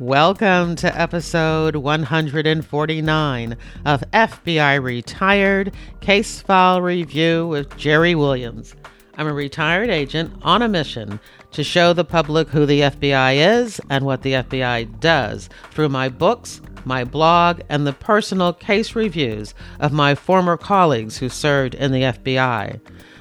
[0.00, 8.74] Welcome to episode 149 of FBI Retired Case File Review with Jerri Williams.
[9.16, 11.20] I'm a retired agent on a mission
[11.52, 16.08] to show the public who the FBI is and what the FBI does through my
[16.08, 21.92] books, my blog, and the personal case reviews of my former colleagues who served in
[21.92, 22.80] the FBI.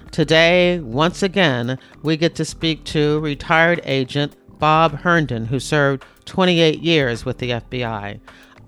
[0.10, 6.80] Today, once again, we get to speak to retired agent Bob Herndon, who served 28
[6.80, 8.21] years with the FBI.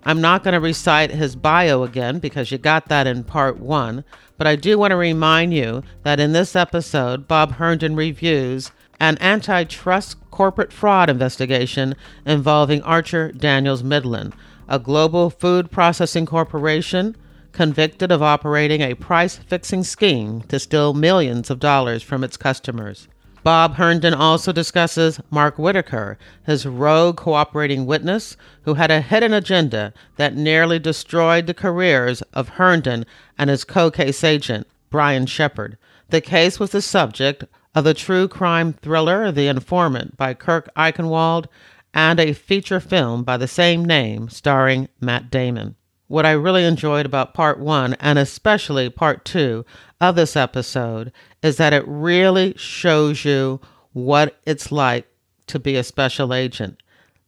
[0.03, 4.03] I'm not going to recite his bio again because you got that in part one,
[4.38, 9.17] but I do want to remind you that in this episode, Bob Herndon reviews an
[9.22, 14.34] antitrust corporate fraud investigation involving Archer Daniels Midland,
[14.67, 17.16] a global food processing corporation
[17.53, 23.08] convicted of operating a price fixing scheme to steal millions of dollars from its customers.
[23.45, 26.17] Bob Herndon also discusses Mark Whitacre,
[26.48, 32.50] his rogue cooperating witness who had a hidden agenda that nearly destroyed the careers of
[32.50, 33.05] Herndon
[33.38, 35.78] and his co case agent, Brian Shepard.
[36.09, 37.44] The case was the subject
[37.75, 41.45] of the true crime thriller The Informant by Kurt Eichenwald
[41.94, 45.75] and a feature film by the same name starring Matt Damon.
[46.08, 49.66] What I really enjoyed about part one, and especially part two
[50.00, 51.11] of this episode,
[51.46, 53.62] is that it really shows you
[53.94, 55.08] what it's like
[55.46, 56.82] to be a special agent.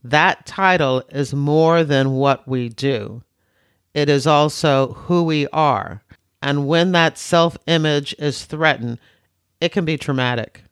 [0.04, 3.22] That title is more than what we do,
[3.94, 6.02] it is also who we are.
[6.42, 8.98] And when that self image is threatened,
[9.62, 10.64] it can be traumatic.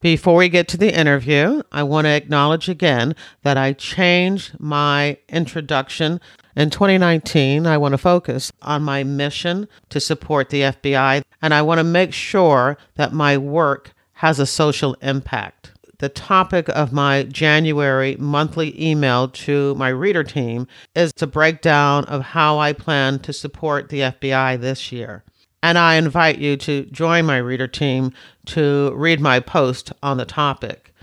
[0.00, 5.18] Before we get to the interview, I want to acknowledge again that I changed my
[5.28, 6.18] introduction.
[6.56, 11.60] In 2019, I want to focus on my mission to support the FBI, and I
[11.60, 15.72] want to make sure that my work has a social impact.
[15.98, 22.22] The topic of my January monthly email to my reader team is a breakdown of
[22.22, 25.24] how I plan to support the FBI this year
[25.62, 28.12] and I invite you to join my reader team
[28.46, 30.94] to read my post on the topic.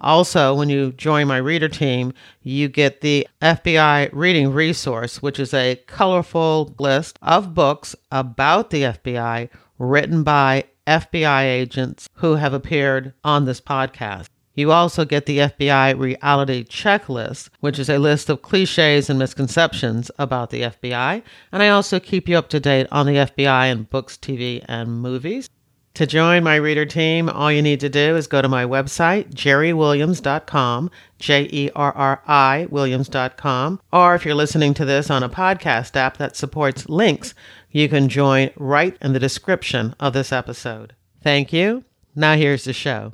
[0.00, 2.12] Also, when you join my reader team,
[2.42, 8.82] you get the FBI Reading Resource, which is a colorful list of books about the
[8.82, 14.26] FBI written by FBI agents who have appeared on this podcast.
[14.54, 20.10] You also get the FBI Reality Checklist, which is a list of cliches and misconceptions
[20.18, 21.22] about the FBI.
[21.52, 25.00] And I also keep you up to date on the FBI in books, TV, and
[25.00, 25.48] movies.
[25.94, 29.34] To join my reader team, all you need to do is go to my website,
[29.34, 33.80] jerriwilliams.com, J E R R I Williams.com.
[33.92, 37.34] Or if you're listening to this on a podcast app that supports links,
[37.70, 40.94] you can join right in the description of this episode.
[41.22, 41.84] Thank you.
[42.14, 43.12] Now here's the show.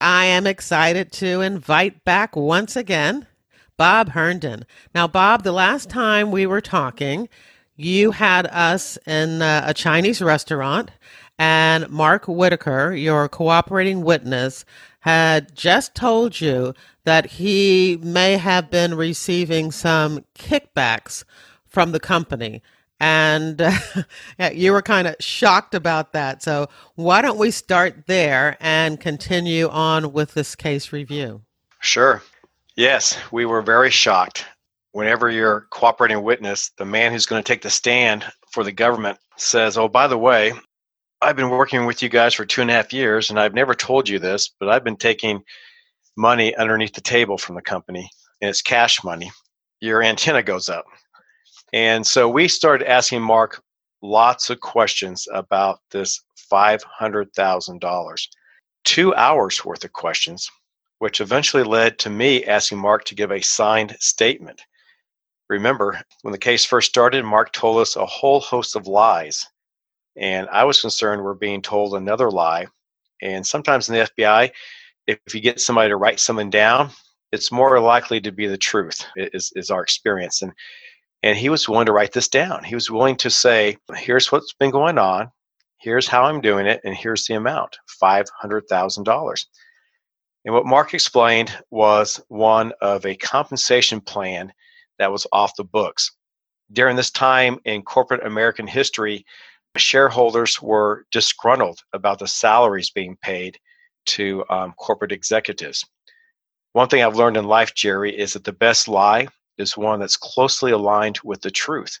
[0.00, 3.26] I am excited to invite back once again
[3.76, 4.64] Bob Herndon.
[4.94, 7.28] Now, Bob, the last time we were talking,
[7.76, 10.90] you had us in uh, a Chinese restaurant,
[11.38, 14.64] and Mark Whitacre, your cooperating witness,
[15.00, 16.74] had just told you
[17.04, 21.24] that he may have been receiving some kickbacks
[21.66, 22.62] from the company
[23.00, 23.62] and
[24.52, 26.42] you were kind of shocked about that.
[26.42, 31.42] So, why don't we start there and continue on with this case review?
[31.80, 32.22] Sure.
[32.76, 34.44] Yes, we were very shocked.
[34.92, 39.18] Whenever your cooperating witness, the man who's going to take the stand for the government,
[39.36, 40.52] says, Oh, by the way,
[41.26, 43.74] I've been working with you guys for two and a half years, and I've never
[43.74, 45.42] told you this, but I've been taking
[46.16, 48.08] money underneath the table from the company,
[48.40, 49.30] and it's cash money.
[49.80, 50.86] Your antenna goes up
[51.72, 53.62] and so we started asking Mark
[54.02, 58.28] lots of questions about this $500,000.
[58.84, 60.48] Two hours worth of questions,
[61.00, 64.62] which eventually led to me asking Mark to give a signed statement.
[65.48, 69.46] Remember, when the case first started, Mark told us a whole host of lies.
[70.18, 72.66] And I was concerned we're being told another lie.
[73.22, 74.50] And sometimes in the FBI,
[75.06, 76.90] if you get somebody to write something down,
[77.32, 80.42] it's more likely to be the truth, is, is our experience.
[80.42, 80.52] And
[81.22, 82.62] and he was willing to write this down.
[82.62, 85.30] He was willing to say, here's what's been going on,
[85.78, 89.46] here's how I'm doing it, and here's the amount $500,000.
[90.44, 94.52] And what Mark explained was one of a compensation plan
[95.00, 96.12] that was off the books.
[96.72, 99.24] During this time in corporate American history,
[99.78, 103.58] shareholders were disgruntled about the salaries being paid
[104.06, 105.84] to um, corporate executives.
[106.72, 109.28] One thing I've learned in life, Jerri, is that the best lie
[109.58, 111.98] is one that's closely aligned with the truth.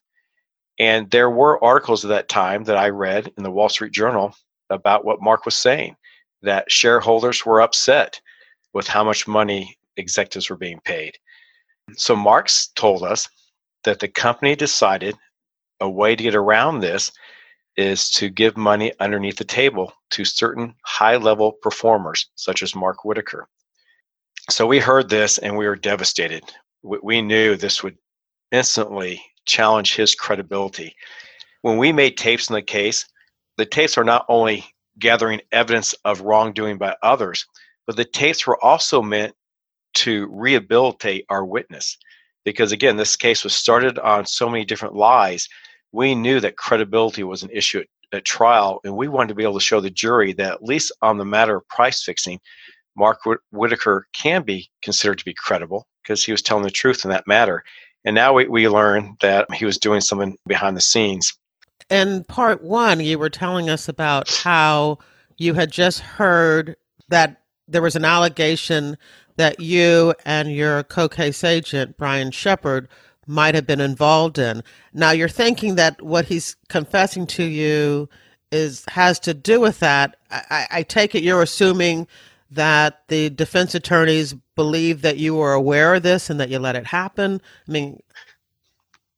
[0.78, 4.34] And there were articles at that time that I read in the Wall Street Journal
[4.68, 5.96] about what Mark was saying
[6.42, 8.20] that shareholders were upset
[8.74, 11.16] with how much money executives were being paid.
[11.94, 13.28] So Marks told us
[13.84, 15.16] that the company decided
[15.80, 17.10] a way to get around this
[17.76, 23.04] is to give money underneath the table to certain high level performers, such as Mark
[23.04, 23.48] Whitacre.
[24.48, 26.44] So we heard this and we were devastated.
[26.82, 27.98] We knew this would
[28.52, 30.94] instantly challenge his credibility.
[31.62, 33.06] When we made tapes in the case,
[33.56, 34.64] the tapes are not only
[34.98, 37.46] gathering evidence of wrongdoing by others,
[37.86, 39.34] but the tapes were also meant
[39.94, 41.96] to rehabilitate our witness.
[42.44, 45.48] Because again, this case was started on so many different lies.
[45.96, 49.44] We knew that credibility was an issue at, at trial, and we wanted to be
[49.44, 52.38] able to show the jury that, at least on the matter of price fixing,
[52.98, 53.20] Mark
[53.50, 57.26] Whitacre can be considered to be credible because he was telling the truth in that
[57.26, 57.64] matter.
[58.04, 61.32] And now we, we learn that he was doing something behind the scenes.
[61.88, 64.98] In part one, you were telling us about how
[65.38, 66.76] you had just heard
[67.08, 68.98] that there was an allegation
[69.36, 72.86] that you and your co case agent, Brian Shepard,
[73.26, 74.62] might have been involved in.
[74.92, 78.08] Now you're thinking that what he's confessing to you
[78.52, 80.16] is has to do with that.
[80.30, 82.06] I, I take it you're assuming
[82.50, 86.76] that the defense attorneys believe that you were aware of this and that you let
[86.76, 87.40] it happen.
[87.68, 88.00] I mean,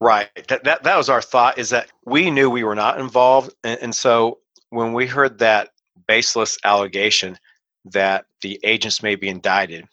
[0.01, 0.29] right.
[0.49, 3.79] That that, that was our thought is that we knew we were not involved, and,
[3.83, 4.39] and so
[4.71, 5.71] when we heard that
[6.07, 7.39] baseless allegation
[7.85, 9.87] that the agents may be indicted,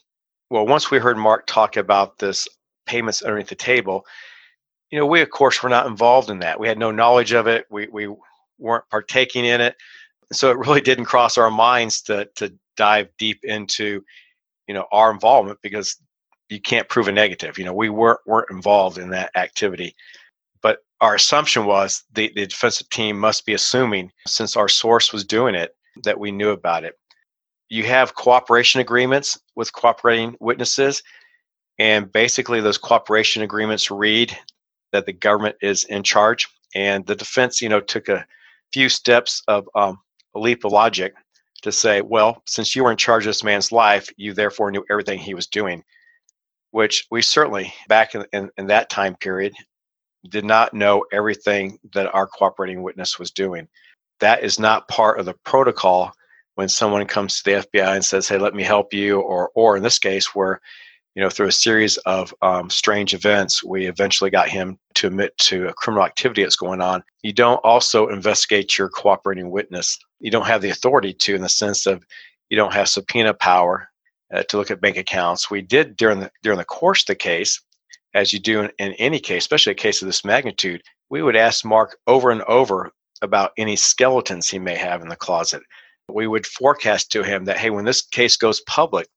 [0.49, 2.47] well, once we heard Mark talk about this
[2.85, 4.05] payments underneath the table,
[4.91, 6.59] you know, we of course were not involved in that.
[6.59, 7.65] We had no knowledge of it.
[7.69, 8.13] We we
[8.57, 9.75] weren't partaking in it.
[10.31, 14.03] So it really didn't cross our minds to to dive deep into,
[14.67, 15.97] you know, our involvement because
[16.49, 17.57] you can't prove a negative.
[17.57, 19.95] You know, we weren't weren't involved in that activity.
[20.61, 25.25] But our assumption was the, the defensive team must be assuming, since our source was
[25.25, 26.97] doing it, that we knew about it.
[27.69, 31.01] You have cooperation agreements with cooperating witnesses,
[31.79, 34.35] and basically those cooperation agreements read
[34.91, 36.47] that the government is in charge.
[36.73, 38.25] And the defense, you know, took a
[38.71, 39.99] few steps of um,
[40.35, 41.13] a leap of logic
[41.61, 44.85] to say, well, since you were in charge of this man's life, you therefore knew
[44.89, 45.83] everything he was doing,
[46.71, 49.53] which we certainly, back in, in, in that time period,
[50.29, 53.67] did not know everything that our cooperating witness was doing.
[54.19, 56.11] That is not part of the protocol
[56.55, 59.75] when someone comes to the FBI and says, "Hey, let me help you," or, or
[59.75, 60.61] in this case, where
[61.15, 65.37] you know, through a series of um, strange events, we eventually got him to admit
[65.37, 67.03] to a criminal activity that's going on.
[67.23, 69.97] You don't also investigate your cooperating witness.
[70.19, 72.05] You don't have the authority to, in the sense of
[72.49, 73.87] you don't have subpoena power
[74.33, 75.49] uh, to look at bank accounts.
[75.49, 77.61] We did during the during the course of the case,
[78.13, 80.81] as you do in, in any case, especially a case of this magnitude.
[81.09, 82.91] We would ask Mark over and over
[83.21, 85.63] about any skeletons he may have in the closet.
[86.11, 89.07] We would forecast to him that, hey, when this case goes public,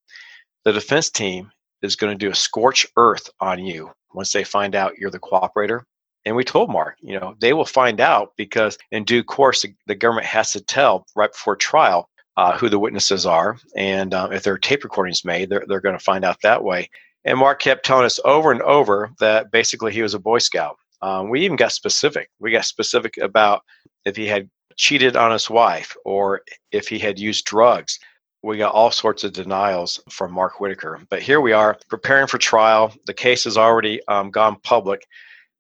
[0.64, 1.50] the defense team
[1.82, 5.19] is going to do a scorch earth on you once they find out you're the
[5.19, 5.82] cooperator.
[6.25, 9.94] And we told Mark, you know, they will find out because in due course, the,
[9.94, 13.56] government has to tell right before trial uh, who the witnesses are.
[13.76, 16.62] And um, if there are tape recordings made, they're, they're going to find out that
[16.62, 16.90] way.
[17.25, 20.76] And Mark kept telling us over and over that basically he was a Boy Scout.
[21.02, 22.28] Um, we even got specific.
[22.40, 23.62] We got specific about
[24.04, 26.42] if he had cheated on his wife or
[26.72, 27.98] if he had used drugs
[28.43, 31.00] we got all sorts of denials from Mark Whitacre.
[31.11, 32.93] But here we are preparing for trial.
[33.06, 35.06] The case has already um, gone public.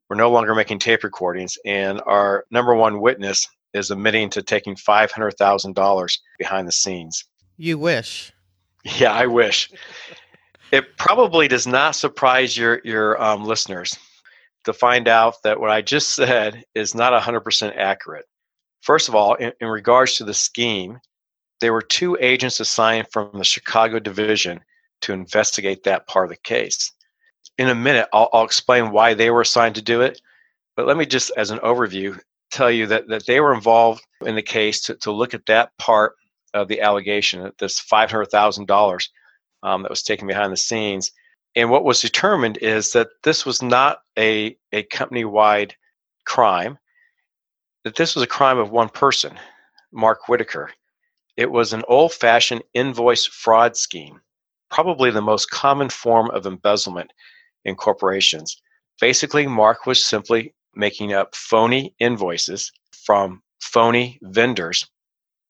[0.08, 4.74] We're no longer making tape recordings, and our number one witness is admitting to taking
[4.74, 7.24] $500,000 behind the scenes.
[7.56, 8.32] You wish.
[8.96, 9.70] Yeah, I wish.
[10.72, 13.94] it probably does not surprise your, your um, listeners
[14.64, 18.24] to find out that what I just said is not 100% accurate.
[18.80, 21.00] First of all, in, in regards to the scheme,
[21.60, 24.60] there were two agents assigned from the Chicago division
[25.02, 26.92] to investigate that part of the case.
[27.56, 30.20] In a minute, I'll, I'll, explain why they were assigned to do it.
[30.76, 32.18] But let me just, as an overview,
[32.50, 35.76] tell you that, that they were involved in the case to, to look at that
[35.78, 36.14] part
[36.54, 39.08] of the allegation, this $500,000
[39.62, 41.10] um, that was taken behind the scenes.
[41.56, 45.74] And what was determined is that this was not a, a company wide
[46.24, 46.78] crime,
[47.84, 49.38] that this was a crime of one person,
[49.92, 50.70] Mark Whitacre.
[51.38, 54.20] It was an old fashioned invoice fraud scheme,
[54.72, 57.12] probably the most common form of embezzlement
[57.64, 58.60] in corporations.
[59.00, 64.88] Basically, Mark was simply making up phony invoices from phony vendors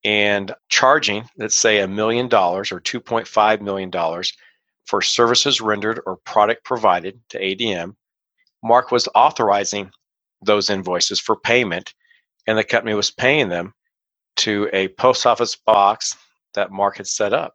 [0.04, 3.90] and charging, let's say, a million dollars or $2.5 million
[4.84, 7.96] for services rendered or product provided to ADM.
[8.62, 9.90] Mark was authorizing
[10.42, 11.94] those invoices for payment,
[12.46, 13.72] and the company was paying them
[14.38, 16.16] to a post office box
[16.54, 17.54] that Mark had set up.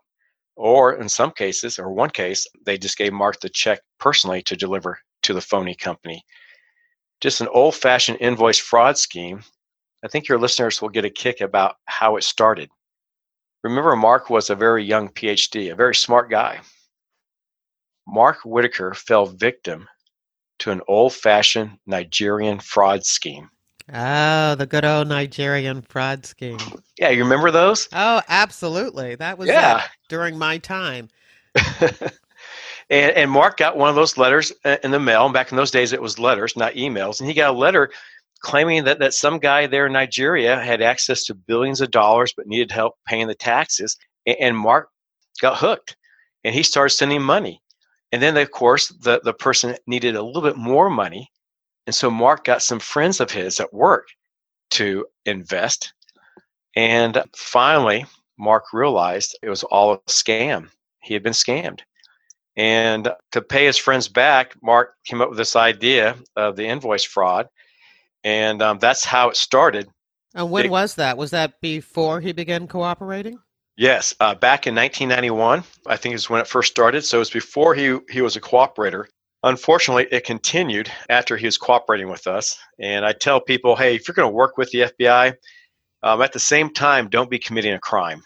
[0.55, 4.55] Or in some cases, or one case, they just gave Mark the check personally to
[4.55, 6.23] deliver to the phony company.
[7.21, 9.41] Just an old fashioned invoice fraud scheme.
[10.03, 12.69] I think your listeners will get a kick about how it started.
[13.63, 16.59] Remember, Mark was a very young PhD, a very smart guy.
[18.05, 19.87] Mark Whitacre fell victim
[20.59, 23.49] to an old fashioned Nigerian fraud scheme.
[23.91, 26.57] Oh, the good old Nigerian fraud scheme.
[26.97, 27.89] Yeah, you remember those?
[27.91, 29.15] Oh, absolutely.
[29.15, 29.75] That was yeah.
[29.75, 31.09] Uh, during my time.
[32.89, 35.25] and, and Mark got one of those letters uh, in the mail.
[35.25, 37.19] And Back in those days, it was letters, not emails.
[37.19, 37.91] And he got a letter
[38.39, 42.47] claiming that, that some guy there in Nigeria had access to billions of dollars but
[42.47, 43.97] needed help paying the taxes.
[44.25, 44.89] And, and Mark
[45.41, 45.97] got hooked
[46.43, 47.61] and he started sending money.
[48.11, 51.29] And then, of course, the, the person needed a little bit more money.
[51.85, 54.07] And so Mark got some friends of his at work
[54.71, 55.93] to invest.
[56.75, 58.05] And finally,
[58.37, 60.69] Mark realized it was all a scam.
[61.01, 61.81] He had been scammed.
[62.55, 67.03] And to pay his friends back, Mark came up with this idea of the invoice
[67.03, 67.49] fraud.
[68.23, 69.89] And um, that's how it started.
[70.35, 71.17] And when it, was that?
[71.17, 73.39] Was that before he began cooperating?
[73.75, 77.03] Yes, uh, back in 1991, I think is when it first started.
[77.03, 79.05] So it was before he he was a cooperator.
[79.43, 82.57] Unfortunately, it continued after he was cooperating with us.
[82.79, 85.35] And I tell people, hey, if you're going to work with the FBI,
[86.01, 88.23] um, at the same time, don't be committing a crime.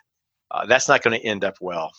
[0.51, 1.91] Uh, that's not going to end up well.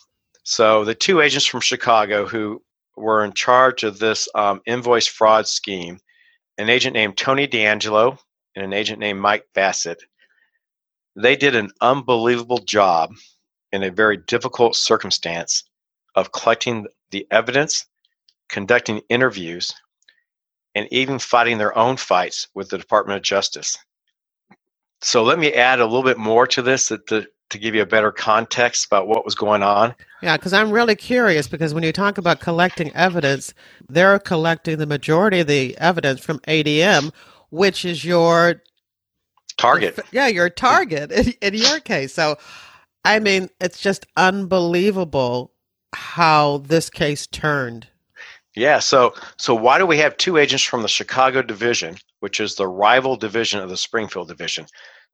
[0.45, 2.63] So the two agents from Chicago who
[2.97, 5.99] were in charge of this um, invoice fraud scheme,
[6.57, 8.19] an agent named Tony D'Angelo
[8.57, 10.03] and an agent named Mike Bassett,
[11.17, 13.13] they did an unbelievable job
[13.73, 15.65] in a very difficult circumstance
[16.15, 17.87] of collecting the evidence,
[18.49, 19.73] conducting interviews,
[20.75, 23.77] and even fighting their own fights with the Department of Justice.
[25.01, 27.83] So let me add a little bit more to this to, to, to give you
[27.83, 29.95] a better context about what was going on.
[30.23, 33.55] Yeah, because I'm really curious because when you talk about collecting evidence,
[33.89, 37.13] they're collecting the majority of the evidence from ADM,
[37.51, 38.63] which is your
[39.57, 39.99] target.
[40.11, 42.13] Yeah, your target in, in your case.
[42.13, 42.37] So
[43.05, 45.53] I mean, it's just unbelievable
[45.95, 47.89] how this case turned.
[48.59, 52.57] Yeah, so so why do we have two agents from the Chicago division, which is
[52.57, 54.67] the rival division of the Springfield division?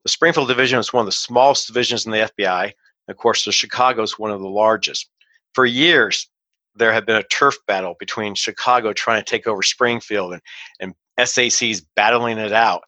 [0.03, 2.71] The Springfield division is one of the smallest divisions in the FBI.
[3.07, 5.11] Of course, the Chicago is one of the largest.
[5.53, 6.27] For years,
[6.73, 10.41] there had been a turf battle between Chicago trying to take over Springfield and,
[10.79, 12.81] and SACs battling it out.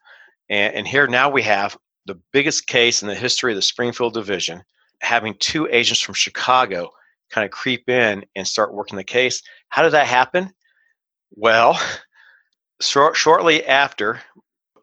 [0.50, 4.16] And, and here now we have the biggest case in the history of the Springfield
[4.16, 4.64] division
[5.02, 6.90] having two agents from Chicago
[7.30, 9.42] kind of creep in and start working the case.
[9.70, 10.52] How did that happen?
[11.32, 11.80] Well,
[12.82, 14.22] short, shortly after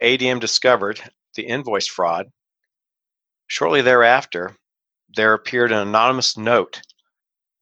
[0.02, 1.00] ADM discovered
[1.34, 2.30] the invoice fraud,
[3.46, 4.56] shortly thereafter,
[5.16, 6.80] there appeared an anonymous note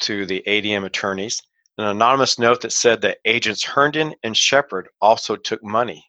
[0.00, 1.40] to the ADM attorneys,
[1.78, 6.04] an anonymous note that said that agents Herndon and Shepard also took money.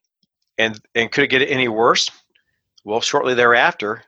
[0.58, 2.10] And, and could it get any worse?
[2.84, 4.04] Well, shortly thereafter,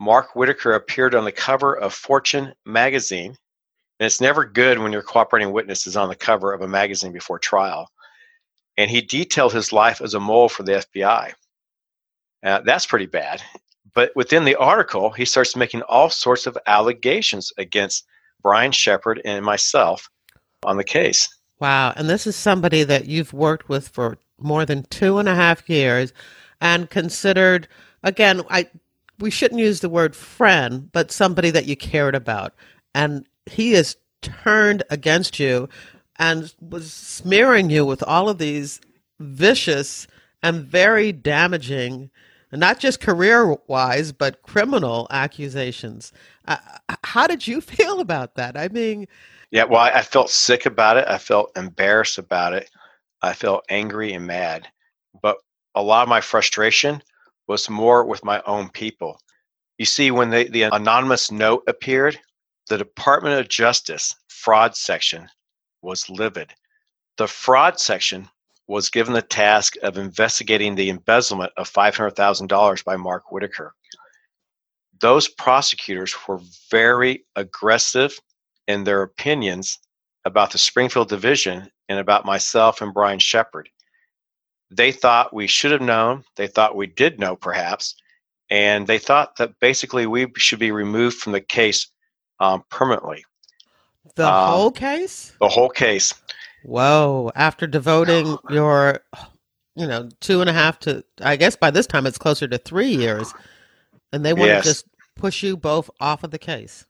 [0.00, 3.36] Mark Whitacre appeared on the cover of Fortune magazine.
[4.00, 7.12] And it's never good when your cooperating witness is on the cover of a magazine
[7.12, 7.90] before trial.
[8.78, 11.34] And he detailed his life as a mole for the FBI.
[12.42, 13.42] Uh, that's pretty bad.
[13.92, 18.06] But within the article, he starts making all sorts of allegations against
[18.42, 20.08] Brian Shepard and myself
[20.64, 21.28] on the case.
[21.58, 21.92] Wow.
[21.94, 25.68] And this is somebody that you've worked with for more than two and a half
[25.68, 26.14] years
[26.60, 27.68] and considered,
[28.02, 28.68] again, I
[29.18, 32.54] we shouldn't use the word friend, but somebody that you cared about.
[32.94, 35.68] And he is turned against you
[36.18, 38.80] and was smearing you with all of these
[39.18, 40.06] vicious
[40.42, 42.10] and very damaging,
[42.52, 46.12] not just career wise, but criminal accusations.
[46.46, 46.56] Uh,
[47.04, 48.56] how did you feel about that?
[48.56, 49.06] I mean,
[49.50, 51.06] yeah, well, I felt sick about it.
[51.08, 52.70] I felt embarrassed about it.
[53.22, 54.68] I felt angry and mad.
[55.22, 55.38] But
[55.74, 57.02] a lot of my frustration
[57.48, 59.20] was more with my own people.
[59.76, 62.18] You see, when the, the anonymous note appeared,
[62.70, 65.28] the Department of Justice fraud section
[65.82, 66.54] was livid.
[67.18, 68.28] The fraud section
[68.68, 73.74] was given the task of investigating the embezzlement of $500,000 by Mark Whitacre.
[75.00, 76.38] Those prosecutors were
[76.70, 78.16] very aggressive
[78.68, 79.80] in their opinions
[80.24, 83.68] about the Springfield division and about myself and Brian Shepard.
[84.70, 86.22] They thought we should have known.
[86.36, 87.96] They thought we did know, perhaps.
[88.48, 91.90] And they thought that basically we should be removed from the case
[92.40, 93.24] um, permanently.
[94.16, 95.32] The um, whole case?
[95.40, 96.14] The whole case.
[96.64, 97.30] Whoa.
[97.34, 99.00] After devoting your,
[99.76, 102.58] you know, two and a half to, I guess by this time it's closer to
[102.58, 103.32] three years.
[104.12, 104.64] And they want yes.
[104.64, 106.84] to just push you both off of the case.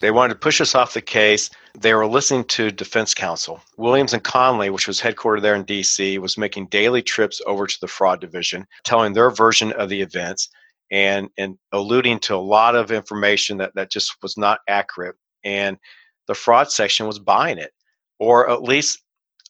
[0.00, 1.48] They wanted to push us off the case.
[1.78, 3.62] They were listening to defense counsel.
[3.78, 7.80] Williams and Connolly, which was headquartered there in DC, was making daily trips over to
[7.80, 10.50] the fraud division, telling their version of the events
[10.90, 15.16] and and alluding to a lot of information that, that just was not accurate.
[15.44, 15.78] And
[16.26, 17.72] the fraud section was buying it,
[18.18, 19.02] or at least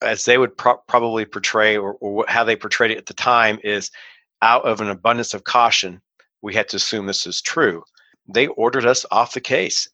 [0.02, 3.58] as they would pro- probably portray, or, or how they portrayed it at the time,
[3.64, 3.90] is
[4.42, 6.00] out of an abundance of caution,
[6.42, 7.82] we had to assume this is true.
[8.28, 9.88] They ordered us off the case.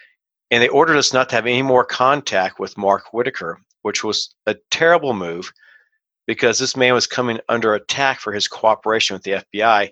[0.51, 4.35] And they ordered us not to have any more contact with Mark Whitacre, which was
[4.47, 5.51] a terrible move
[6.27, 9.91] because this man was coming under attack for his cooperation with the FBI.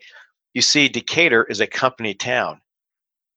[0.55, 2.61] You see, Decatur is a company town.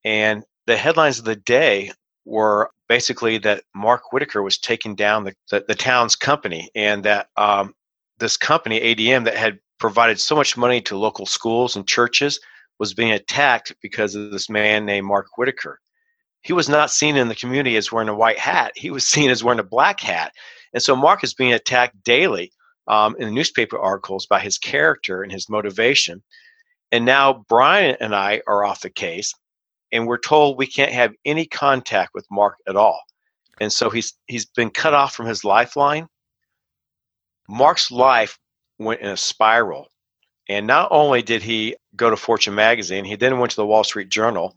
[0.04, 1.92] And the headlines of the day
[2.26, 7.28] were basically that Mark Whitacre was taking down the, the, the town's company and that
[7.38, 7.74] um,
[8.20, 12.40] this company, ADM, that had provided so much money to local schools and churches
[12.80, 15.80] was being attacked because of this man named Mark Whitacre
[16.44, 18.74] he was not seen in the community as wearing a white hat.
[18.76, 20.34] He was seen as wearing a black hat.
[20.74, 22.52] And so Mark is being attacked daily
[22.88, 26.22] um, in the newspaper articles by his character and his motivation.
[26.94, 29.34] And now Brian and I are off the case,
[29.92, 33.02] and we're told we can't have any contact with Mark at all.
[33.60, 36.08] And so he's he's been cut off from his lifeline.
[37.50, 38.40] Mark's life
[38.80, 39.90] went in a spiral.
[40.48, 43.84] And not only did he go to Fortune magazine, he then went to the Wall
[43.84, 44.56] Street Journal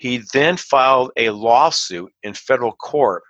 [0.00, 3.22] he then filed a lawsuit in federal court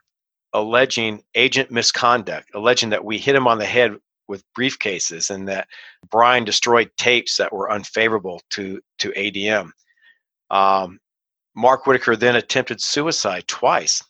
[0.52, 3.96] alleging agent misconduct, alleging that we hit him on the head
[4.30, 5.68] with briefcases and that
[6.10, 9.70] Brian destroyed tapes that were unfavorable to, to ADM.
[10.50, 10.98] Um,
[11.54, 14.02] Mark Whitacre then attempted suicide twice.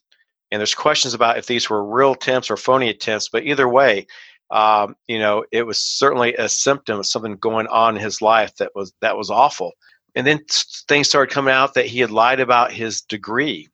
[0.52, 4.06] And there's questions about if these were real attempts or phony attempts, but either way,
[4.50, 8.54] um, you know, it was certainly a symptom of something going on in his life
[8.56, 9.72] that was that was awful
[10.14, 10.40] and then
[10.88, 13.68] things started coming out that he had lied about his degree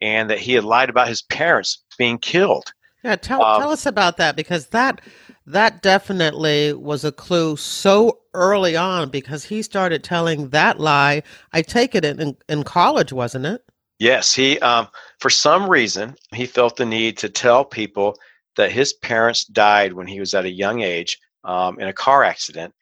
[0.00, 2.72] and that he had lied about his parents being killed.
[3.04, 5.00] Yeah, tell um, tell us about that because that
[5.46, 11.22] that definitely was a clue so early on because he started telling that lie.
[11.52, 13.64] I take it in in college, wasn't it?
[13.98, 14.88] Yes, he um,
[15.20, 18.18] for some reason he felt the need to tell people
[18.56, 22.24] that his parents died when he was at a young age um, in a car
[22.24, 22.74] accident,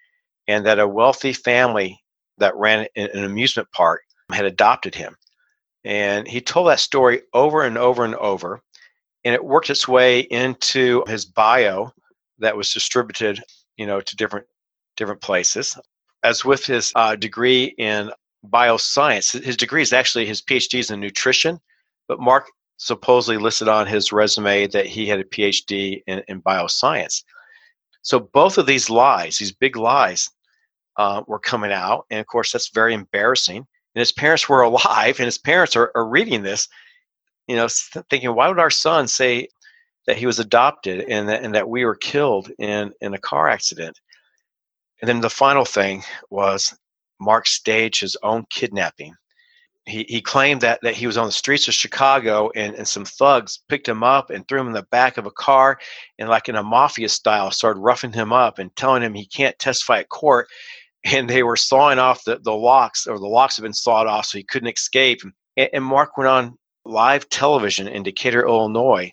[0.48, 2.00] and that a wealthy family
[2.38, 5.16] that ran an amusement park had adopted him.
[5.84, 8.62] And he told that story over and over and over.
[9.24, 11.92] And it worked its way into his bio
[12.38, 13.42] that was distributed,
[13.76, 14.46] you know, to different
[14.96, 15.78] different places.
[16.22, 18.10] As with his uh, degree in
[18.46, 21.58] bioscience, his degree is actually his PhD is in nutrition,
[22.08, 27.22] but Mark supposedly listed on his resume that he had a PhD in, in bioscience.
[28.02, 30.28] So both of these lies, these big lies,
[30.96, 32.06] uh, were coming out.
[32.10, 33.56] And of course, that's very embarrassing.
[33.56, 36.68] And his parents were alive, and his parents are, are reading this,
[37.46, 37.68] you know,
[38.10, 39.48] thinking, why would our son say
[40.06, 43.48] that he was adopted and that, and that we were killed in, in a car
[43.48, 43.98] accident?
[45.00, 46.74] And then the final thing was
[47.20, 49.14] Mark staged his own kidnapping.
[49.86, 53.04] He, he claimed that, that he was on the streets of Chicago and, and some
[53.04, 55.78] thugs picked him up and threw him in the back of a car
[56.18, 59.58] and, like in a mafia style, started roughing him up and telling him he can't
[59.58, 60.48] testify at court
[61.04, 64.24] and they were sawing off the, the locks, or the locks had been sawed off
[64.24, 65.20] so he couldn't escape.
[65.22, 69.10] And, and Mark went on live television in Decatur, Illinois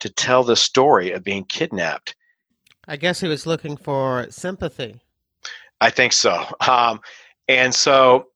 [0.00, 2.14] to tell the story of being kidnapped.
[2.86, 5.00] I guess he was looking for sympathy.
[5.80, 6.44] I think so.
[6.66, 7.00] Um,
[7.48, 8.26] and so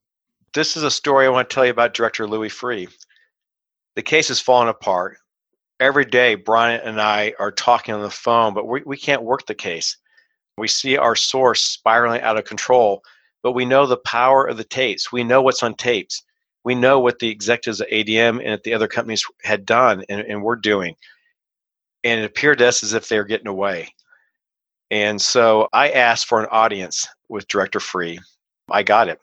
[0.55, 2.89] this is a story I want to tell you about director Louis Freeh.
[3.97, 5.19] The case is falling apart.
[5.81, 9.47] Every day, Brian and I are talking on the phone, but we, we can't work
[9.47, 9.97] the case.
[10.57, 13.03] We see our source spiraling out of control,
[13.43, 15.13] but we know the power of the tapes.
[15.13, 16.23] We know what's on tapes.
[16.65, 20.21] We know what the executives at ADM and at the other companies had done and,
[20.23, 20.97] and were doing.
[22.09, 23.95] And it appeared to us as if they were getting away.
[24.91, 28.19] And so I asked for an audience with Director Freeh.
[28.71, 29.21] I got it.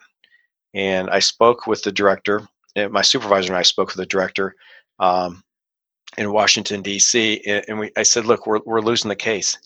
[0.73, 2.47] And I spoke with the director.
[2.75, 4.55] My supervisor and I spoke with the director
[4.99, 5.43] um,
[6.17, 7.41] in Washington, D.C.
[7.67, 9.57] And we, I said, look, we're, we're losing the case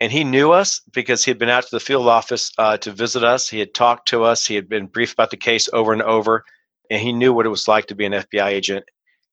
[0.00, 2.92] and he knew us because he had been out to the field office uh, to
[2.92, 3.48] visit us.
[3.48, 4.46] He had talked to us.
[4.46, 6.44] He had been briefed about the case over and over,
[6.90, 8.84] and he knew what it was like to be an FBI agent.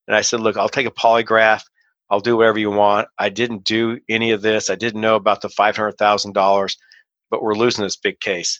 [0.07, 1.63] And I said, "Look, I'll take a polygraph.
[2.11, 3.07] I'll do whatever you want.
[3.17, 4.69] I didn't do any of this.
[4.69, 6.77] I didn't know about the five hundred thousand dollars,
[7.31, 8.59] but we're losing this big case."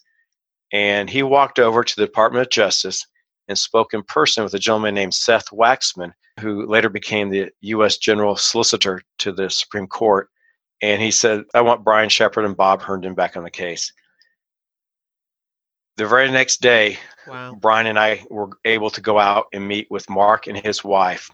[0.73, 3.05] And he walked over to the Department of Justice
[3.47, 7.97] and spoke in person with a gentleman named Seth Waxman, who later became the U.S.
[7.97, 10.29] General Solicitor to the Supreme Court
[10.81, 13.93] and he said, I want Brian Shepard and Bob Herndon back on the case.
[15.97, 17.53] The very next day, wow.
[17.53, 21.29] Brian and I were able to go out and meet with Mark and his wife.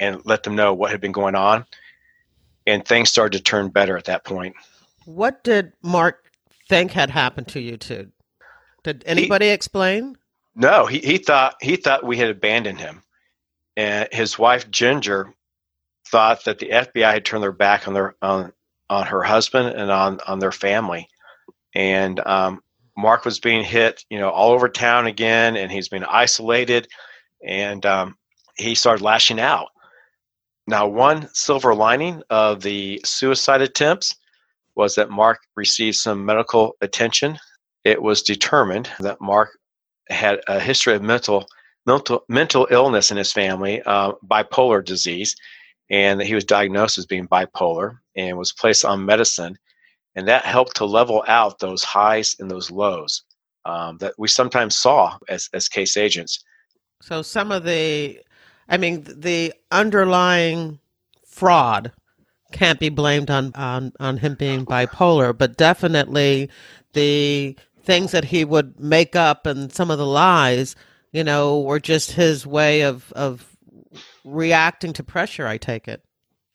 [0.00, 1.64] And let them know what had been going on.
[2.66, 4.56] And things started to turn better at that point.
[5.04, 6.24] What did Mark
[6.68, 8.10] think had happened to you two?
[8.82, 10.16] Did anybody he, explain?
[10.54, 13.02] No, he, he thought he thought we had abandoned him.
[13.76, 15.32] And his wife Ginger
[16.06, 18.52] thought that the FBI had turned their back on their on
[18.88, 21.08] on her husband and on on their family.
[21.74, 22.62] And um,
[22.96, 26.88] Mark was being hit, you know, all over town again, and he's been isolated,
[27.46, 28.16] and um,
[28.56, 29.68] he started lashing out.
[30.70, 34.14] Now, one silver lining of the suicide attempts
[34.76, 37.38] was that Mark received some medical attention.
[37.84, 39.50] It was determined that Mark
[40.08, 41.46] had a history of mental
[41.86, 45.34] mental mental illness in his family, uh, bipolar disease,
[45.90, 49.56] and that he was diagnosed as being bipolar and was placed on medicine
[50.14, 53.22] and that helped to level out those highs and those lows
[53.64, 56.42] um, that we sometimes saw as, as case agents.
[57.00, 58.20] So some of the,
[58.70, 60.78] I mean, the underlying
[61.26, 61.92] fraud
[62.52, 66.48] can't be blamed on, on, on him being bipolar, but definitely
[66.92, 70.76] the things that he would make up and some of the lies,
[71.12, 73.56] you know, were just his way of, of
[74.24, 76.02] reacting to pressure, I take it.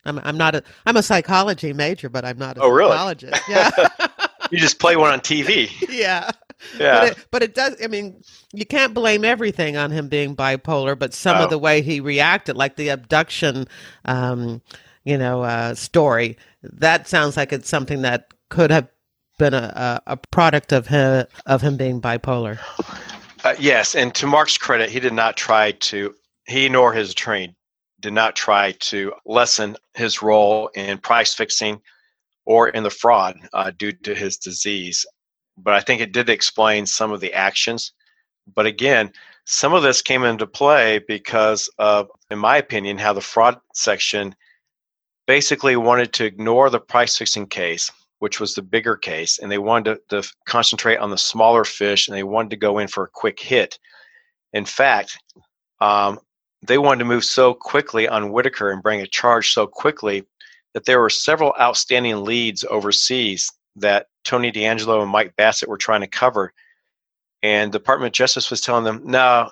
[0.06, 3.48] I'm I'm not a I'm a psychology major, but I'm not a oh, psychologist.
[3.48, 3.60] Really?
[3.60, 3.88] Yeah.
[4.52, 5.70] you just play one on TV.
[5.90, 6.30] Yeah.
[6.78, 7.00] Yeah.
[7.00, 10.98] But it, but it does I mean, you can't blame everything on him being bipolar,
[10.98, 11.44] but some oh.
[11.44, 13.66] of the way he reacted, like the abduction
[14.04, 14.62] um,
[15.06, 18.88] you know, uh, story, that sounds like it's something that could have
[19.38, 22.58] been a, a, product of him of him being bipolar.
[23.44, 26.14] Uh, yes, and to Mark's credit, he did not try to
[26.46, 27.54] he nor his attorney
[28.00, 31.80] did not try to lessen his role in price fixing
[32.44, 35.06] or in the fraud uh, due to his disease.
[35.58, 37.92] But I think it did explain some of the actions.
[38.54, 39.12] But again,
[39.44, 44.34] some of this came into play because of, in my opinion, how the fraud section
[45.26, 49.58] basically wanted to ignore the price fixing case, which was the bigger case, and they
[49.58, 53.04] wanted to, to concentrate on the smaller fish and they wanted to go in for
[53.04, 53.78] a quick hit.
[54.52, 55.18] In fact,
[55.80, 56.18] um,
[56.66, 60.24] they wanted to move so quickly on Whitacre and bring a charge so quickly
[60.74, 66.02] that there were several outstanding leads overseas that Tony D'Angelo and Mike Bassett were trying
[66.02, 66.52] to cover.
[67.42, 69.50] And the Department of Justice was telling them, no,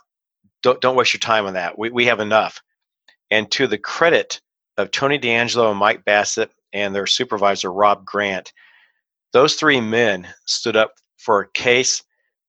[0.62, 1.78] don't, don't waste your time on that.
[1.78, 2.60] We, we have enough.
[3.30, 4.40] And to the credit
[4.76, 8.52] of Tony D'Angelo and Mike Bassett and their supervisor, Rob Grant,
[9.32, 12.02] those three men stood up for a case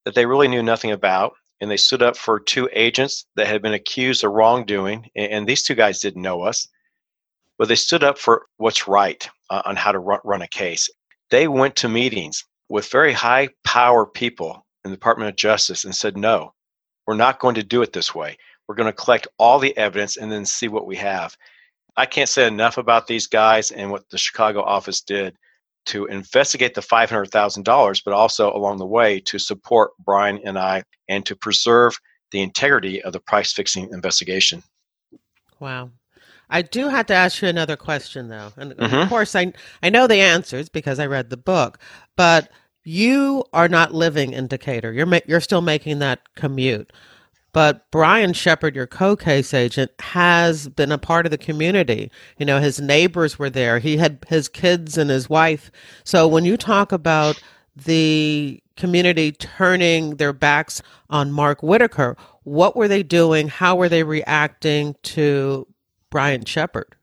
[0.04, 3.62] that they really knew nothing about and they stood up for two agents that had
[3.62, 5.10] been accused of wrongdoing.
[5.16, 6.68] And these two guys didn't know us,
[7.58, 10.90] but they stood up for what's right uh, on how to run, run a case.
[11.32, 15.96] They went to meetings with very high power people in the Department of Justice and
[15.96, 16.54] said, no,
[17.08, 18.38] we're not going to do it this way.
[18.68, 21.36] We're going to collect all the evidence and then see what we have.
[21.98, 25.36] I can't say enough about these guys and what the Chicago office did
[25.88, 31.26] to investigate the $500,000, but also along the way to support Brian and I and
[31.28, 31.98] to preserve
[32.32, 34.64] the integrity of the price fixing investigation.
[35.60, 35.92] Wow.
[36.56, 38.54] I do have to ask you another question, though.
[38.56, 38.96] And mm-hmm.
[38.96, 39.52] of course, I,
[39.84, 41.80] I know the answers because I read the book,
[42.16, 42.50] but
[42.86, 44.94] you are not living in Decatur.
[44.94, 46.94] You're, ma- you're still making that commute.
[47.52, 52.10] But Brian Shepard, your co-case agent, has been a part of the community.
[52.38, 53.80] You know, his neighbors were there.
[53.80, 55.70] He had his kids and his wife.
[56.06, 57.44] So when you talk about
[57.76, 63.50] the community turning their backs on Mark Whitacre, what were they doing?
[63.50, 65.68] How were they reacting to
[66.12, 66.96] Brian Shepard?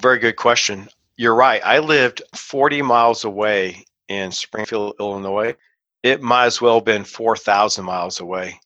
[0.00, 0.88] Very good question.
[1.16, 1.62] You're right.
[1.64, 5.54] I lived 40 miles away in Springfield, Illinois.
[6.02, 8.60] It might as well have been 4,000 miles away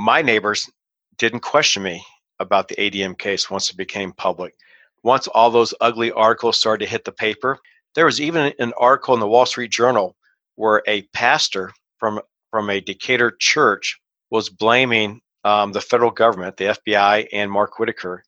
[0.00, 0.70] my neighbors
[1.18, 2.02] didn't question me
[2.38, 4.54] about the ADM case once it became public.
[5.02, 7.58] Once all those ugly articles started to hit the paper,
[7.94, 10.16] there was even an article in the Wall Street Journal
[10.56, 16.66] where a pastor from from a Decatur church was blaming um, the federal government, the
[16.66, 18.24] FBI, and Mark Whitacre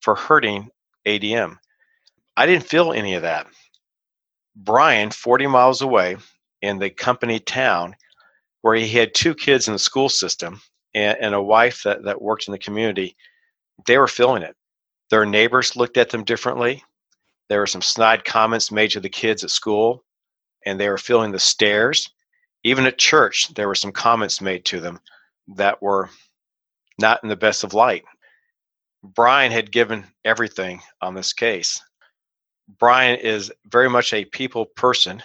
[0.00, 0.70] for hurting
[1.06, 1.56] ADM.
[2.36, 3.46] I didn't feel any of that.
[4.56, 6.16] Brian, 40 miles away
[6.62, 7.94] in the company town,
[8.62, 10.60] where he had two kids in the school system,
[10.94, 13.16] and, and a wife that, that worked in the community,
[13.86, 14.56] they were feeling it.
[15.10, 16.82] Their neighbors looked at them differently.
[17.48, 20.04] There were some snide comments made to the kids at school,
[20.66, 22.10] and they were feeling the stares.
[22.62, 25.00] Even at church, there were some comments made to them
[25.56, 26.10] that were
[27.00, 28.04] not in the best of light.
[29.02, 31.80] Brian had given everything on this case.
[32.78, 35.22] Brian is very much a people person,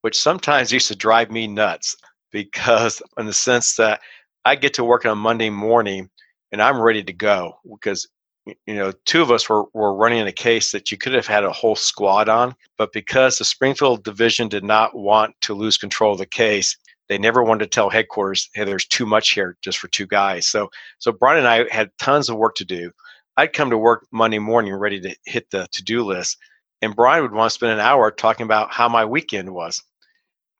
[0.00, 1.96] which sometimes used to drive me nuts
[2.30, 4.00] because, in the sense that
[4.44, 6.08] I get to work on a Monday morning
[6.52, 8.06] and I'm ready to go because
[8.46, 11.44] you know, two of us were, were running a case that you could have had
[11.44, 16.12] a whole squad on, but because the Springfield division did not want to lose control
[16.12, 16.76] of the case,
[17.14, 20.48] they never wanted to tell headquarters, hey, there's too much here just for two guys.
[20.48, 22.90] So so Brian and I had tons of work to do.
[23.36, 26.38] I'd come to work Monday morning ready to hit the to-do list,
[26.82, 29.80] and Brian would want to spend an hour talking about how my weekend was.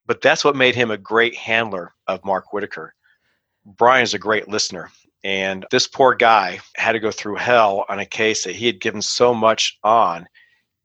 [0.06, 2.94] But that's what made him a great handler of Mark Whitacre.
[3.66, 4.90] Brian's a great listener.
[5.24, 8.80] And this poor guy had to go through hell on a case that he had
[8.80, 10.26] given so much on.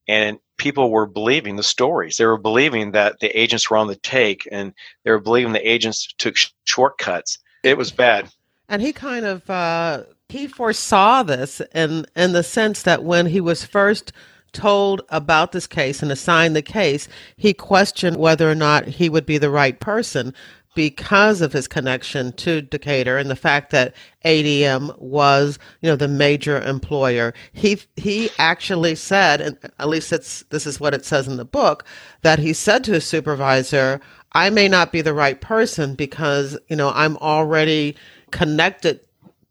[0.08, 2.18] And people were believing the stories.
[2.18, 5.68] They were believing that the agents were on the take and they were believing the
[5.68, 7.40] agents took sh- shortcuts.
[7.64, 8.30] It was bad.
[8.68, 13.42] And he kind of uh, he foresaw this in in the sense that when he
[13.42, 14.12] was first
[14.52, 19.26] told about this case and assigned the case, he questioned whether or not he would
[19.26, 20.34] be the right person
[20.76, 26.08] because of his connection to Decatur and the fact that ADM was, you know, the
[26.08, 27.34] major employer.
[27.54, 31.46] He he actually said, and at least it's this is what it says in the
[31.46, 31.86] book,
[32.22, 34.00] that he said to his supervisor,
[34.34, 37.96] "I may not be the right person because you know I'm already
[38.32, 39.00] connected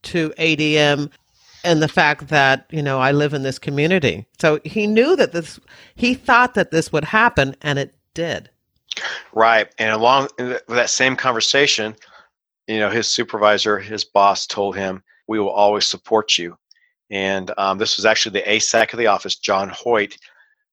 [0.04, 1.10] to ADM."
[1.64, 4.26] And the fact that, you know, I live in this community.
[4.40, 5.58] So he knew that this,
[5.96, 8.48] he thought that this would happen, and it did.
[9.32, 9.68] Right.
[9.78, 11.94] And along with that same conversation,
[12.66, 16.56] you know, his supervisor, his boss told him, we will always support you.
[17.10, 20.16] And um, this was actually the ASAC of the office, John Hoyt,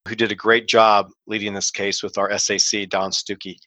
[0.07, 3.57] who did a great job leading this case with our SAC, Don Stuckey.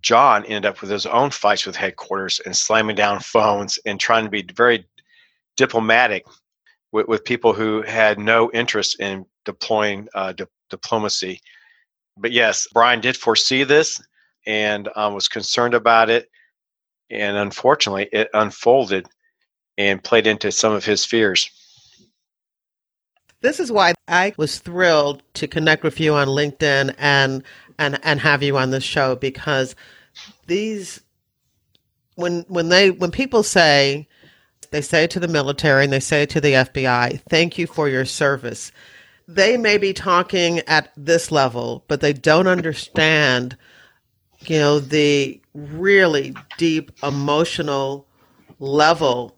[0.00, 4.24] John ended up with his own fights with headquarters and slamming down phones and trying
[4.24, 4.84] to be very
[5.56, 6.24] diplomatic
[6.92, 11.40] with, with people who had no interest in deploying uh, di- diplomacy
[12.16, 14.02] but yes, Brian did foresee this
[14.46, 16.30] and um, was concerned about it.
[17.10, 19.06] And unfortunately, it unfolded
[19.76, 21.50] and played into some of his fears.
[23.40, 27.42] This is why I was thrilled to connect with you on LinkedIn and
[27.78, 29.74] and and have you on this show because
[30.46, 31.00] these
[32.14, 34.08] when when they when people say
[34.70, 38.06] they say to the military and they say to the FBI, "Thank you for your
[38.06, 38.72] service."
[39.26, 43.56] They may be talking at this level, but they don't understand,
[44.46, 48.06] you know, the really deep emotional
[48.58, 49.36] level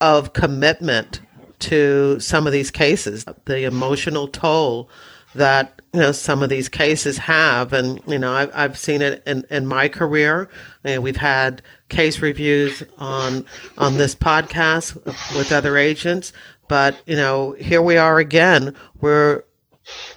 [0.00, 1.20] of commitment
[1.58, 4.88] to some of these cases, the emotional toll
[5.34, 9.22] that you know some of these cases have, and you know I've, I've seen it
[9.26, 10.48] in, in my career.
[10.84, 13.44] You know, we've had case reviews on
[13.78, 14.94] on this podcast
[15.36, 16.32] with other agents,
[16.68, 18.74] but you know, here we are again.
[19.00, 19.44] We're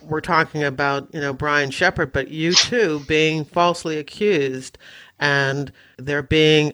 [0.04, 4.78] we're talking about you know Brian Shepard, but you too being falsely accused,
[5.20, 6.74] and there being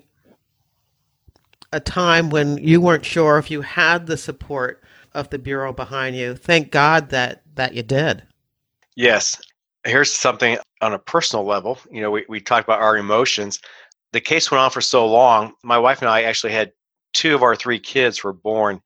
[1.74, 6.16] a time when you weren't sure if you had the support of the bureau behind
[6.16, 6.36] you.
[6.36, 8.24] Thank God that that you did.
[8.96, 9.42] Yes.
[9.84, 11.80] Here's something on a personal level.
[11.90, 13.60] You know, we, we talked about our emotions.
[14.12, 15.54] The case went on for so long.
[15.64, 16.72] My wife and I actually had
[17.14, 18.82] two of our three kids were born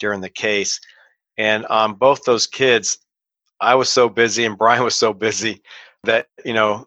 [0.00, 0.80] during the case.
[1.38, 2.98] And um, both those kids,
[3.60, 5.62] I was so busy and Brian was so busy
[6.04, 6.86] that, you know,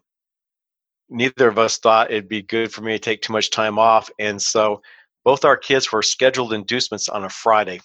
[1.08, 4.10] neither of us thought it'd be good for me to take too much time off.
[4.18, 4.82] And so
[5.24, 7.80] both our kids were scheduled inducements on a Friday.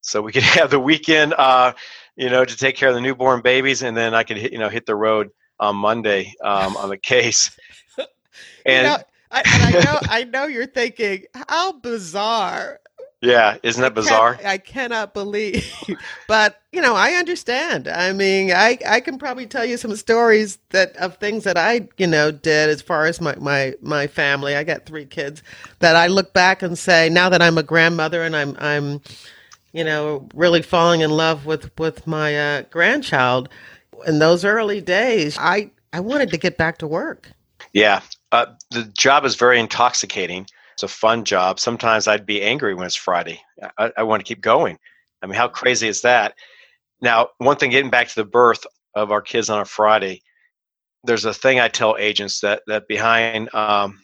[0.00, 1.72] So we could have the weekend, uh,
[2.16, 4.58] you know, to take care of the newborn babies, and then I could, hit, you
[4.58, 7.56] know, hit the road on Monday um, on the case.
[8.66, 8.98] And, you know,
[9.30, 12.80] I, and I know, I know you're thinking, how bizarre
[13.20, 14.38] yeah, isn't that bizarre?
[14.44, 15.66] I cannot believe,
[16.28, 17.88] but you know, I understand.
[17.88, 21.88] I mean, I I can probably tell you some stories that of things that I
[21.96, 24.54] you know did as far as my my my family.
[24.54, 25.42] I got three kids
[25.80, 29.00] that I look back and say now that I'm a grandmother and I'm I'm
[29.72, 33.48] you know really falling in love with with my uh, grandchild.
[34.06, 37.32] In those early days, I I wanted to get back to work.
[37.72, 38.00] Yeah,
[38.30, 40.46] uh, the job is very intoxicating
[40.78, 41.58] it's a fun job.
[41.58, 43.40] Sometimes I'd be angry when it's Friday.
[43.78, 44.78] I, I want to keep going.
[45.20, 46.34] I mean, how crazy is that?
[47.00, 48.64] Now, one thing, getting back to the birth
[48.94, 50.22] of our kids on a Friday,
[51.02, 53.98] there's a thing I tell agents that that behind um,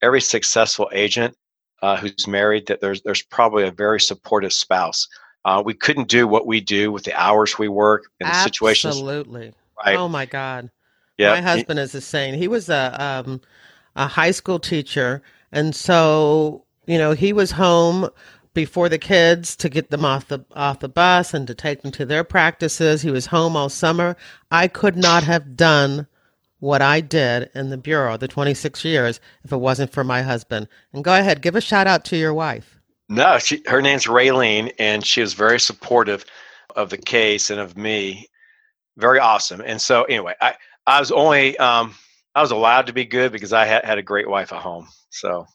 [0.00, 1.36] every successful agent
[1.82, 5.06] uh, who's married, that there's there's probably a very supportive spouse.
[5.44, 8.94] Uh, we couldn't do what we do with the hours we work and the situations.
[8.94, 9.52] Absolutely.
[9.84, 9.96] Right.
[9.96, 10.70] Oh my God.
[11.18, 11.34] Yeah.
[11.34, 12.34] My husband is the same.
[12.34, 13.42] He was a um,
[13.96, 18.08] a high school teacher and so, you know, he was home
[18.54, 21.92] before the kids to get them off the off the bus and to take them
[21.92, 23.02] to their practices.
[23.02, 24.16] He was home all summer.
[24.50, 26.06] I could not have done
[26.60, 30.68] what I did in the bureau the 26 years if it wasn't for my husband.
[30.92, 32.78] And go ahead, give a shout out to your wife.
[33.08, 36.24] No, she, her name's Raylene, and she was very supportive
[36.74, 38.28] of the case and of me.
[38.96, 39.60] Very awesome.
[39.60, 40.54] And so, anyway, I,
[40.86, 41.94] I was only um,
[42.36, 44.86] I was allowed to be good because I had, had a great wife at home.
[45.08, 45.46] So,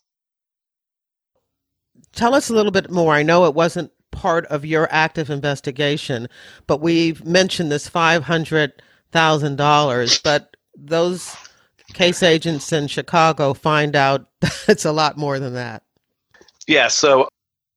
[2.11, 3.13] tell us a little bit more.
[3.13, 6.27] I know it wasn't part of your active investigation,
[6.65, 10.17] but we've mentioned this five hundred thousand dollars.
[10.17, 11.35] But those
[11.93, 14.25] case agents in Chicago find out
[14.67, 15.83] it's a lot more than that.
[16.65, 16.87] Yeah.
[16.87, 17.29] So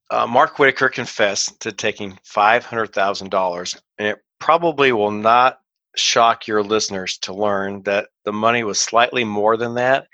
[0.08, 5.60] uh, Mark Whitacre confessed to taking five hundred thousand dollars, and it probably will not
[5.94, 10.08] shock your listeners to learn that the money was slightly more than that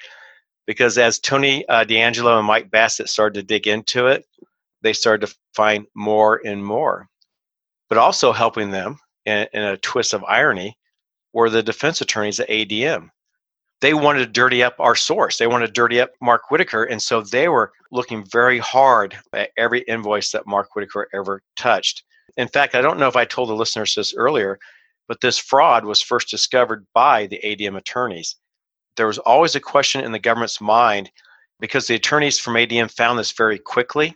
[0.67, 4.25] because as Tony uh, D'Angelo and Mike Bassett started to dig into it,
[4.83, 7.09] they started to find more and more.
[7.89, 10.77] But also helping them in, in a twist of irony
[11.33, 13.11] were the defense attorneys at ADM.
[13.81, 15.39] They wanted to dirty up our source.
[15.39, 16.85] They wanted to dirty up Mark Whitacre.
[16.85, 22.05] And so they were looking very hard at every invoice that Mark Whitacre ever touched.
[22.37, 24.59] In fact, I don't know if I told the listeners this earlier,
[25.11, 28.37] but this fraud was first discovered by the ADM attorneys.
[28.97, 31.11] There was always a question in the government's mind
[31.59, 34.15] because the attorneys from ADM found this very quickly.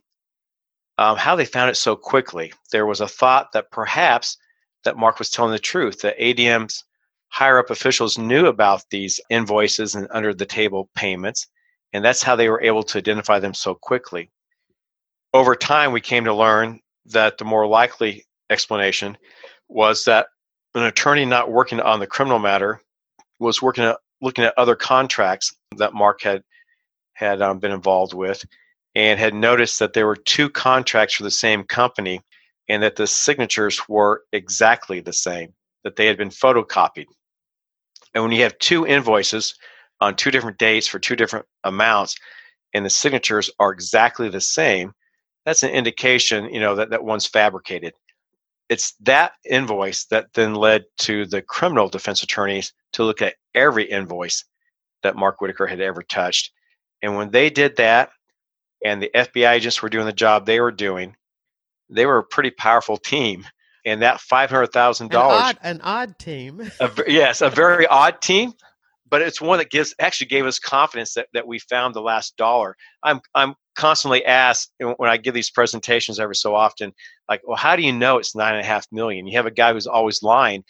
[0.96, 2.52] Um, how they found it so quickly.
[2.70, 4.36] There was a thought that perhaps
[4.84, 6.84] that Mark was telling the truth, that ADM's
[7.26, 11.48] higher up officials knew about these invoices and under the table payments,
[11.92, 14.30] and that's how they were able to identify them so quickly.
[15.32, 19.18] Over time, we came to learn that the more likely explanation
[19.68, 20.28] was that
[20.74, 22.80] an attorney not working on the criminal matter
[23.38, 26.42] was working at looking at other contracts that Mark had
[27.14, 28.44] had um, been involved with,
[28.94, 32.20] and had noticed that there were two contracts for the same company,
[32.68, 35.52] and that the signatures were exactly the same,
[35.84, 37.06] that they had been photocopied.
[38.14, 39.54] And when you have two invoices
[40.00, 42.16] on two different dates for two different amounts,
[42.72, 44.92] and the signatures are exactly the same,
[45.44, 47.94] that's an indication, you know, that, that one's fabricated
[48.68, 53.84] it's that invoice that then led to the criminal defense attorneys to look at every
[53.84, 54.44] invoice
[55.02, 56.52] that Mark Whitacre had ever touched.
[57.02, 58.10] And when they did that,
[58.84, 61.16] and the FBI agents were doing the job they were doing,
[61.88, 63.46] they were a pretty powerful team.
[63.86, 68.54] And that five hundred thousand dollars, an odd team, a, yes, a very odd team,
[69.14, 72.36] but it's one that gives actually gave us confidence that, that we found the last
[72.36, 72.76] dollar.
[73.04, 76.92] I'm I'm constantly asked when I give these presentations every so often,
[77.28, 79.28] like, well, how do you know it's nine and a half million?
[79.28, 80.64] You have a guy who's always lying.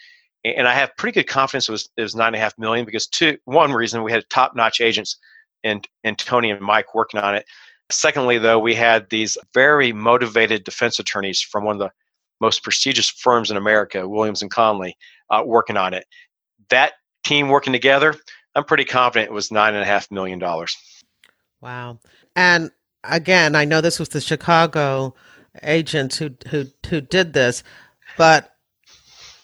[0.45, 2.85] And I have pretty good confidence it was, it was nine and a half million
[2.85, 5.17] because two, one reason we had top notch agents
[5.63, 7.47] and, and Tony and Mike working on it.
[7.91, 11.93] Secondly, though, we had these very motivated defense attorneys from one of the
[12.43, 14.99] most prestigious firms in America, Williams and Connolly,
[15.31, 16.05] uh, working on it.
[16.69, 16.93] That
[17.25, 18.15] team working together,
[18.55, 20.77] I'm pretty confident it was nine and a half million dollars.
[21.61, 21.99] Wow.
[22.37, 22.71] And
[23.03, 25.15] again, I know this was the Chicago
[25.63, 27.63] agents who who who did this,
[28.17, 28.51] but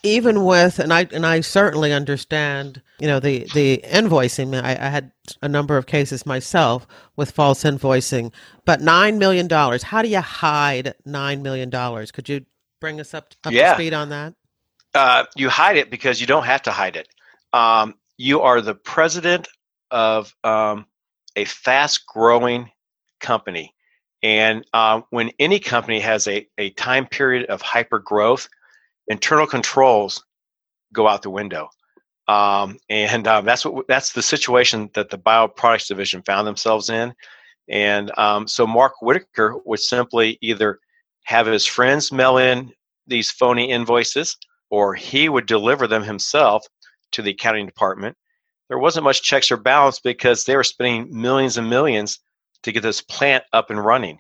[0.03, 4.61] even with and I and I certainly understand, you know, the the invoicing.
[4.63, 5.13] I, I had
[5.43, 8.33] a number of cases myself with false invoicing,
[8.65, 9.83] but nine million dollars.
[9.83, 12.11] How do you hide nine million dollars?
[12.11, 12.45] Could you
[12.81, 13.71] bring us up, up yeah.
[13.71, 14.35] to speed on that?
[14.95, 17.09] Uh, you hide it because you don't have to hide it.
[17.53, 19.49] Um, you are the president
[19.91, 20.87] of um,
[21.37, 22.71] a fast growing
[23.21, 23.75] company.
[24.23, 28.49] And uh, when any company has a, a time period of hyper growth,
[29.09, 30.23] internal controls
[30.93, 31.71] go out the window.
[32.29, 37.15] Um, and um, that's what that's the situation that the bioproducts division found themselves in.
[37.69, 40.79] And um, so Mark Whitacre would simply either
[41.25, 42.73] have his friends mail in
[43.07, 44.37] these phony invoices,
[44.71, 46.67] or he would deliver them himself
[47.13, 48.17] to the accounting department.
[48.69, 52.21] There wasn't much checks or balance because they were spending millions and millions
[52.63, 54.19] to get this plant up and running.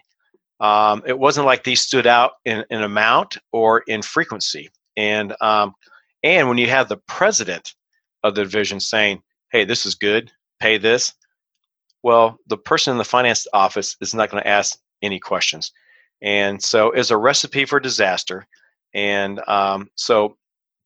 [0.60, 4.70] Um, it wasn't like these stood out in, in amount or in frequency.
[4.96, 5.74] And um,
[6.22, 7.74] and when you have the president
[8.22, 11.14] of the division saying, "Hey, this is good, pay this,"
[12.02, 15.72] well, the person in the finance office is not going to ask any questions.
[16.22, 18.46] And so it's a recipe for disaster.
[18.94, 20.36] And um, so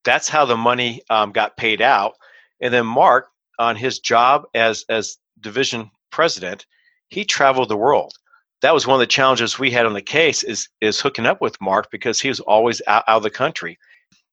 [0.04, 2.14] that's how the money um, got paid out.
[2.60, 3.28] And then Mark,
[3.58, 6.66] on his job as as division president,
[7.08, 8.14] he traveled the world.
[8.62, 11.40] That was one of the challenges we had on the case is is hooking up
[11.40, 13.78] with Mark because he was always out, out of the country.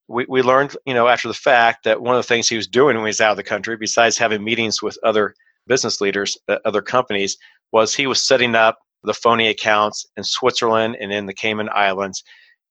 [0.07, 2.67] We, we learned, you know, after the fact that one of the things he was
[2.67, 5.36] doing when he was out of the country, besides having meetings with other
[5.67, 7.38] business leaders, uh, other companies,
[7.72, 12.24] was he was setting up the phony accounts in Switzerland and in the Cayman Islands.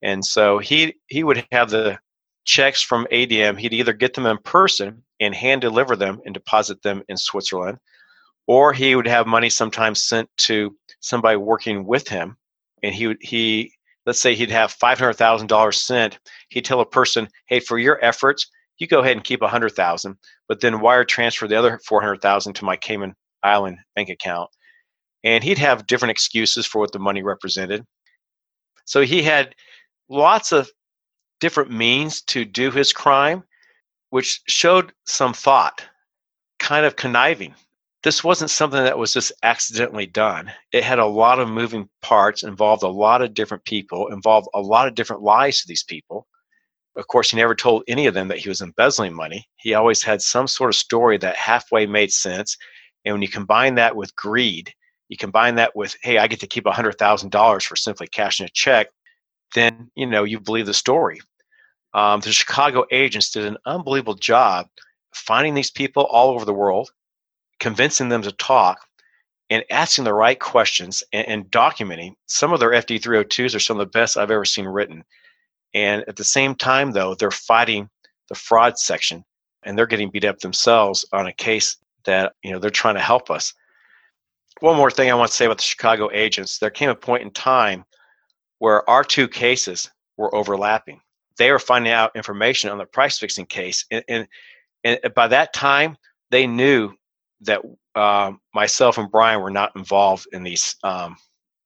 [0.02, 1.98] And so he he would have the
[2.44, 3.58] checks from ADM.
[3.58, 7.78] He'd either get them in person and hand deliver them and deposit them in Switzerland,
[8.46, 12.36] or he would have money sometimes sent to somebody working with him
[12.82, 13.72] and he would he
[14.06, 16.18] let's say he'd have five hundred thousand dollars sent.
[16.48, 18.46] He'd tell a person, "Hey, for your efforts,
[18.78, 20.16] you go ahead and keep a hundred thousand,
[20.48, 24.50] but then wire transfer the other four hundred thousand to my Cayman Island bank account."
[25.24, 27.84] And he'd have different excuses for what the money represented.
[28.86, 29.54] So he had
[30.08, 30.70] lots of
[31.40, 33.42] different means to do his crime,
[34.10, 35.84] which showed some thought,
[36.58, 37.54] kind of conniving.
[38.02, 40.50] This wasn't something that was just accidentally done.
[40.72, 44.60] It had a lot of moving parts, involved a lot of different people, involved a
[44.60, 46.26] lot of different lies to these people.
[46.96, 49.46] Of course, he never told any of them that he was embezzling money.
[49.56, 52.56] He always had some sort of story that halfway made sense.
[53.04, 54.72] And when you combine that with greed,
[55.08, 58.88] you combine that with, hey, I get to keep $100,000 for simply cashing a check,
[59.54, 61.20] then, you know, you believe the story.
[61.92, 64.68] Um, the Chicago agents did an unbelievable job
[65.12, 66.90] finding these people all over the world,
[67.58, 68.80] convincing them to talk,
[69.48, 72.14] and asking the right questions and, and documenting.
[72.26, 75.04] Some of their FD 302s are some of the best I've ever seen written.
[75.74, 77.88] And at the same time, though, they're fighting
[78.28, 79.24] the fraud section
[79.64, 83.00] and they're getting beat up themselves on a case that you know they're trying to
[83.00, 83.52] help us.
[84.60, 87.22] One more thing I want to say about the Chicago agents: there came a point
[87.22, 87.84] in time
[88.58, 91.00] where our two cases were overlapping
[91.40, 94.28] they were finding out information on the price fixing case, and, and,
[94.84, 95.96] and by that time
[96.30, 96.92] they knew
[97.40, 97.62] that
[97.94, 101.16] uh, myself and Brian were not involved in these um,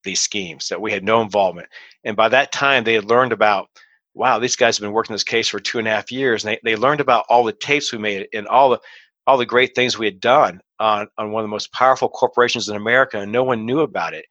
[0.04, 0.68] these schemes.
[0.68, 1.68] That we had no involvement,
[2.04, 3.68] and by that time they had learned about.
[4.16, 6.52] Wow, these guys have been working this case for two and a half years, and
[6.52, 8.78] they, they learned about all the tapes we made and all the
[9.26, 12.68] all the great things we had done on, on one of the most powerful corporations
[12.68, 14.26] in America, and no one knew about it.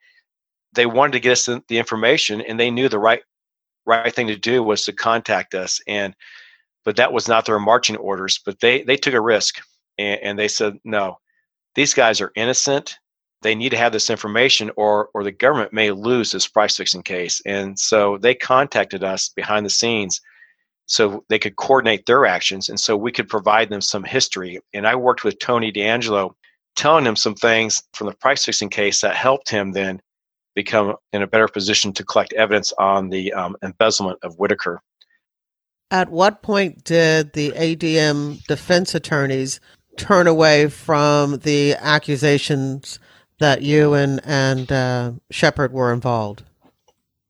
[0.73, 3.21] They wanted to get us the information, and they knew the right
[3.85, 6.15] right thing to do was to contact us and
[6.85, 9.61] but that was not their marching orders but they they took a risk
[9.97, 11.17] and, and they said no
[11.75, 12.97] these guys are innocent.
[13.41, 17.03] They need to have this information or or the government may lose this price fixing
[17.03, 17.41] case.
[17.45, 20.21] And so they contacted us behind the scenes
[20.85, 24.59] so they could coordinate their actions and so we could provide them some history.
[24.73, 26.35] And i worked with tony d'angelo
[26.75, 30.01] telling him some things from the price fixing case that helped him then
[30.53, 34.81] become in a better position to collect evidence on the um, embezzlement of Whitacre.
[35.91, 39.59] At what point did the ADM defense attorneys
[39.97, 42.99] turn away from the accusations
[43.39, 46.43] that you and and uh, Shepard were involved?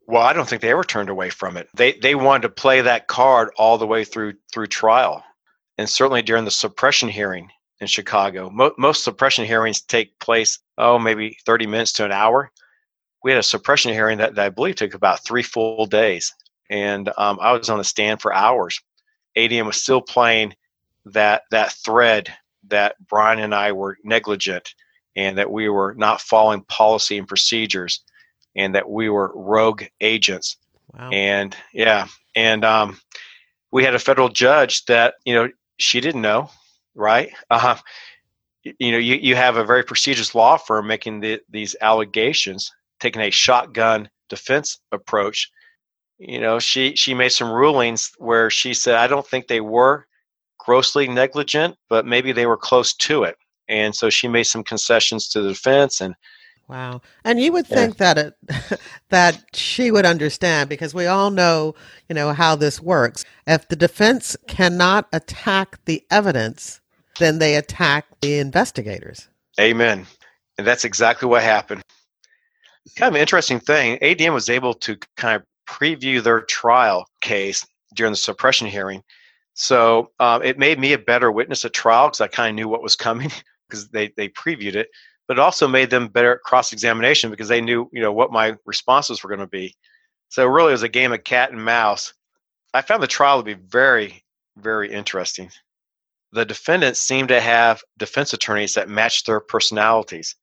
[0.06, 1.70] Well, I don't think they ever turned away from it.
[1.76, 5.24] They they wanted to play that card all the way through through trial,
[5.78, 7.50] and certainly during the suppression hearing
[7.80, 8.50] in Chicago.
[8.50, 12.52] Mo- most suppression hearings take place oh maybe thirty minutes to an hour
[13.24, 16.34] we had a suppression hearing that, that I believe took about three full days,
[16.70, 18.82] and um, I was on the stand for hours.
[19.38, 20.54] ADM was still playing
[21.06, 22.34] that that thread
[22.68, 24.74] that Brian and I were negligent,
[25.16, 28.04] and that we were not following policy and procedures,
[28.56, 30.58] and that we were rogue agents.
[30.94, 31.10] Wow.
[31.12, 33.00] And yeah, and um,
[33.72, 36.50] we had a federal judge that you know she didn't know,
[36.94, 37.32] right?
[37.50, 37.78] Uh,
[38.64, 42.72] you know, you, you have a very prestigious law firm making the, these allegations
[43.04, 45.52] taking a shotgun defense approach.
[46.18, 50.08] You know, she she made some rulings where she said, I don't think they were
[50.58, 53.36] grossly negligent, but maybe they were close to it.
[53.68, 56.16] And so she made some concessions to the defense and
[56.70, 57.02] Wow.
[57.26, 58.14] And you would think yeah.
[58.14, 58.80] that it,
[59.10, 61.76] that she would understand because we all know,
[62.08, 63.26] you know, how this works.
[63.46, 66.80] If the defense cannot attack the evidence,
[67.20, 69.28] then they attack the investigators.
[69.60, 70.08] Amen.
[70.58, 71.84] And that's exactly what happened
[72.96, 73.98] kind of interesting thing.
[74.00, 77.66] ADM was able to kind of preview their trial case
[77.96, 79.04] during the suppression hearing.
[79.54, 82.68] So um, it made me a better witness at trial because I kind of knew
[82.68, 83.32] what was coming
[83.70, 84.90] because they, they previewed it.
[85.28, 88.32] But it also made them better at cross examination because they knew you know what
[88.32, 89.74] my responses were going to be.
[90.30, 92.14] So really, it was a game of cat and mouse.
[92.74, 94.24] I found the trial to be very,
[94.58, 95.50] very interesting.
[96.34, 100.36] The defendants seemed to have defense attorneys that matched their personalities.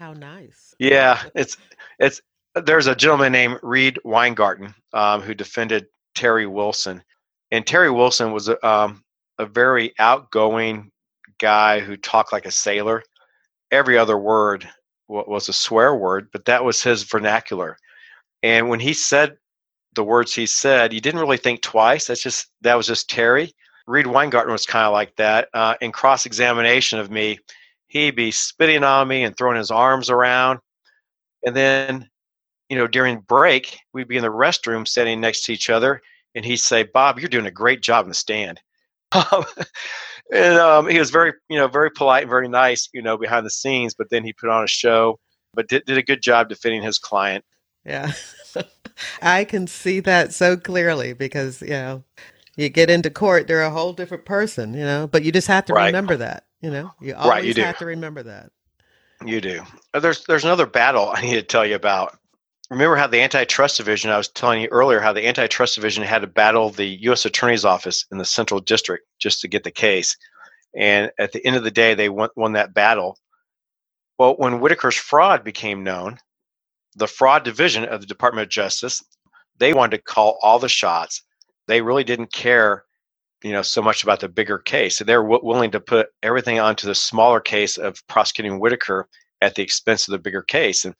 [0.00, 0.74] How nice.
[0.78, 1.58] Yeah, it's
[1.98, 2.22] it's
[2.54, 7.02] there's a gentleman named Reed Weingarten um, who defended Terry Wilson,
[7.50, 9.04] and Terry Wilson was a, um,
[9.38, 10.90] a very outgoing
[11.38, 13.02] guy who talked like a sailor.
[13.70, 14.66] Every other word
[15.06, 17.76] was a swear word, but that was his vernacular.
[18.42, 19.36] And when he said
[19.96, 22.06] the words he said, you didn't really think twice.
[22.06, 23.52] That's just that was just Terry.
[23.86, 25.50] Reed Weingarten was kind of like that.
[25.52, 27.38] Uh, in cross examination of me,
[27.90, 30.60] he'd be spitting on me and throwing his arms around.
[31.44, 32.08] And then,
[32.68, 36.00] you know, during break, we'd be in the restroom sitting next to each other,
[36.34, 38.60] and he'd say, "Bob, you're doing a great job in the stand."
[40.32, 43.46] and um, he was very, you know, very polite and very nice, you know, behind
[43.46, 43.94] the scenes.
[43.94, 45.18] But then he put on a show,
[45.54, 47.44] but did, did a good job defending his client.
[47.84, 48.12] Yeah.
[49.22, 52.04] I can see that so clearly because, you know,
[52.56, 55.64] you get into court, they're a whole different person, you know, but you just have
[55.66, 55.86] to Right.
[55.86, 57.62] remember that, you know, you always Right, you do.
[57.62, 58.50] have to remember that.
[59.24, 59.62] You do.
[59.92, 62.16] Uh, There's there's another battle I need to tell you about.
[62.70, 64.10] Remember how the antitrust division?
[64.10, 67.24] I was telling you earlier how the antitrust division had to battle the U.S.
[67.24, 70.16] Attorney's office in the Central District just to get the case,
[70.74, 73.18] and at the end of the day, they won, won that battle.
[74.18, 76.18] Well, when Whitacre's fraud became known,
[76.94, 79.02] the fraud division of the Department of Justice
[79.58, 81.22] they wanted to call all the shots.
[81.66, 82.84] They really didn't care,
[83.42, 84.98] you know, so much about the bigger case.
[84.98, 89.08] So they're w- willing to put everything onto the smaller case of prosecuting Whitacre
[89.40, 90.84] at the expense of the bigger case.
[90.84, 90.94] And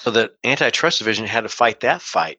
[0.00, 2.38] so the antitrust division had to fight that fight.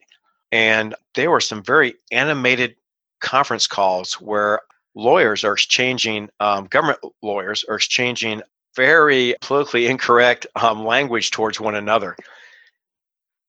[0.51, 2.75] And there were some very animated
[3.19, 4.61] conference calls where
[4.95, 8.41] lawyers are exchanging, um, government lawyers are exchanging
[8.75, 12.15] very politically incorrect um, language towards one another.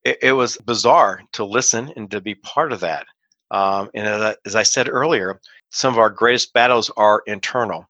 [0.05, 3.07] It, it was bizarre to listen and to be part of that.
[3.51, 5.41] Um, and as I, said earlier,
[5.71, 7.89] some of our greatest battles are internal.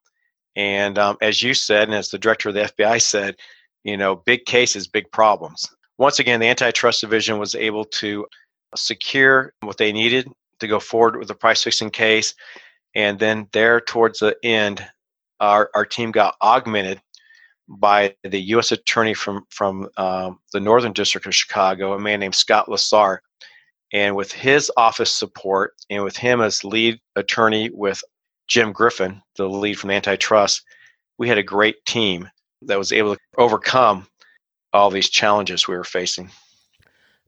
[0.57, 3.37] And um, as you said, and as the director of the FBI said,
[3.85, 5.69] you know, big cases, big problems.
[5.99, 8.27] Once again, the antitrust division was able to
[8.77, 10.29] secure what they needed
[10.61, 12.35] to go forward with the price fixing case.
[12.95, 14.85] And then there towards the end,
[15.41, 17.01] our, our team got augmented
[17.69, 18.73] by the U.S.
[18.73, 23.19] attorney from, from um, the Northern District of Chicago, a man named Scott Lassar.
[23.93, 28.03] And with his office support and with him as lead attorney with
[28.47, 30.63] Jim Griffin, the lead from antitrust,
[31.19, 32.29] we had a great team
[32.63, 34.07] that was able to overcome
[34.73, 36.31] all these challenges we were facing.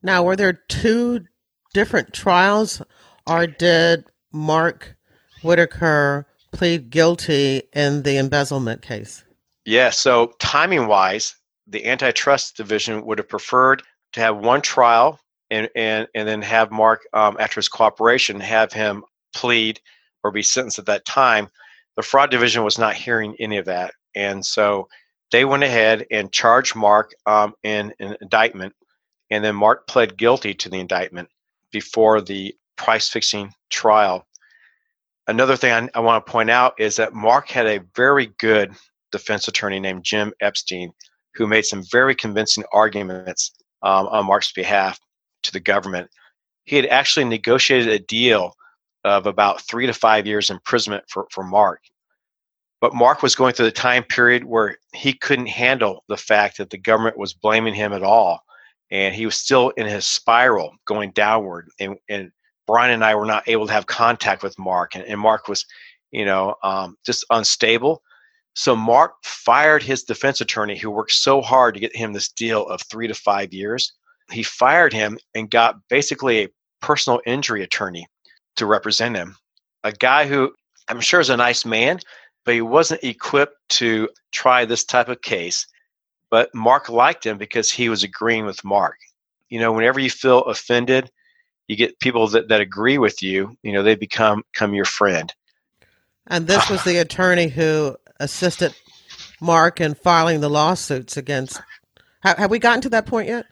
[0.02, 1.24] Now, were there two
[1.72, 2.82] different trials,
[3.26, 4.96] or did Mark
[5.42, 9.24] Whitacre plead guilty in the embezzlement case?
[9.64, 11.36] Yeah, so timing wise,
[11.66, 13.82] the antitrust division would have preferred
[14.12, 15.20] to have one trial
[15.50, 19.80] and, and, and then have Mark, um, after his cooperation, have him plead
[20.22, 21.48] or be sentenced at that time.
[21.96, 23.94] The fraud division was not hearing any of that.
[24.14, 24.88] And so
[25.30, 28.74] they went ahead and charged Mark um, in an indictment.
[29.30, 31.28] And then Mark pled guilty to the indictment
[31.72, 34.26] before the price fixing trial.
[35.28, 38.72] Another thing I, I want to point out is that Mark had a very good
[39.12, 40.92] defense attorney named Jim Epstein
[41.34, 44.98] who made some very convincing arguments um, on Mark's behalf
[45.42, 46.10] to the government.
[46.64, 48.54] He had actually negotiated a deal
[49.04, 51.82] of about three to five years imprisonment for, for Mark.
[52.80, 56.70] But Mark was going through the time period where he couldn't handle the fact that
[56.70, 58.42] the government was blaming him at all.
[58.90, 61.68] And he was still in his spiral going downward.
[61.78, 62.32] And, and
[62.66, 64.94] Brian and I were not able to have contact with Mark.
[64.94, 65.66] And, and Mark was,
[66.10, 68.02] you know, um, just unstable.
[68.54, 72.66] So Mark fired his defense attorney who worked so hard to get him this deal
[72.66, 73.92] of three to five years.
[74.30, 76.48] He fired him and got basically a
[76.80, 78.06] personal injury attorney
[78.56, 79.36] to represent him.
[79.84, 80.52] A guy who
[80.88, 82.00] I'm sure is a nice man,
[82.44, 85.66] but he wasn't equipped to try this type of case.
[86.30, 88.96] But Mark liked him because he was agreeing with Mark.
[89.48, 91.10] You know, whenever you feel offended,
[91.68, 95.32] you get people that, that agree with you, you know, they become become your friend.
[96.26, 98.74] And this was the attorney who assisted
[99.40, 101.60] Mark in filing the lawsuits against.
[102.22, 103.46] Have, have we gotten to that point yet?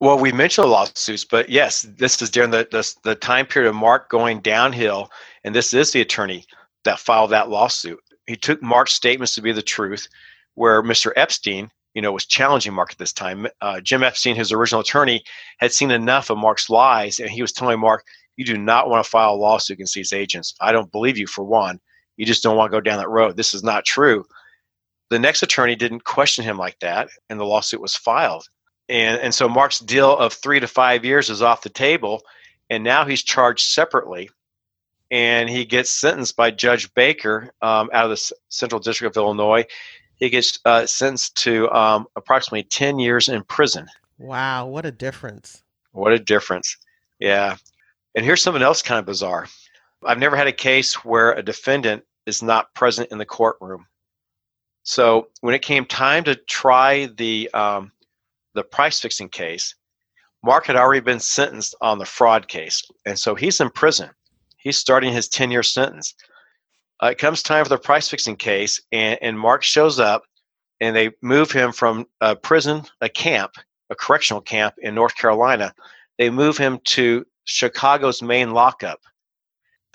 [0.00, 3.68] Well, we mentioned the lawsuits, but yes, this is during the, the the time period
[3.70, 5.10] of Mark going downhill,
[5.44, 6.44] and this is the attorney
[6.84, 7.98] that filed that lawsuit.
[8.26, 10.06] He took Mark's statements to be the truth,
[10.54, 11.12] where Mr.
[11.16, 13.46] Epstein, you know, was challenging Mark at this time.
[13.62, 15.22] Uh, Jim Epstein, his original attorney,
[15.58, 18.04] had seen enough of Mark's lies, and he was telling Mark,
[18.36, 20.54] "You do not want to file a lawsuit against these agents.
[20.60, 21.80] I don't believe you for one.
[22.16, 23.36] You just don't want to go down that road.
[23.36, 24.24] This is not true."
[25.10, 28.44] The next attorney didn't question him like that, and the lawsuit was filed
[28.88, 32.22] and and so Mark's deal of three to five years is off the table,
[32.70, 34.30] and now he's charged separately,
[35.10, 39.64] and he gets sentenced by Judge Baker um, out of the Central District of Illinois.
[40.16, 43.86] He gets uh, sentenced to um, approximately ten years in prison.
[44.18, 45.62] Wow, what a difference!
[45.92, 46.76] What a difference!
[47.18, 47.56] Yeah,
[48.14, 49.46] and here's something else kind of bizarre.
[50.04, 53.86] I've never had a case where a defendant is not present in the courtroom.
[54.82, 57.90] So when it came time to try the um,
[58.54, 59.74] the price fixing case,
[60.42, 62.82] Mark had already been sentenced on the fraud case.
[63.06, 64.10] And so he's in prison.
[64.58, 66.14] He's starting his 10 year sentence.
[67.02, 70.22] Uh, it comes time for the price fixing case, and, and Mark shows up,
[70.80, 73.52] and they move him from a prison, a camp,
[73.90, 75.74] a correctional camp in North Carolina.
[76.18, 79.00] They move him to Chicago's main lockup.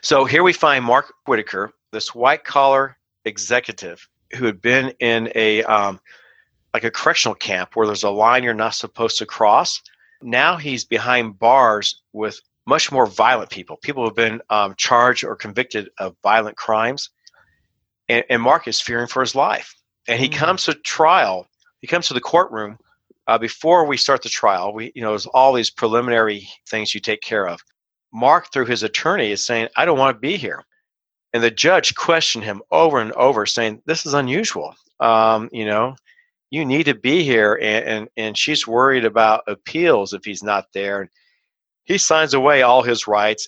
[0.01, 5.63] So here we find Mark Whitacre, this white collar executive who had been in a
[5.63, 5.99] um,
[6.73, 9.81] like a correctional camp where there's a line you're not supposed to cross.
[10.21, 13.77] Now he's behind bars with much more violent people.
[13.77, 17.09] People who have been um, charged or convicted of violent crimes.
[18.07, 19.75] And, and, Mark is fearing for his life.
[20.07, 20.39] And he mm-hmm.
[20.39, 21.47] comes to trial,
[21.81, 22.77] he comes to the courtroom.
[23.27, 26.99] Uh, before we start the trial, we, you know, there's all these preliminary things you
[26.99, 27.59] take care of.
[28.11, 30.63] Mark, through his attorney, is saying, I don't want to be here.
[31.33, 34.75] And the judge questioned him over and over, saying, This is unusual.
[34.99, 35.95] Um, you know,
[36.51, 37.55] you need to be here.
[37.61, 41.01] And, and, and she's worried about appeals if he's not there.
[41.01, 41.09] And
[41.85, 43.47] he signs away all his rights,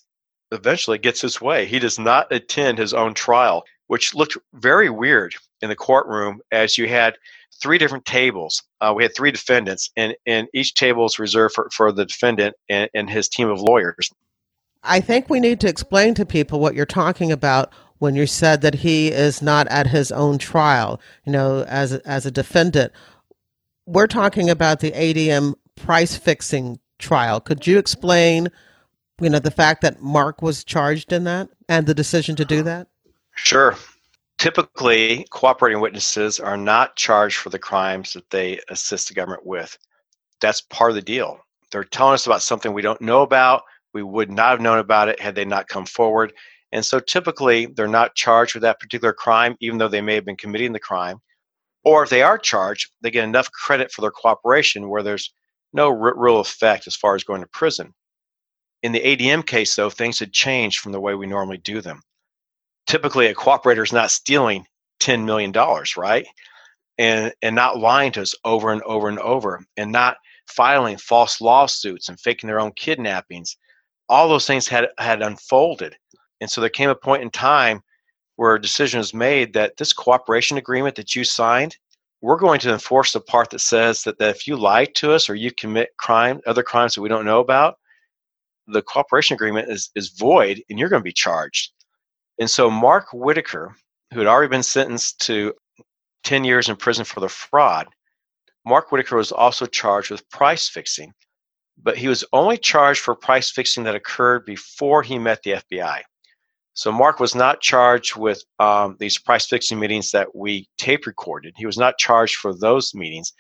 [0.52, 1.66] eventually gets his way.
[1.66, 6.78] He does not attend his own trial, which looked very weird in the courtroom as
[6.78, 7.16] you had
[7.62, 8.64] three different tables.
[8.80, 12.56] Uh, we had three defendants, and, and each table is reserved for, for the defendant
[12.70, 14.10] and, and his team of lawyers.
[14.84, 17.72] I think we need to explain to people what you're talking about
[18.02, 22.26] when you said that he is not at his own trial, you know, as as
[22.26, 22.91] a defendant.
[23.86, 27.39] We're talking about the ADM price fixing trial.
[27.39, 28.49] Could you explain,
[29.22, 32.64] you know, the fact that Mark was charged in that and the decision to do
[32.64, 32.88] that?
[33.36, 33.76] Sure.
[34.39, 39.78] Typically, cooperating witnesses are not charged for the crimes that they assist the government with.
[40.39, 41.39] That's part of the deal.
[41.72, 43.62] They're telling us about something we don't know about.
[43.93, 46.34] We would not have known about it had they not come forward.
[46.72, 50.26] And so typically they're not charged with that particular crime, even though they may have
[50.26, 51.19] been committing the crime.
[51.84, 55.34] Or if they are charged, they get enough credit for their cooperation where there's
[55.74, 57.93] no r- real effect as far as going to prison.
[58.84, 62.01] In the ADM case, though, things had changed from the way we normally do them.
[62.88, 64.65] Typically, a cooperator is not stealing
[65.01, 65.51] $10 million,
[65.97, 66.26] right?
[66.97, 70.17] And, and not lying to us over and over and over, and not
[70.47, 73.57] filing false lawsuits and faking their own kidnappings.
[74.09, 75.95] All those things had, had unfolded
[76.42, 77.82] and so there came a point in time
[78.36, 81.78] where a decision was made that this cooperation agreement that you signed,
[82.22, 85.30] we're going to enforce the part that says that, that if you lie to us
[85.30, 87.76] or you commit crime, other crimes that we don't know about,
[88.68, 91.72] the cooperation agreement is, is void and you're going to be charged.
[92.39, 93.76] And so Mark Whitacre,
[94.12, 95.54] who had already been sentenced to
[96.24, 97.88] 10 years in prison for the fraud,
[98.66, 101.14] Mark Whitacre was also charged with price fixing,
[101.82, 106.02] but he was only charged for price fixing that occurred before he met the FBI.
[106.74, 111.53] So Mark was not charged with um, these price fixing meetings that we tape recorded.
[111.57, 113.34] He was not charged for those meetings,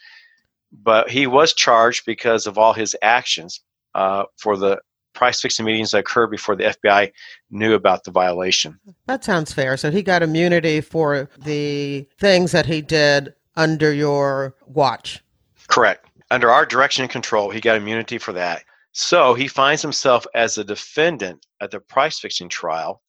[0.71, 3.61] but he was charged because of all his actions
[3.95, 4.79] uh, for the
[5.13, 7.11] price fixing meetings that occurred before the FBI
[7.49, 8.79] knew about the violation.
[9.07, 9.77] That sounds fair.
[9.77, 15.23] So he got immunity for the things that he did under your watch.
[15.67, 16.07] Correct.
[16.31, 18.63] Under our direction and control, he got immunity for that.
[18.93, 23.01] So he finds himself as a defendant at the price fixing trial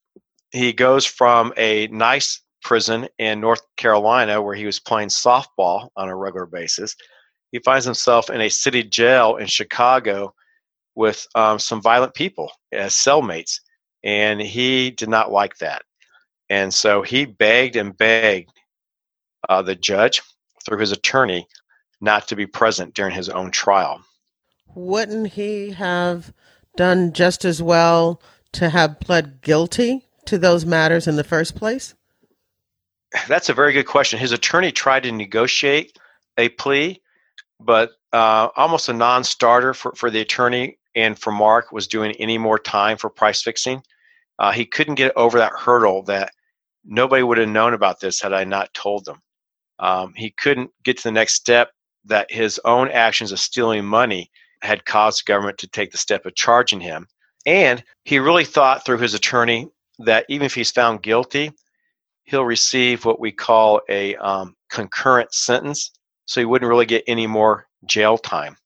[0.53, 6.09] he goes from a nice prison in North Carolina where he was playing softball on
[6.09, 6.94] a regular basis.
[7.50, 10.34] He finds himself in a city jail in Chicago
[10.94, 13.61] with um, some violent people as cellmates,
[14.05, 15.82] and he did not like that.
[16.50, 18.50] And so he begged and begged
[19.48, 20.22] uh, the judge
[20.64, 21.46] through his attorney
[22.00, 24.03] not to be present during his own trial.
[24.74, 26.32] Wouldn't he have
[26.76, 28.20] done just as well
[28.53, 31.94] to have pled guilty to those matters in the first place?
[33.28, 34.18] That's a very good question.
[34.18, 35.98] His attorney tried to negotiate
[36.38, 37.00] a plea,
[37.60, 42.12] but uh, almost a non starter for, for the attorney and for Mark was doing
[42.12, 43.82] any more time for price fixing.
[44.38, 46.32] Uh, he couldn't get over that hurdle that
[46.84, 49.20] nobody would have known about this had I not told them.
[49.78, 51.70] Um, he couldn't get to the next step
[52.04, 54.30] that his own actions of stealing money
[54.62, 57.06] had caused the government to take the step of charging him.
[57.46, 59.68] And he really thought through his attorney
[60.01, 61.53] that even if he's found guilty,
[62.24, 65.90] he'll receive what we call a um, concurrent sentence.
[66.26, 68.57] So he wouldn't really get any more jail time.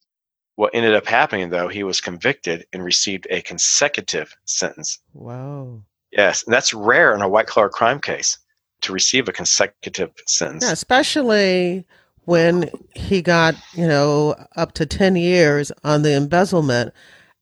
[0.57, 4.99] What ended up happening, though, he was convicted and received a consecutive sentence.
[5.13, 5.83] Wow.
[6.13, 8.39] Yes, and that's rare in a white collar crime case
[8.83, 10.65] to receive a consecutive sentence.
[10.65, 11.85] Yeah, especially
[12.25, 16.93] when he got, you know, up to 10 years on the embezzlement.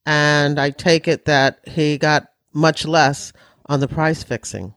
[0.06, 3.32] And I take it that he got much less
[3.66, 4.74] on the price fixing.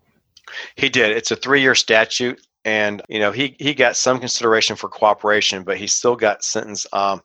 [0.75, 1.11] He did.
[1.11, 5.77] It's a three-year statute, and you know he he got some consideration for cooperation, but
[5.77, 6.87] he still got sentenced.
[6.93, 7.21] Um,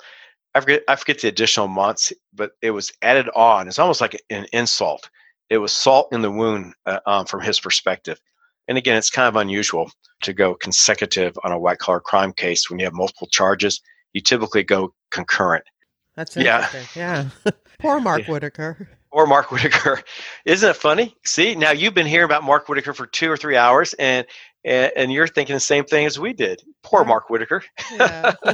[0.54, 3.68] I forget I forget the additional months, but it was added on.
[3.68, 5.08] It's almost like an insult.
[5.50, 8.20] It was salt in the wound uh, um, from his perspective.
[8.68, 9.90] And again, it's kind of unusual
[10.22, 13.80] to go consecutive on a white collar crime case when you have multiple charges.
[14.12, 15.64] You typically go concurrent.
[16.16, 16.82] That's interesting.
[16.94, 17.28] Yeah.
[17.44, 17.52] yeah.
[17.80, 18.32] Poor Mark yeah.
[18.32, 20.02] Whitacre or Mark Whitacre.
[20.44, 21.14] Isn't it funny?
[21.24, 24.26] See, now you've been hearing about Mark Whitacre for two or three hours, and
[24.64, 26.62] and, and you're thinking the same thing as we did.
[26.82, 27.08] Poor mm.
[27.08, 27.62] Mark Whitacre.
[27.92, 28.34] Yeah.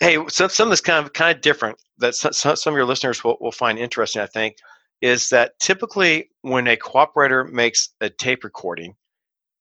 [0.00, 2.84] Hey, some some of this kind of kind of different that some, some of your
[2.84, 4.20] listeners will, will find interesting.
[4.20, 4.56] I think
[5.00, 8.96] is that typically when a cooperator makes a tape recording,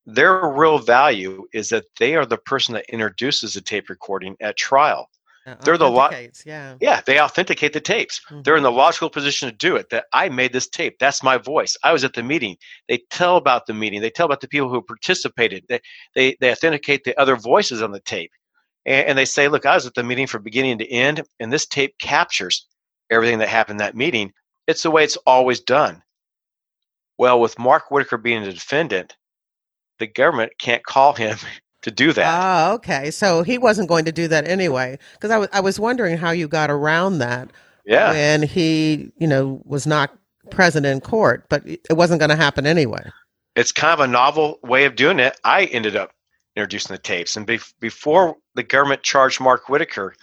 [0.07, 4.57] their real value is that they are the person that introduces the tape recording at
[4.57, 5.11] trial.
[5.45, 6.13] Uh, They're the lot.
[6.45, 6.75] Yeah.
[6.79, 8.21] Yeah, they authenticate the tapes.
[8.29, 8.43] Mhm.
[8.43, 9.89] They're in the logical position to do it.
[9.89, 10.99] That I made this tape.
[10.99, 11.75] That's my voice.
[11.83, 12.57] I was at the meeting.
[12.87, 14.01] They tell about the meeting.
[14.01, 15.65] They tell about the people who participated.
[15.67, 15.79] They
[16.15, 18.31] they, they authenticate the other voices on the tape,
[18.85, 21.51] and, and they say, "Look, I was at the meeting from beginning to end, and
[21.51, 22.67] this tape captures
[23.09, 24.31] everything that happened in that meeting.
[24.67, 26.03] It's the way it's always done."
[27.17, 29.15] Well, with Mark Whitacre being the defendant,
[29.97, 31.37] the government can't call him
[31.81, 32.69] to do that.
[32.69, 33.11] Oh, okay.
[33.11, 34.99] So he wasn't going to do that anyway.
[35.13, 37.51] Because I was, I was wondering how you got around that
[37.85, 38.11] yeah.
[38.11, 40.15] when he, you know, was not
[40.49, 43.03] present in court, but it wasn't going to happen anyway.
[43.55, 45.39] it's kind of a novel way of doing it.
[45.43, 46.11] I ended up
[46.55, 50.15] introducing the tapes, and bef before the government charged Mark Whitacre,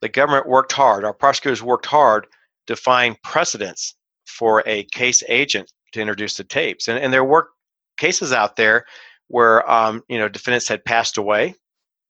[0.00, 1.04] the government worked hard.
[1.04, 2.26] Our prosecutors worked hard
[2.66, 3.94] to find precedents
[4.26, 7.48] for a case agent to introduce the tapes, and, and there were
[7.96, 8.84] cases out there
[9.28, 11.54] where um, you know defendants had passed away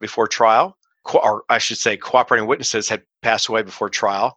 [0.00, 4.36] before trial, co- or I should say, cooperating witnesses had passed away before trial.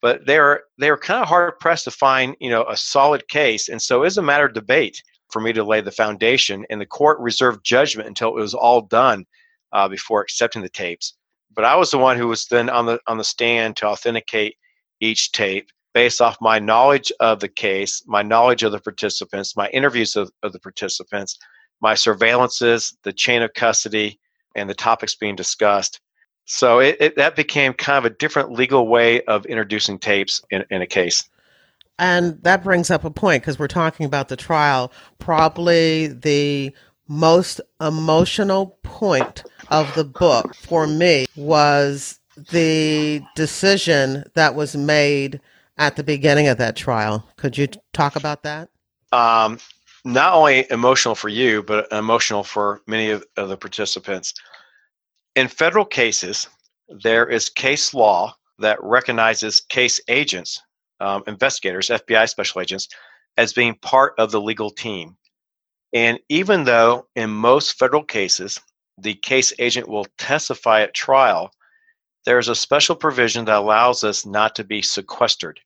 [0.00, 3.28] But they were they were kind of hard pressed to find you know a solid
[3.28, 6.66] case, and so it was a matter of debate for me to lay the foundation,
[6.68, 9.24] and the court reserved judgment until it was all done
[9.72, 11.14] uh, before accepting the tapes.
[11.54, 14.56] But I was the one who was then on the on the stand to authenticate
[15.00, 19.68] each tape based off my knowledge of the case, my knowledge of the participants, my
[19.68, 21.38] interviews of, of the participants,
[21.82, 24.18] my surveillances, the chain of custody,
[24.54, 26.00] and the topics being discussed.
[26.44, 30.64] So it, it, that became kind of a different legal way of introducing tapes in,
[30.70, 31.28] in a case.
[31.98, 34.92] And that brings up a point because we're talking about the trial.
[35.18, 36.74] Probably the
[37.08, 42.18] most emotional point of the book for me was
[42.50, 45.40] the decision that was made
[45.78, 47.28] at the beginning of that trial.
[47.36, 48.68] Could you talk about that?
[49.12, 49.58] Um,
[50.04, 54.34] not only emotional for you, but emotional for many of, of the participants.
[55.36, 56.48] In federal cases,
[56.88, 60.60] there is case law that recognizes case agents,
[61.00, 62.88] um, investigators, FBI special agents,
[63.36, 65.16] as being part of the legal team.
[65.92, 68.60] And even though in most federal cases,
[68.98, 71.50] the case agent will testify at trial,
[72.24, 75.60] there is a special provision that allows us not to be sequestered.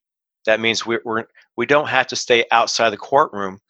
[0.47, 1.27] That means we, we're,
[1.57, 3.61] we don't have to stay outside the courtroom.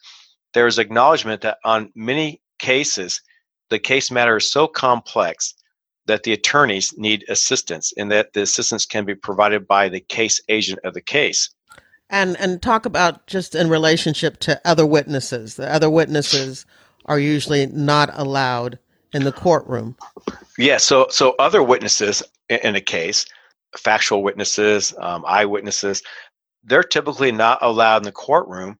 [0.56, 3.20] There is acknowledgement that on many cases,
[3.68, 5.52] the case matter is so complex
[6.06, 10.40] that the attorneys need assistance and that the assistance can be provided by the case
[10.48, 11.50] agent of the case.
[12.08, 15.56] And and talk about just in relationship to other witnesses.
[15.56, 16.64] The other witnesses
[17.04, 18.78] are usually not allowed
[19.12, 19.94] in the courtroom.
[20.56, 23.26] Yeah, so so other witnesses in, a case,
[23.76, 26.02] factual witnesses, um, eyewitnesses,
[26.64, 28.78] they're typically not allowed in the courtroom.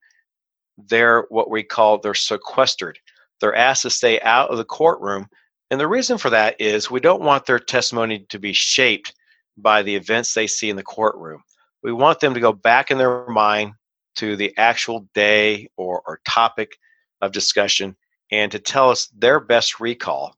[0.79, 2.99] They're what we call they're sequestered.
[3.41, 5.27] They're asked to stay out of the courtroom,
[5.71, 9.15] and the reason for that is we don't want their testimony to be shaped
[9.57, 11.43] by the events they see in the courtroom.
[11.83, 13.73] We want them to go back in their mind
[14.17, 16.73] to the actual day or, or topic
[17.21, 17.97] of discussion
[18.31, 20.35] and to tell us their best recall.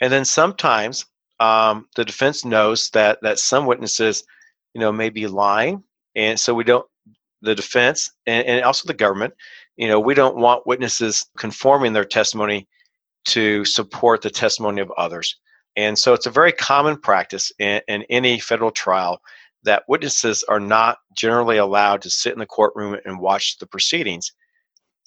[0.00, 1.06] And then sometimes
[1.38, 4.24] um, the defense knows that that some witnesses,
[4.74, 5.82] you know, may be lying,
[6.14, 6.86] and so we don't.
[7.42, 9.32] The defense and, and also the government,
[9.76, 12.68] you know, we don't want witnesses conforming their testimony
[13.26, 15.36] to support the testimony of others.
[15.76, 19.20] And so it's a very common practice in, in any federal trial
[19.62, 24.32] that witnesses are not generally allowed to sit in the courtroom and watch the proceedings.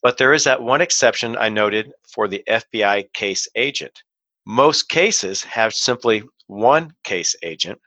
[0.02, 4.04] But there is that one exception I noted for the FBI case agent.
[4.46, 7.80] Most cases have simply one case agent,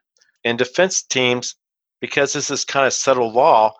[0.45, 1.55] and defense teams,
[2.01, 3.75] because this is kind of settled law,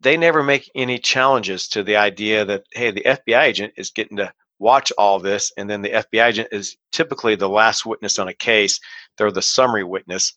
[0.00, 4.18] they never make any challenges to the idea that, hey, the FBI agent is getting
[4.18, 8.28] to watch all this, and then the FBI agent is typically the last witness on
[8.28, 8.80] a case.
[9.16, 10.32] They're the summary witness,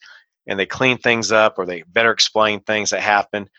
[0.47, 3.49] and they clean things up or they better explain things that happen.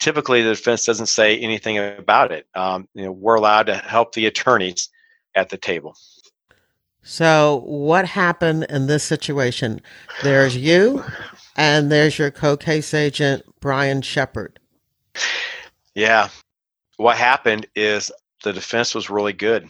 [0.00, 2.46] Typically, the defense doesn't say anything about it.
[2.54, 4.88] Um, you know, we're allowed to help the attorneys
[5.34, 5.94] at the table.
[7.02, 9.80] So, what happened in this situation?
[10.22, 11.04] There's you,
[11.54, 14.58] and there's your co case agent, Brian Shepard.
[15.94, 16.28] Yeah.
[16.96, 18.10] What happened is
[18.42, 19.68] the defense was really good.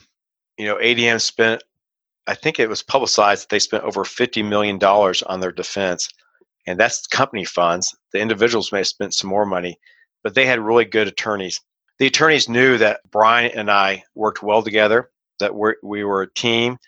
[0.59, 1.63] You know, ADM spent,
[2.27, 6.09] I think it was publicized that they spent over $50 million on their defense.
[6.67, 7.95] And that's company funds.
[8.13, 9.79] The individuals may have spent some more money,
[10.23, 11.61] but they had really good attorneys.
[11.99, 16.33] The attorneys knew that Brian and I worked well together, that we're, we were a
[16.33, 16.79] team.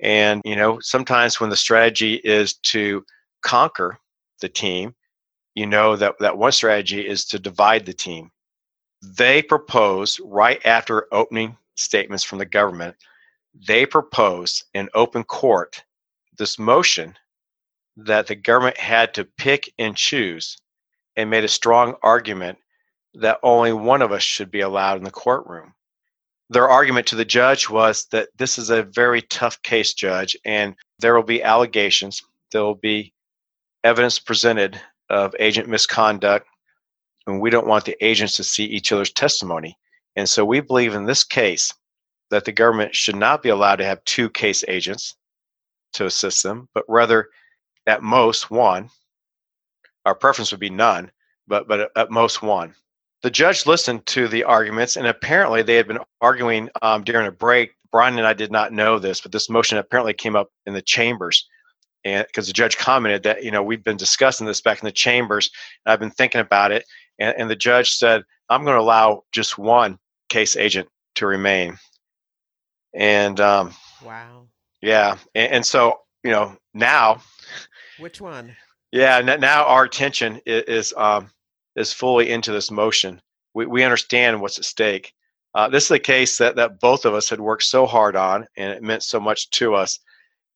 [0.00, 3.04] And, you know, sometimes when the strategy is to
[3.42, 3.98] conquer
[4.40, 4.94] the team,
[5.58, 8.30] you know that, that one strategy is to divide the team.
[9.02, 12.96] They propose right after opening statements from the government,
[13.66, 15.82] they proposed in open court
[16.36, 17.16] this motion
[17.96, 20.56] that the government had to pick and choose
[21.16, 22.58] and made a strong argument
[23.14, 25.74] that only one of us should be allowed in the courtroom.
[26.50, 30.76] Their argument to the judge was that this is a very tough case, judge, and
[31.00, 33.12] there will be allegations, there will be
[33.82, 34.80] evidence presented
[35.10, 36.46] of agent misconduct,
[37.26, 39.76] and we don't want the agents to see each other's testimony.
[40.16, 41.72] And so we believe in this case
[42.30, 45.16] that the government should not be allowed to have two case agents
[45.94, 47.28] to assist them, but rather
[47.86, 48.90] at most one.
[50.04, 51.10] Our preference would be none,
[51.46, 52.74] but but at most one.
[53.22, 57.32] The judge listened to the arguments, and apparently they had been arguing um, during a
[57.32, 57.72] break.
[57.90, 60.82] Brian and I did not know this, but this motion apparently came up in the
[60.82, 61.48] chambers,
[62.04, 64.92] and because the judge commented that you know we've been discussing this back in the
[64.92, 65.50] chambers,
[65.84, 66.84] and I've been thinking about it,
[67.18, 71.78] and, and the judge said I'm going to allow just one case agent to remain,
[72.94, 73.74] and um,
[74.04, 74.46] wow,
[74.80, 77.20] yeah, and, and so you know now,
[77.98, 78.56] which one?
[78.92, 81.30] Yeah, now our attention is, is um,
[81.76, 83.20] is fully into this motion.
[83.54, 85.12] We, we understand what's at stake.
[85.54, 88.46] Uh, this is a case that, that both of us had worked so hard on,
[88.56, 89.98] and it meant so much to us.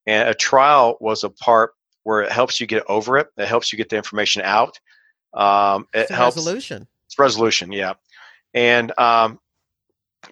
[0.07, 1.72] And a trial was a part
[2.05, 3.28] where it helps you get over it.
[3.36, 4.78] It helps you get the information out.
[5.34, 6.88] Um, it it's helps resolution.
[7.07, 7.94] It's resolution, yeah.
[8.55, 9.38] And um,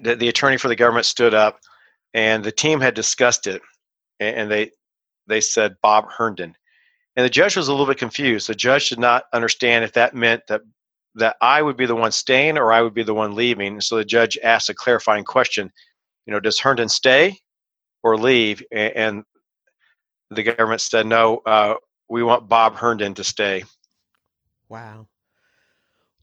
[0.02, 1.60] the, the attorney for the government stood up,
[2.12, 3.62] and the team had discussed it,
[4.18, 4.70] and, and they
[5.26, 6.54] they said Bob Herndon.
[7.16, 8.48] And the judge was a little bit confused.
[8.48, 10.62] The judge did not understand if that meant that
[11.16, 13.80] that I would be the one staying or I would be the one leaving.
[13.80, 15.72] So the judge asked a clarifying question,
[16.24, 17.38] you know, does Herndon stay
[18.02, 18.62] or leave?
[18.70, 19.24] And
[20.30, 21.74] the government said, no, uh,
[22.08, 23.64] we want Bob Herndon to stay.
[24.68, 25.06] Wow.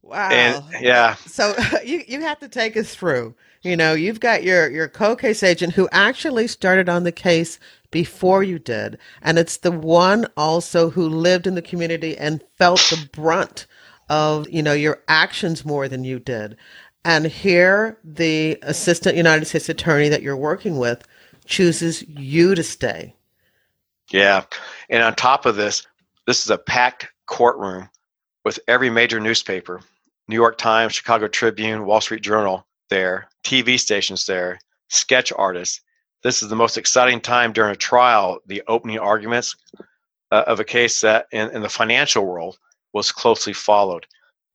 [0.02, 0.30] Wow.
[0.30, 1.16] And yeah.
[1.16, 1.56] So
[1.86, 3.36] you, you have to take us through.
[3.64, 7.60] You know, you've got your, your co-case agent who actually started on the case
[7.92, 8.98] before you did.
[9.22, 13.66] And it's the one also who lived in the community and felt the brunt
[14.10, 16.56] of you know your actions more than you did
[17.04, 21.06] and here the assistant united states attorney that you're working with
[21.46, 23.14] chooses you to stay
[24.12, 24.44] yeah.
[24.90, 25.86] And on top of this
[26.26, 27.90] this is a packed courtroom
[28.46, 29.82] with every major newspaper
[30.30, 35.82] new york times chicago tribune wall street journal there tv stations there sketch artists.
[36.24, 39.56] This is the most exciting time during a trial the opening arguments
[40.32, 42.58] uh, of a case that in, in the financial world
[42.94, 44.06] was closely followed.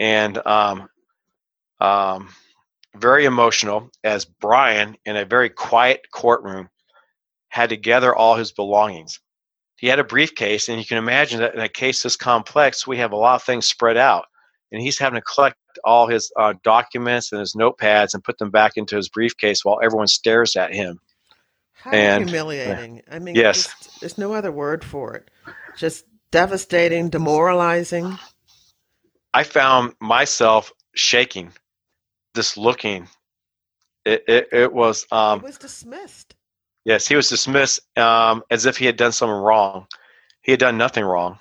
[0.00, 0.88] And um,
[1.80, 2.28] um,
[2.96, 6.68] very emotional as Brian, in a very quiet courtroom,
[7.48, 9.20] had to gather all his belongings.
[9.82, 12.98] He had a briefcase, and you can imagine that in a case this complex, we
[12.98, 14.26] have a lot of things spread out.
[14.70, 18.50] And he's having to collect all his uh, documents and his notepads and put them
[18.50, 21.00] back into his briefcase while everyone stares at him.
[21.72, 23.02] How and, humiliating.
[23.10, 23.64] I mean, yes.
[23.64, 25.28] Just, there's no other word for it.
[25.76, 28.16] Just devastating, demoralizing.
[29.34, 31.50] I found myself shaking,
[32.36, 33.08] just looking.
[34.04, 36.36] It it, it was um, it was dismissed.
[36.84, 39.86] Yes, he was dismissed um, as if he had done something wrong.
[40.42, 41.38] He had done nothing wrong,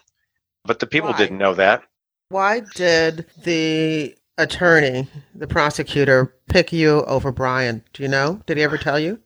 [0.66, 1.18] but the people Why?
[1.18, 1.84] didn't know that.
[2.30, 7.84] Why did the attorney, the prosecutor, pick you over Brian?
[7.94, 8.42] Do you know?
[8.46, 9.20] Did he ever tell you?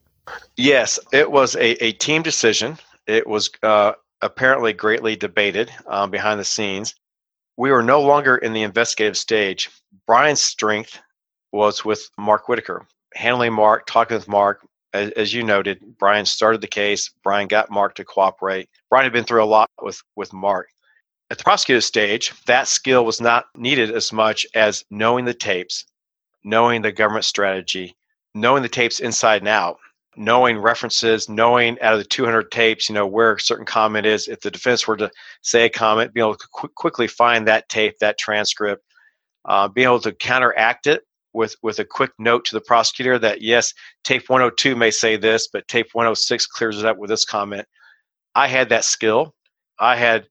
[0.56, 2.78] Yes, it was a, a team decision.
[3.06, 3.92] It was uh,
[4.22, 6.94] apparently greatly debated um, behind the scenes
[7.56, 9.70] we were no longer in the investigative stage.
[10.06, 11.00] Brian's strength
[11.52, 14.66] was with Mark Whitacre, handling Mark, talking with Mark.
[14.96, 17.10] As, as, you noted, Brian started the case.
[17.22, 18.68] Brian got Mark to cooperate.
[18.88, 20.68] Brian had been through a lot with, with Mark.
[21.30, 25.84] At the prosecutor stage, that skill was not needed as much as knowing the tapes,
[26.44, 27.96] knowing the government strategy,
[28.34, 29.76] knowing the tapes inside and out,
[30.16, 34.28] knowing references, knowing out of the 200 tapes, you know, where a certain comment is.
[34.28, 35.10] If the defense were to
[35.42, 38.82] say a comment, being able to qu- quickly find that tape, that transcript,
[39.44, 41.02] uh, being able to counteract it
[41.36, 43.72] with, with a quick note to the prosecutor that, yes,
[44.02, 47.66] tape 102 may say this, but tape 106 clears it up with this comment.
[48.34, 49.34] I had that skill.
[49.78, 50.26] I had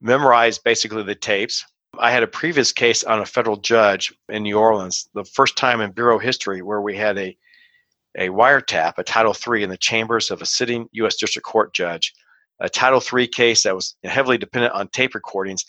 [0.00, 1.64] memorized basically the tapes.
[1.98, 5.80] I had a previous case on a federal judge in New Orleans, the first time
[5.80, 7.36] in Bureau history where we had a
[8.18, 11.16] a wiretap, a Title III, in the chambers of a sitting U.S.
[11.16, 12.14] District Court judge,
[12.60, 15.66] a Title III case that was heavily dependent on tape recordings.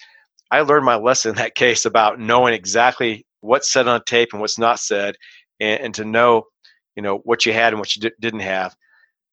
[0.50, 4.42] I learned my lesson in that case about knowing exactly what's said on tape and
[4.42, 5.16] what's not said,
[5.60, 6.48] and, and to know,
[6.96, 8.76] you know, what you had and what you d- didn't have.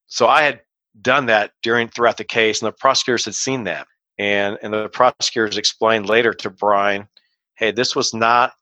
[0.06, 0.60] So I had
[1.00, 3.86] done that during throughout the case, and the prosecutors had seen that.
[4.18, 7.08] And, and the prosecutors explained later to Brian,
[7.56, 8.52] hey, this was not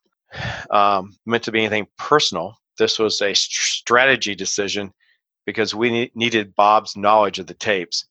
[0.71, 2.57] um, meant to be anything personal.
[2.79, 4.91] This was a strategy decision
[5.45, 8.05] because we ne- needed Bob's knowledge of the tapes.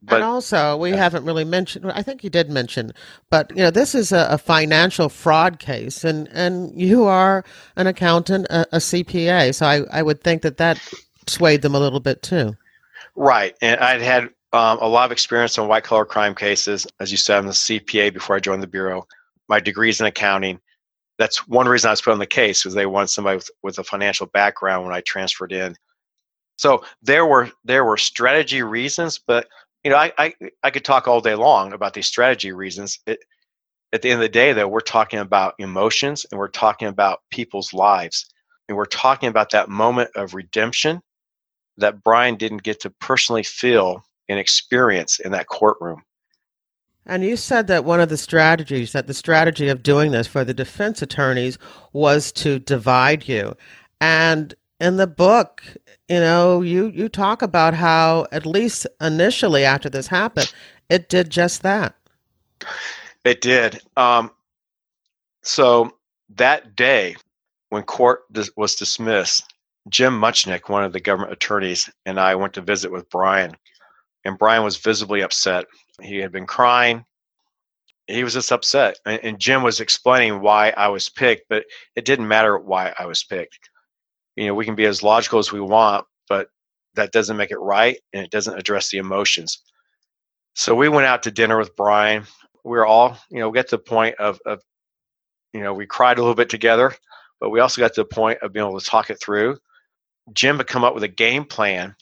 [0.00, 1.90] But, and also, we haven't really mentioned.
[1.90, 2.92] I think you did mention,
[3.30, 7.44] but you know, this is a, a financial fraud case, and and you are
[7.74, 10.80] an accountant, a, a CPA, so I I would think that that
[11.26, 12.56] swayed them a little bit too.
[13.16, 16.86] Right, and I'd had um, a lot of experience on white collar crime cases.
[17.00, 19.06] As you said, I'm the CPA before I joined the bureau.
[19.48, 20.60] My degree's in accounting.
[21.18, 23.78] That's one reason I was put on the case was they wanted somebody with, with
[23.78, 25.74] a financial background when I transferred in.
[26.56, 29.48] So there were there were strategy reasons, but
[29.84, 32.98] you know, I, I, I could talk all day long about these strategy reasons.
[33.06, 33.20] It,
[33.92, 37.20] at the end of the day, though, we're talking about emotions and we're talking about
[37.30, 38.26] people's lives.
[38.68, 41.00] And we're talking about that moment of redemption
[41.78, 46.02] that Brian didn't get to personally feel and experience in that courtroom.
[47.06, 50.44] And you said that one of the strategies, that the strategy of doing this for
[50.44, 51.56] the defense attorneys
[51.94, 53.54] was to divide you.
[54.02, 55.62] And in the book,
[56.08, 60.52] you know, you you talk about how at least initially after this happened,
[60.88, 61.96] it did just that.
[63.24, 63.80] It did.
[63.96, 64.30] Um,
[65.42, 65.92] so
[66.36, 67.16] that day,
[67.70, 68.20] when court
[68.56, 69.44] was dismissed,
[69.88, 73.56] Jim Mutchnik, one of the government attorneys, and I went to visit with Brian,
[74.24, 75.66] and Brian was visibly upset.
[76.00, 77.04] He had been crying.
[78.06, 81.64] He was just upset, and, and Jim was explaining why I was picked, but
[81.96, 83.68] it didn't matter why I was picked
[84.38, 86.48] you know we can be as logical as we want but
[86.94, 89.62] that doesn't make it right and it doesn't address the emotions.
[90.54, 92.24] So we went out to dinner with brian.
[92.64, 94.60] We were all you know get to the point of, of
[95.52, 96.94] you know we cried a little bit together
[97.40, 99.58] but we also got to the point of being able to talk it through.
[100.32, 101.94] Jim had come up with a game plan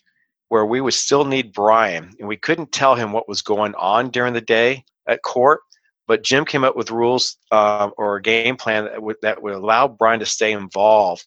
[0.49, 4.11] where we would still need brian and we couldn't tell him what was going on
[4.11, 5.61] during the day at court
[6.07, 9.55] but jim came up with rules um, or a game plan that would, that would
[9.55, 11.27] allow brian to stay involved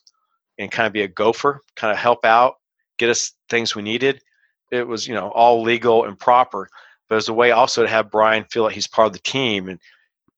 [0.60, 2.56] and kind of be a gopher, kind of help out,
[3.00, 4.22] get us things we needed.
[4.72, 6.70] It was, you know, all legal and proper,
[7.08, 9.20] but it was a way also to have Brian feel like he's part of the
[9.20, 9.70] team.
[9.70, 9.80] And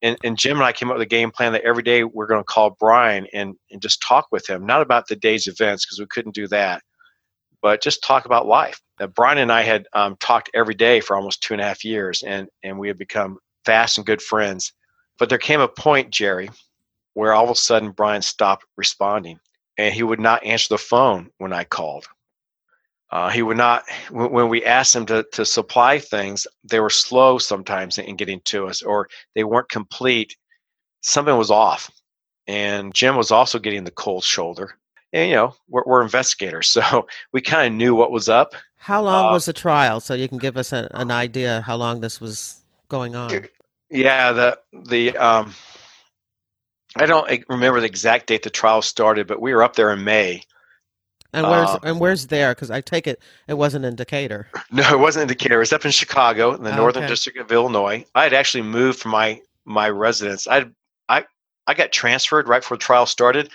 [0.04, 2.26] and, and Jim and I came up with a game plan that every day we're
[2.26, 5.86] going to call Brian and, and just talk with him, not about the day's events
[5.86, 6.82] because we couldn't do that,
[7.62, 8.82] but just talk about life.
[9.00, 11.86] Uh, Brian and I had um, talked every day for almost two and a half
[11.86, 14.74] years, and and we had become fast and good friends.
[15.20, 16.50] But there came a point, Jerri,
[17.14, 19.40] where all of a sudden Brian stopped responding
[19.78, 22.08] and he would not answer the phone when I called.
[23.12, 27.38] Uh, he would not, when we asked him to, to supply things, they were slow
[27.38, 30.38] sometimes in getting to us or they weren't complete.
[31.02, 31.92] Something was off.
[32.48, 34.78] And Jim was also getting the cold shoulder.
[35.12, 38.56] And, you know, we're, we're investigators, so we kind of knew what was up.
[38.78, 40.00] How long uh, was the trial?
[40.00, 43.46] So you can give us a, an idea how long this was going on.
[43.90, 45.54] Yeah, the, the, um,
[46.96, 50.04] I don't remember the exact date the trial started, but we were up there in
[50.04, 50.44] May.
[51.34, 52.54] And where's uh, and where's there?
[52.54, 54.50] Because I take it it wasn't in Decatur.
[54.72, 55.56] No, it wasn't in Decatur.
[55.56, 57.12] It was up in Chicago, in the oh, Northern okay.
[57.12, 58.06] District of Illinois.
[58.16, 60.48] I had actually moved from my my residence.
[60.48, 60.66] I
[61.08, 61.26] I
[61.68, 63.50] I got transferred right before the trial started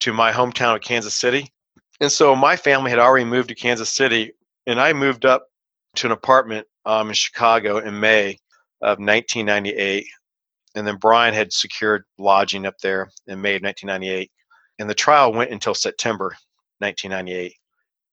[0.00, 1.52] to my hometown of Kansas City,
[2.00, 4.32] and so my family had already moved to Kansas City,
[4.66, 5.46] and I moved up
[5.96, 8.38] to an apartment um, in Chicago in May
[8.80, 10.06] of 1998
[10.74, 14.30] and then Brian had secured lodging up there in May of 1998,
[14.78, 16.36] and the trial went until September
[16.78, 17.54] 1998.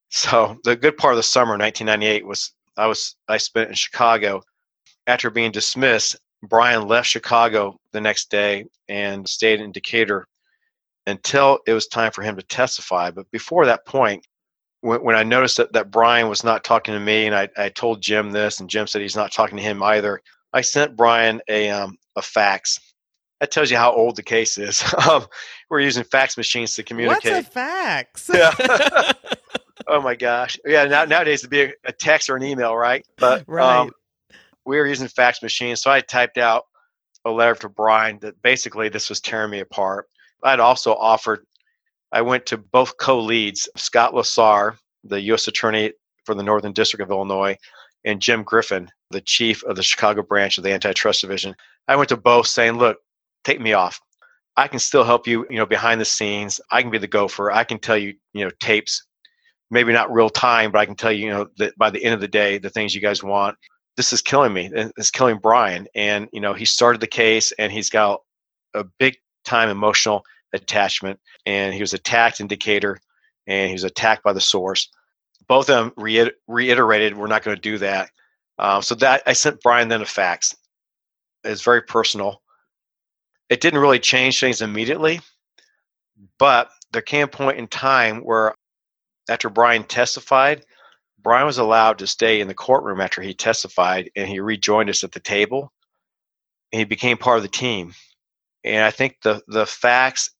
[0.10, 4.42] So the good part of the summer 1998 was I was I spent in Chicago.
[5.08, 10.28] After being dismissed, Brian left Chicago the next day and stayed in Decatur
[11.08, 13.10] until it was time for him to testify.
[13.10, 14.26] But before that point,
[14.82, 17.70] when, when I noticed that, that Brian was not talking to me, and I, I
[17.70, 20.22] told Jim this, and Jim said he's not talking to him either,
[20.54, 22.80] I sent Brian a um, a fax.
[23.40, 24.84] That tells you how old the case is.
[25.10, 25.28] Um,
[25.70, 27.34] we're using fax machines to communicate.
[27.34, 28.30] What's a fax?
[28.34, 28.52] Yeah.
[29.88, 30.58] oh my gosh.
[30.66, 30.86] Yeah.
[30.86, 33.06] Now, nowadays it'd be a, a, text or an email, right?
[33.18, 33.82] But right.
[33.82, 33.92] Um,
[34.66, 36.66] we were using fax machines, so I typed out
[37.26, 40.08] a letter to Brian that basically this was tearing me apart.
[40.44, 41.46] I'd also offered.
[42.12, 45.48] I went to both co-leads, Scott Lassar, the U.S.
[45.48, 45.94] Attorney
[46.26, 47.58] for the Northern District of Illinois,
[48.06, 51.56] and Jim Griffin, the chief of the Chicago branch of the Antitrust Division.
[51.88, 52.98] I went to both saying, look,
[53.44, 54.00] take me off.
[54.58, 56.60] I can still help you, you know, behind the scenes.
[56.72, 57.52] I can be the gopher.
[57.52, 59.06] I can tell you, you know, tapes,
[59.70, 62.16] maybe not real time, but I can tell you, you know, that by the end
[62.16, 63.56] of the day, the things you guys want.
[63.96, 64.70] This is killing me.
[64.74, 65.88] It's killing Brian.
[65.96, 68.22] And, you know, he started the case and he's got
[68.74, 69.16] a big
[69.46, 70.24] time emotional
[70.54, 71.20] attachment.
[71.46, 73.00] And he was attacked in Decatur
[73.48, 74.90] and he was attacked by the source.
[75.48, 78.10] Both of them reiterated, we're not going to do that.
[78.60, 80.56] Uh, so that I sent Brian then a fax
[81.44, 82.42] is very personal.
[83.50, 85.22] It didn't really change things immediately,
[86.38, 88.56] but there came a point in time where
[89.30, 90.66] after Brian testified,
[91.20, 95.04] Brian was allowed to stay in the courtroom after he testified and he rejoined us
[95.04, 95.72] at the table.
[96.72, 97.94] He became part of the team.
[98.64, 100.32] And I think the the facts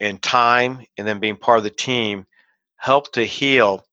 [0.00, 2.26] and time and then being part of the team
[2.76, 3.84] helped to heal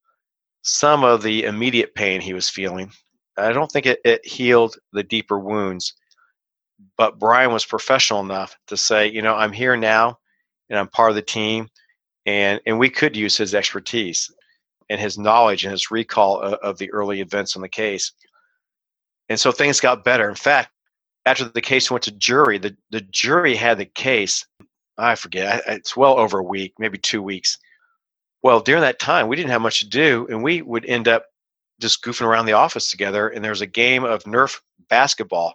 [0.63, 2.91] some of the immediate pain he was feeling.
[3.37, 5.93] I don't think it, it healed the deeper wounds,
[6.97, 10.19] but Brian was professional enough to say, you know, I'm here now
[10.69, 11.69] and I'm part of the team
[12.25, 14.31] and and we could use his expertise
[14.89, 18.11] and his knowledge and his recall of, of the early events in the case.
[19.29, 20.27] And so things got better.
[20.27, 20.71] In fact,
[21.25, 24.45] after the case went to jury, the, the jury had the case,
[24.97, 27.57] I forget, it's well over a week, maybe two weeks.
[28.41, 31.25] Well, during that time, we didn't have much to do, and we would end up
[31.79, 33.27] just goofing around the office together.
[33.27, 34.59] And there was a game of Nerf
[34.89, 35.53] basketball.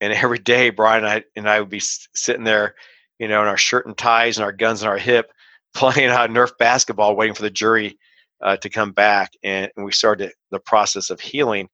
[0.00, 2.74] And every day, Brian and I, and I would be sitting there,
[3.18, 5.32] you know, in our shirt and ties and our guns in our hip,
[5.74, 7.98] playing uh, Nerf basketball, waiting for the jury
[8.42, 11.68] uh, to come back, and, and we started the process of healing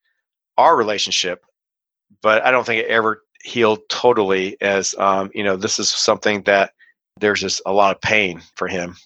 [0.59, 1.45] our relationship.
[2.21, 4.57] But I don't think it ever healed totally.
[4.61, 6.73] As um, you know, this is something that
[7.21, 8.97] there's just a lot of pain for him.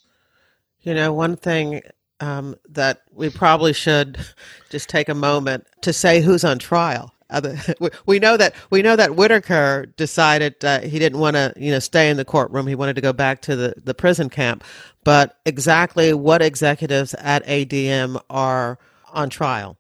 [0.81, 1.83] You know, one thing
[2.21, 4.19] um, that we probably should
[4.71, 7.13] just take a moment to say who's on trial.
[8.07, 11.79] we know that we know that Whitacre decided uh, he didn't want to you know
[11.79, 12.67] stay in the courtroom.
[12.67, 14.63] He wanted to go back to the, the prison camp.
[15.05, 18.79] But exactly what executives at ADM are
[19.13, 19.77] on trial?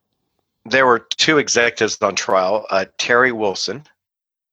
[0.64, 2.66] There were two executives on trial.
[2.70, 3.84] Uh, Terry Wilson,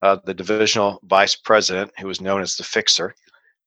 [0.04, 3.16] uh, the divisional vice president, who was known as the Fixer,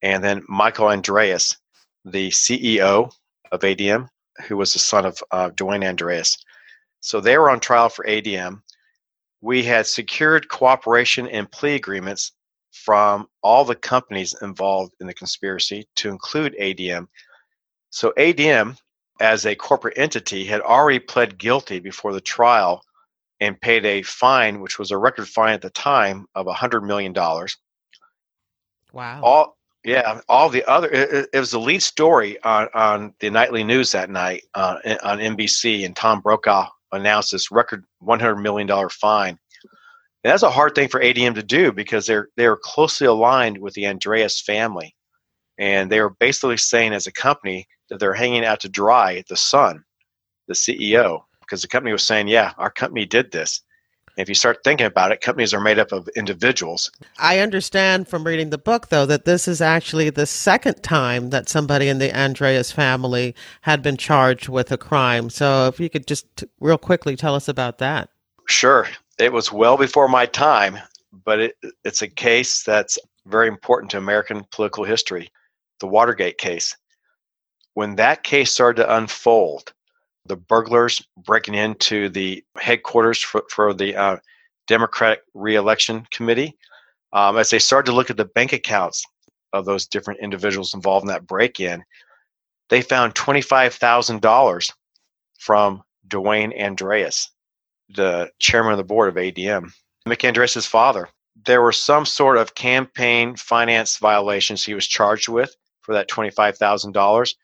[0.02, 1.56] and then Michael Andreas,
[2.04, 3.10] the CEO
[3.50, 4.08] of ADM,
[4.46, 6.38] who was the son of uh, Dwayne Andreas.
[7.00, 8.62] So they were on trial for ADM
[9.40, 12.32] we had secured cooperation and plea agreements
[12.72, 17.06] from all the companies involved in the conspiracy to include ADM.
[17.90, 18.76] So ADM,
[19.20, 22.82] as a corporate entity, had already pled guilty before the trial
[23.40, 27.14] and paid a fine, which was a record fine at the time of $100 million.
[28.92, 29.20] Wow.
[29.22, 33.62] All, yeah, all the other, it, it was the lead story on, on the nightly
[33.62, 39.38] news that night uh, on NBC, and Tom Brokaw announced this record $100 million fine.
[40.26, 43.74] And that's a hard thing for ADM to do because they're they're closely aligned with
[43.74, 44.94] the Andreas family.
[45.58, 49.36] And they were basically saying as a company that they're hanging out to dry the
[49.36, 49.84] son,
[50.48, 53.62] the CEO, because the company was saying, yeah, our company did this.
[54.16, 56.90] If you start thinking about it, companies are made up of individuals.
[57.18, 61.48] I understand from reading the book, though, that this is actually the second time that
[61.48, 65.28] somebody in the Andreas family had been charged with a crime.
[65.28, 68.08] So if you could just real quickly tell us about that.
[68.48, 68.88] Sure.
[69.18, 70.78] It was well before my time,
[71.24, 75.30] but it, it's a case that's very important to American political history
[75.80, 76.76] the Watergate case.
[77.74, 79.72] When that case started to unfold,
[80.28, 84.16] the burglars breaking into the headquarters for, for the uh,
[84.66, 86.56] Democratic Reelection Committee,
[87.12, 89.04] um, as they started to look at the bank accounts
[89.52, 91.82] of those different individuals involved in that break in,
[92.68, 94.72] they found $25,000
[95.38, 97.30] from Dwayne Andreas
[97.88, 99.72] the chairman of the board of ADM,
[100.06, 101.08] Mick father.
[101.44, 107.34] There were some sort of campaign finance violations he was charged with for that $25,000.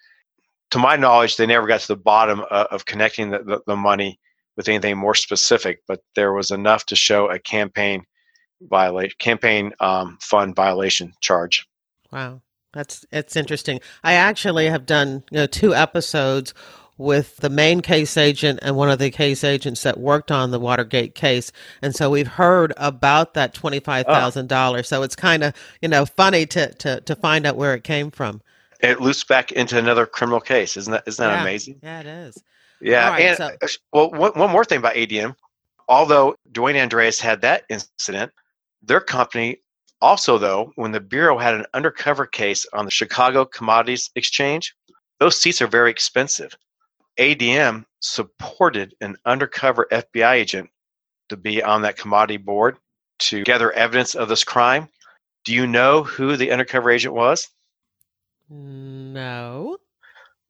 [0.73, 3.77] To my knowledge, they never got to the bottom of, of connecting the, the, the,
[3.77, 4.19] money
[4.57, 8.05] with anything more specific, but there was enough to show a campaign
[8.61, 11.67] violation, campaign um, fund violation charge.
[12.11, 12.43] Wow,
[12.73, 13.81] that's it's interesting.
[14.03, 16.55] I actually have done you know two episodes
[16.99, 20.61] with the main case agent and one of the case agents that worked on the
[20.61, 21.51] Watergate case.
[21.81, 24.79] And so we've heard about that $25,000.
[24.79, 24.83] Oh.
[24.83, 28.11] So it's kind of, you know, funny to, to, to find out where it came
[28.11, 28.43] from.
[28.83, 30.77] It loops back into another criminal case.
[30.77, 31.43] Isn't that, isn't that yeah.
[31.43, 31.81] amazing?
[31.83, 32.43] Yeah, it is.
[32.81, 33.11] Yeah.
[33.11, 33.51] Right, and, so.
[33.63, 35.35] Uh, well, one, one more thing about ADM.
[35.89, 38.33] Although Dwayne Andreas had that incident,
[38.83, 39.59] their company
[40.03, 44.75] also, though, when the Bureau had an undercover case on the Chicago Commodities Exchange,
[45.21, 46.57] those seats are very expensive.
[47.19, 50.71] ADM supported an undercover FBI agent
[51.29, 52.79] to be on that commodity board
[53.21, 54.89] to gather evidence of this crime.
[55.45, 57.49] Do you know who the undercover agent was?
[58.49, 59.79] No.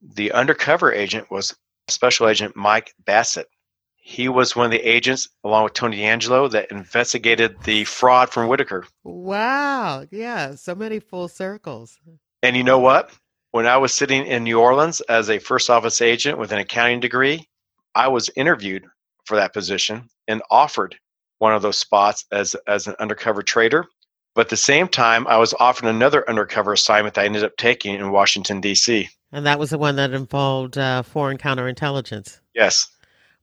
[0.03, 1.55] The undercover agent was
[1.89, 3.49] Special Agent Mike Bassett.
[3.97, 8.49] He was one of the agents, along with Tony D'Angelo, that investigated the fraud from
[8.49, 8.85] Whitacre.
[9.05, 10.07] Wow.
[10.11, 10.57] Yeah.
[10.57, 12.01] So many full circles.
[12.43, 13.13] And you know what?
[13.53, 17.01] When I was sitting in New Orleans as a first office agent with an accounting
[17.01, 17.49] degree,
[17.95, 18.87] I was interviewed
[19.25, 20.97] for that position and offered
[21.39, 23.87] one of those spots as as an undercover trader.
[24.35, 27.57] But at the same time, I was offered another undercover assignment that I ended up
[27.59, 29.09] taking in Washington D.C.
[29.31, 32.41] And that was the one that involved uh, foreign counterintelligence.
[32.55, 32.87] Yes.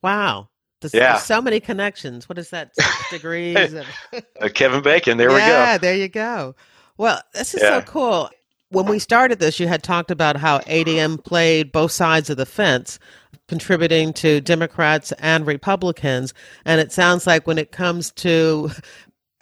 [0.02, 0.50] Wow.
[0.82, 1.14] There's, Yeah.
[1.14, 2.28] there's so many connections.
[2.30, 2.72] What is that?
[3.12, 3.74] Degrees.
[3.74, 3.86] of-
[4.42, 5.18] Uh, Kevin Bacon.
[5.18, 5.48] There yeah, we go.
[5.48, 6.56] Yeah, there you go.
[6.98, 7.80] Well, this is Yeah.
[7.80, 8.30] so cool.
[8.72, 12.46] When we started this, you had talked about how ADM played both sides of the
[12.46, 13.00] fence,
[13.48, 16.34] contributing to Democrats and Republicans.
[16.66, 18.70] And it sounds like when it comes to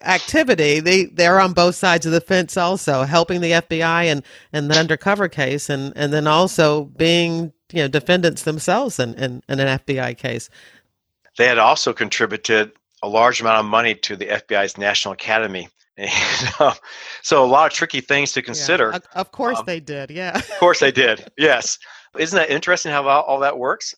[0.02, 4.69] activity, they, they're on both sides of the fence also, helping the FBI and, and
[4.69, 9.60] the undercover case, and, and then also being you know defendants themselves in, in, in
[9.60, 10.49] an FBI case.
[11.38, 12.72] They had also contributed
[13.03, 15.69] a large amount of money to the FBI's National Academy.
[15.98, 16.10] And,
[16.60, 16.74] uh,
[17.22, 18.91] so a lot of tricky things to consider.
[18.91, 20.10] Yeah, of- course Um, they did.
[20.11, 20.38] Yeah.
[20.38, 21.30] Of course they did.
[21.38, 21.78] Yes.
[22.18, 23.94] Isn't that interesting how all, all that works?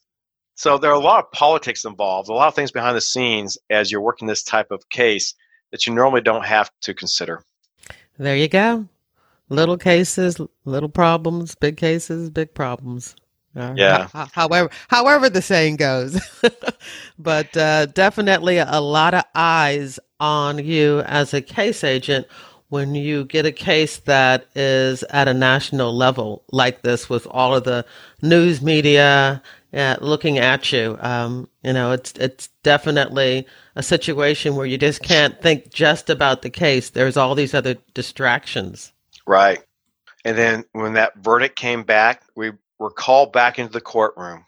[0.55, 3.57] So there are a lot of politics involved, a lot of things behind the scenes
[3.69, 5.33] as you're working this type of case
[5.71, 7.43] that you normally don't have to consider.
[8.17, 8.85] There you go.
[9.49, 13.15] Little cases, little problems, big cases, big problems.
[13.55, 14.07] Uh, Yeah.
[14.07, 16.19] ho- ho- however, however the saying goes,
[17.19, 22.27] but uh, definitely a lot of eyes on you as a case agent
[22.67, 27.55] when you get a case that is at a national level like this, with all
[27.55, 27.83] of the
[28.21, 29.41] news media
[29.73, 30.97] uh, looking at you.
[30.99, 36.41] Um, you know, it's it's definitely a situation where you just can't think just about
[36.41, 36.89] the case.
[36.89, 38.91] There's all these other distractions.
[39.25, 39.63] Right.
[40.25, 44.45] And then when that verdict came back, we were called back into the courtroom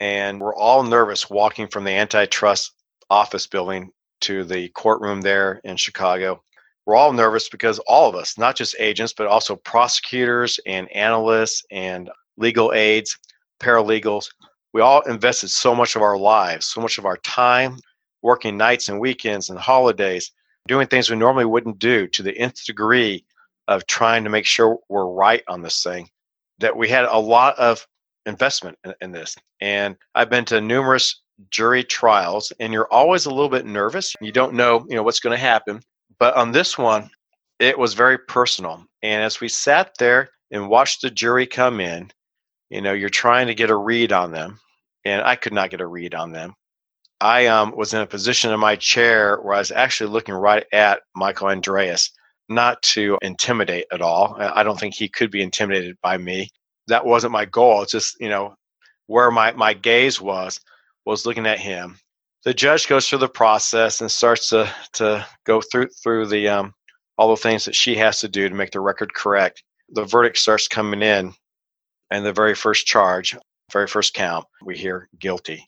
[0.00, 2.72] and we're all nervous walking from the antitrust
[3.10, 6.42] office building to the courtroom there in Chicago.
[6.84, 11.64] We're all nervous because all of us, not just agents, but also prosecutors and analysts
[11.70, 13.18] and legal aides,
[13.60, 14.28] paralegals,
[14.72, 17.78] we all invested so much of our lives, so much of our time,
[18.22, 20.32] working nights and weekends and holidays,
[20.68, 23.24] doing things we normally wouldn't do to the nth degree
[23.68, 26.08] of trying to make sure we're right on this thing
[26.58, 27.86] that we had a lot of
[28.26, 29.36] investment in, in this.
[29.60, 34.14] And i've been to numerous jury trials and you're always a little bit nervous.
[34.20, 35.80] You don't know you know what's going to happen.
[36.18, 37.10] But on this one
[37.58, 38.84] it was very personal.
[39.02, 42.10] And as we sat there and watched the jury come in
[42.70, 44.58] you know you're trying to get a read on them
[45.04, 46.54] and i could not get a read on them
[47.20, 50.64] i um, was in a position in my chair where i was actually looking right
[50.72, 52.10] at michael andreas
[52.48, 54.36] not to intimidate at all.
[54.38, 56.48] I don't think he could be intimidated by me.
[56.86, 57.82] That wasn't my goal.
[57.82, 58.54] It's just, you know,
[59.06, 60.60] where my, my gaze was,
[61.04, 61.98] was looking at him.
[62.44, 66.72] The judge goes through the process and starts to, to go through through the um,
[67.18, 69.64] all the things that she has to do to make the record correct.
[69.90, 71.34] The verdict starts coming in,
[72.10, 73.36] and the very first charge,
[73.72, 75.64] very first count, we hear guilty.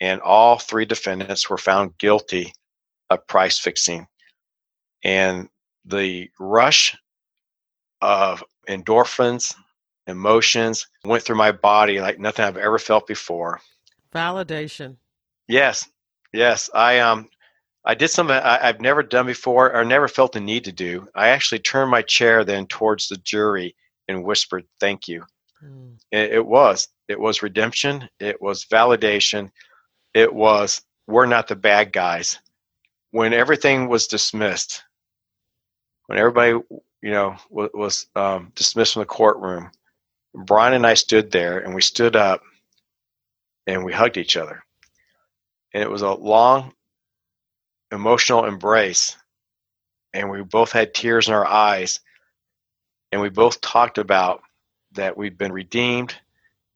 [0.00, 2.52] And all three defendants were found guilty
[3.10, 4.06] of price fixing.
[5.04, 5.48] And
[5.84, 6.96] the rush
[8.02, 9.54] of endorphins,
[10.06, 13.60] emotions went through my body like nothing I've ever felt before.
[14.14, 14.96] Validation.
[15.48, 15.88] Yes,
[16.32, 17.28] yes, I um,
[17.84, 21.08] I did something I, I've never done before or never felt the need to do.
[21.14, 23.76] I actually turned my chair then towards the jury
[24.08, 25.24] and whispered, "Thank you."
[25.64, 25.96] Mm.
[26.12, 28.08] It, was, it was redemption.
[28.20, 29.50] It was validation.
[30.14, 32.38] It was we're not the bad guys.
[33.10, 34.82] When everything was dismissed,
[36.06, 36.50] when everybody
[37.02, 39.70] you know was, was um, dismissed from the courtroom,
[40.34, 42.42] Brian and I stood there and we stood up
[43.66, 44.62] and we hugged each other,
[45.72, 46.72] and it was a long,
[47.92, 49.16] emotional embrace,
[50.12, 52.00] and we both had tears in our eyes,
[53.12, 54.42] and we both talked about
[54.96, 56.14] that we'd been redeemed,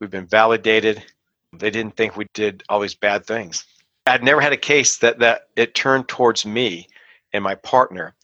[0.00, 1.04] we've been validated.
[1.52, 3.64] They didn't think we did all these bad things.
[4.06, 6.88] I'd never had a case that that it turned towards me
[7.32, 8.14] and my partner.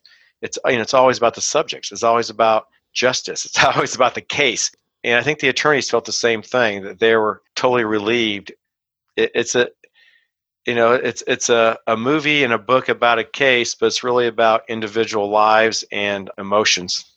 [0.43, 1.93] It's you know it's always about the subjects.
[1.93, 3.45] It's always about justice.
[3.45, 4.71] It's always about the case.
[5.05, 8.53] And i think the attorneys felt the same thing that they were totally relieved.
[9.17, 9.69] It, it's a
[10.67, 14.05] you know it's it's a, a movie and a book about a case but it's
[14.05, 17.16] really about individual lives and emotions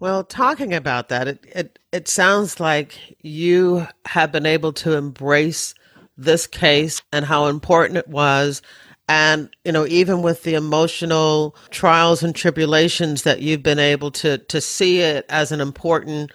[0.00, 5.74] Well, talking about that, it, it it sounds like you have been able to embrace
[6.16, 8.62] this case and how important it was.
[9.08, 14.38] And, you know, even with the emotional trials and tribulations that you've been able to
[14.38, 16.30] to see it as an important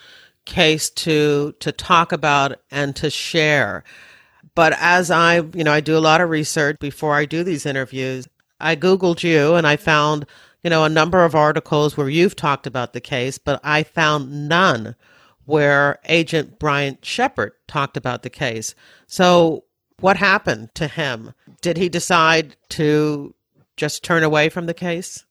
[0.45, 3.83] case to to talk about and to share.
[4.55, 7.65] But as I, you know, I do a lot of research before I do these
[7.65, 8.27] interviews.
[8.59, 10.25] I Googled you and I found,
[10.63, 14.47] you know, a number of articles where you've talked about the case, but I found
[14.47, 14.95] none
[15.45, 18.73] where Agent Brian Shepard talked about the case.
[19.07, 19.65] So
[19.99, 21.33] what happened to him?
[21.61, 23.33] Did he decide to
[23.75, 25.25] just turn away from the case?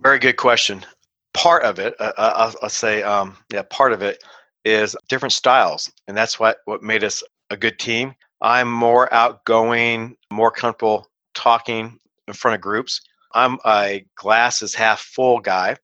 [0.00, 0.84] Very good question.
[1.32, 4.22] Part of it, uh, uh I'll, I'll, say, um, yeah, part of it
[4.64, 8.14] is different styles, and that's what what made us a good team.
[8.40, 11.98] I'm more outgoing, more comfortable talking
[12.28, 13.00] in front of groups.
[13.34, 15.76] I'm a glass is half full guy,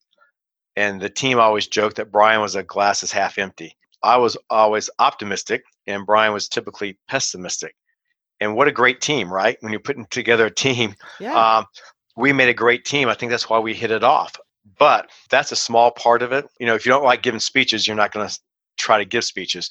[0.76, 3.76] and the team always joked that Brian was a glass is half empty.
[4.02, 7.74] I was always optimistic, and Brian was typically pessimistic.
[8.40, 9.58] And what a great team, right?
[9.60, 11.58] When you're putting together a team, yeah.
[11.58, 11.66] um,
[12.16, 13.08] we made a great team.
[13.08, 14.36] I think that's why we hit it off.
[14.78, 16.46] But that's a small part of it.
[16.58, 18.38] You know, if you don't like giving speeches, you're not going to
[18.78, 19.70] try to give speeches.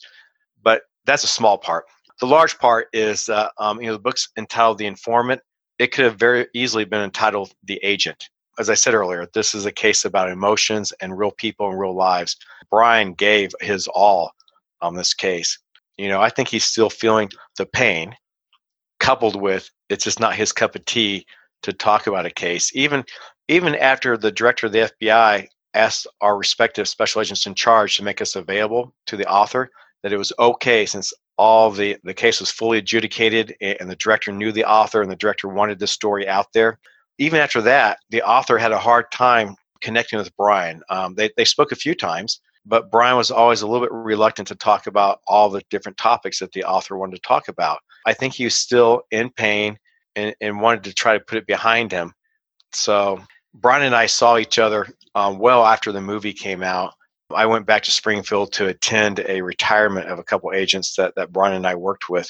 [0.62, 1.86] But that's a small part.
[2.20, 5.42] The large part is, uh, um, you know, the book's entitled "The Informant."
[5.80, 8.30] It could have very easily been entitled "The Agent."
[8.60, 11.96] As I said earlier, this is a case about emotions and real people and real
[11.96, 12.36] lives.
[12.70, 14.34] Brian gave his all
[14.82, 15.58] on this case.
[15.98, 18.16] You know, I think he's still feeling the pain,
[19.00, 21.26] coupled with it's just not his cup of tea
[21.64, 22.76] to talk about a case.
[22.76, 23.06] Even
[23.48, 28.04] even after the director of the FBI asked our respective special agents in charge to
[28.04, 29.72] make us available to the author,
[30.04, 34.30] that it was okay since all the the case was fully adjudicated and the director
[34.30, 36.78] knew the author and the director wanted the story out there.
[37.18, 40.82] Even after that the author had a hard time connecting with brian.
[40.90, 44.50] Um, they, they spoke a few times but brian was always a little bit reluctant
[44.50, 47.80] to talk about all the different topics that the author wanted to talk about.
[48.06, 49.80] I think he was still in pain
[50.18, 52.12] and, and wanted to try to put it behind him.
[52.74, 56.94] So brian and i saw each other um, well after the movie came out
[57.34, 61.32] I went back to Springfield to attend a retirement of a couple agents that, that
[61.32, 62.28] Brian and I worked with.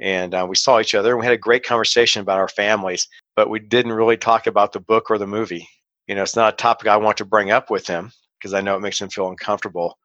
[0.00, 3.06] And uh, we saw each other and we had a great conversation about our families,
[3.36, 5.68] but we didn't really talk about the book or the movie.
[6.06, 8.60] You know, it's not a topic I want to bring up with him because I
[8.60, 9.98] know it makes him feel uncomfortable.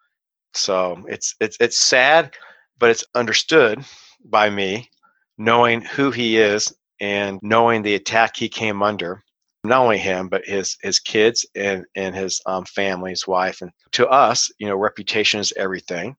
[0.53, 2.35] So it's it's it's sad,
[2.77, 3.83] but it's understood
[4.25, 4.89] by me,
[5.37, 9.23] knowing who he is and knowing the attack he came under
[9.67, 13.71] not only him but his his kids and and his um, family, his wife, and
[13.91, 16.15] to us, you know, reputation is everything.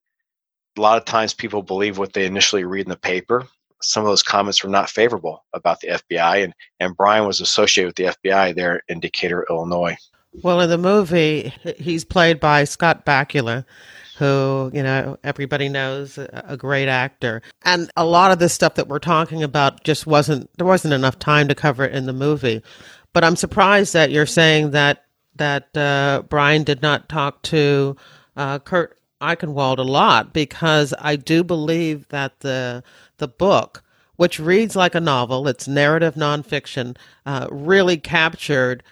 [0.76, 3.46] A lot of times, people believe what they initially read in the paper.
[3.80, 7.88] Some of those comments were not favorable about the FBI, and and Brian was associated
[7.88, 9.96] with the FBI there in Decatur, Illinois.
[10.42, 13.64] Well, in the movie, he's played by Scott Bakula,
[14.18, 17.40] who, you know, everybody knows a great actor.
[17.64, 21.18] And a lot of this stuff that we're talking about just wasn't, there wasn't enough
[21.18, 22.62] time to cover it in the movie.
[23.12, 25.04] But I'm surprised that you're saying that
[25.36, 27.96] that uh, Brian did not talk to
[28.36, 32.82] uh, Kurt Eichenwald a lot because I do believe that the
[33.18, 33.82] the book,
[34.16, 38.82] which reads like a novel, it's narrative nonfiction, uh, really captured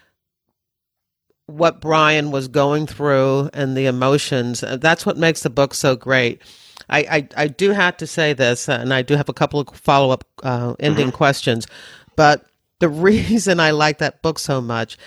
[1.45, 4.63] what Brian was going through and the emotions.
[4.67, 6.41] That's what makes the book so great.
[6.89, 9.69] I, I, I do have to say this, and I do have a couple of
[9.69, 11.15] follow up uh, ending mm-hmm.
[11.15, 11.67] questions,
[12.15, 12.45] but
[12.79, 14.97] the reason I like that book so much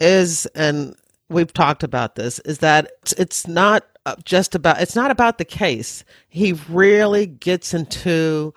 [0.00, 0.94] is, and
[1.28, 5.44] we've talked about this, is that it's, not uh, just about, it's not about the
[5.44, 6.04] case.
[6.28, 8.54] He really gets into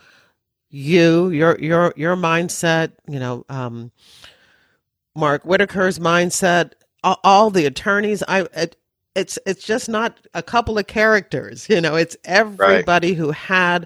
[0.69, 3.91] you, your, your, your mindset, you know, um,
[5.15, 6.71] Mark Whitacre's mindset,
[7.03, 8.23] all, all the attorneys.
[8.27, 8.75] I, it,
[9.15, 13.17] it's, it's just not a couple of characters, you know, it's everybody right.
[13.17, 13.85] who had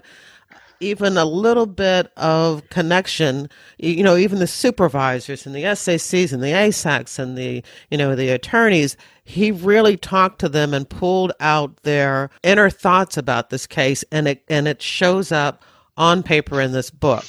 [0.80, 3.48] even a little bit of connection,
[3.78, 8.14] you know, even the supervisors and the SACs and the ASACs and the, you know,
[8.14, 13.66] the attorneys, he really talked to them and pulled out their inner thoughts about this
[13.66, 15.62] case and it and it shows up
[15.96, 17.24] on paper in this book.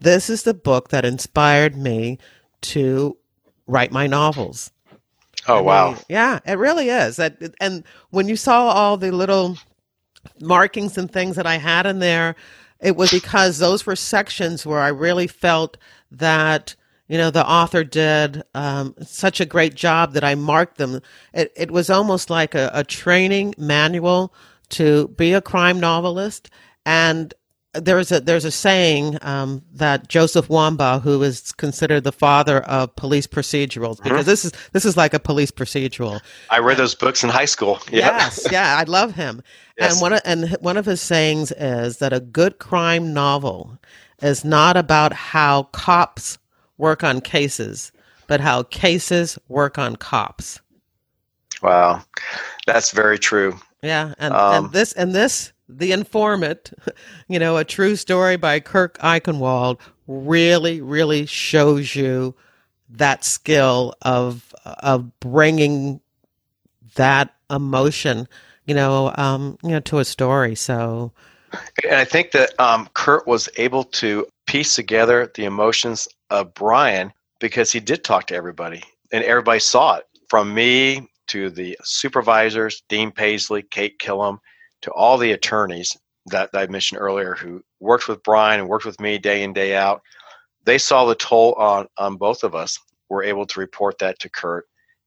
[0.00, 2.18] This is the book that inspired me
[2.62, 3.16] to
[3.66, 4.70] write my novels.
[5.48, 5.96] Oh wow.
[6.08, 7.16] yeah, it really is.
[7.16, 9.56] That and when you saw all the little
[10.40, 12.34] markings and things that I had in there
[12.80, 15.76] it was because those were sections where I really felt
[16.10, 16.74] that
[17.08, 21.00] you know the author did um, such a great job that I marked them.
[21.32, 24.34] It, it was almost like a, a training manual
[24.70, 26.50] to be a crime novelist,
[26.84, 27.32] and
[27.80, 32.94] there's a there's a saying um, that Joseph Wambaugh, who is considered the father of
[32.96, 34.22] police procedurals, because mm-hmm.
[34.22, 36.20] this is this is like a police procedural.
[36.50, 37.80] I read those books in high school.
[37.96, 39.42] Yes, yeah, I love him.
[39.78, 39.92] Yes.
[39.92, 43.78] And one of, and one of his sayings is that a good crime novel
[44.22, 46.38] is not about how cops
[46.78, 47.92] work on cases,
[48.26, 50.62] but how cases work on cops.
[51.62, 52.02] Wow,
[52.66, 53.58] that's very true.
[53.82, 56.72] Yeah, and, um, and this and this the Informant,
[57.28, 62.34] you know, a true story by Kurt Eichenwald, really, really shows you
[62.88, 66.00] that skill of of bringing
[66.94, 68.28] that emotion,
[68.64, 70.54] you know, um, you know, to a story.
[70.54, 71.12] So,
[71.84, 77.12] and I think that um, Kurt was able to piece together the emotions of Brian
[77.40, 78.82] because he did talk to everybody
[79.12, 84.38] and everybody saw it from me to the supervisors, Dean Paisley, Kate Killam,
[84.86, 85.96] to all the attorneys
[86.26, 89.52] that, that I mentioned earlier who worked with Brian and worked with me day in,
[89.52, 90.00] day out.
[90.64, 92.78] They saw the toll on, on both of us.
[93.08, 94.66] Were able to report that to Kurt.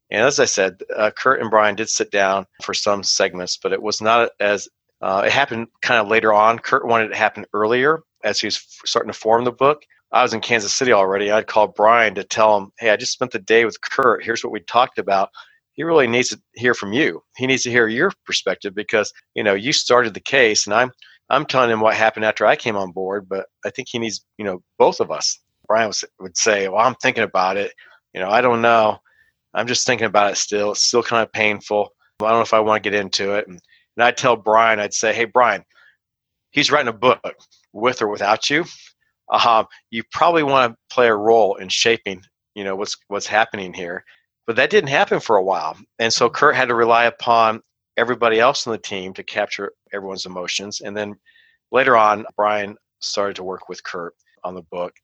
[0.09, 3.73] And as I said, uh, Kurt and Brian did sit down for some segments, but
[3.73, 4.69] it was not as
[5.01, 6.59] uh, it happened kind of later on.
[6.59, 9.83] Kurt wanted it to happen earlier as he was f- starting to form the book.
[10.13, 11.29] I was in Kansas City already.
[11.29, 14.23] I'd called Brian to tell him, "Hey, I just spent the day with Kurt.
[14.23, 15.29] Here's what we talked about.
[15.79, 17.23] He really needs to hear from you.
[17.37, 20.91] He needs to hear your perspective because you know you started the case, and I'm
[21.29, 23.29] I'm telling him what happened after I came on board.
[23.29, 25.39] But I think he needs you know both of us.
[25.69, 27.71] Brian was, would say, "Well, I'm thinking about it.
[28.13, 28.97] You know, I don't know.
[29.53, 30.73] I'm just thinking about it still.
[30.73, 31.91] It's still kind of painful.
[32.19, 33.57] I don't know if I want to get into it." And,
[33.95, 35.63] and I'd tell Brian, I'd say, "Hey, Brian,
[36.51, 37.21] he's writing a book
[37.71, 38.65] with or without you."
[39.29, 42.21] uh, you probably want to play a role in shaping,
[42.55, 44.03] you know, what's what's happening here.
[44.49, 47.61] But that didn't happen for a while, and so Kurt had to rely upon
[47.97, 50.81] everybody else in the team to capture everyone's emotions.
[50.81, 51.17] And then
[51.71, 54.95] later on, Brian started to work with Kurt on the book.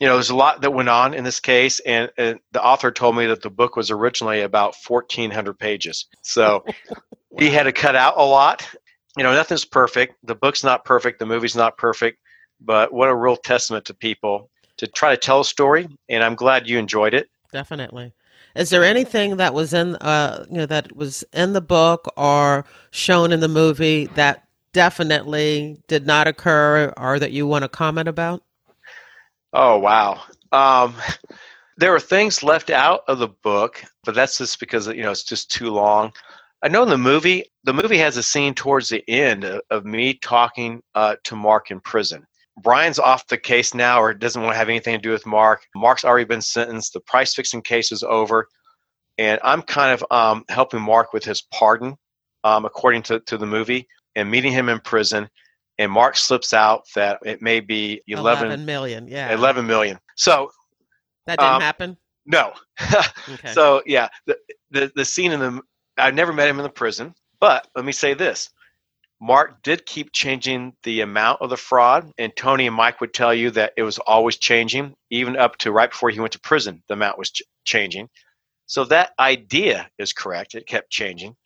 [0.00, 2.92] You know, there's a lot that went on in this case, and, and the author
[2.92, 6.06] told me that the book was originally about 1,400 pages.
[6.22, 6.74] So wow.
[7.40, 8.68] he had to cut out a lot.
[9.16, 10.14] You know, nothing's perfect.
[10.22, 11.18] The book's not perfect.
[11.18, 12.18] The movie's not perfect
[12.60, 15.88] but what a real testament to people to try to tell a story.
[16.08, 17.28] And I'm glad you enjoyed it.
[17.52, 18.12] Definitely.
[18.56, 22.64] Is there anything that was in uh, you know that was in the book or
[22.90, 28.08] shown in the movie that definitely did not occur or that you want to comment
[28.08, 28.42] about?
[29.52, 30.22] Oh wow.
[30.52, 30.94] Um,
[31.76, 35.24] there were things left out of the book, but that's just because you know it's
[35.24, 36.12] just too long.
[36.62, 39.84] I know in the movie, the movie has a scene towards the end of, of
[39.84, 42.26] me talking uh, to Mark in prison,
[42.62, 45.66] Brian's off the case now or doesn't want to have anything to do with Mark.
[45.74, 46.94] Mark's already been sentenced.
[46.94, 48.48] The price fixing case is over.
[49.18, 51.96] And I'm kind of um, helping Mark with his pardon,
[52.44, 55.28] um, according to, to the movie, and meeting him in prison.
[55.78, 59.08] And Mark slips out that it may be 11, 11 million.
[59.08, 59.34] Yeah.
[59.34, 59.98] 11 million.
[60.16, 60.50] So
[61.26, 61.96] that didn't um, happen?
[62.24, 62.52] No.
[63.30, 63.52] okay.
[63.52, 64.38] So, yeah, the,
[64.70, 65.60] the, the scene in the,
[65.98, 68.50] I never met him in the prison, but let me say this
[69.20, 73.32] Mark did keep changing the amount of the fraud, and Tony and Mike would tell
[73.32, 76.82] you that it was always changing, even up to right before he went to prison,
[76.88, 78.08] the amount was ch- changing.
[78.66, 80.54] So that idea is correct.
[80.54, 81.36] It kept changing.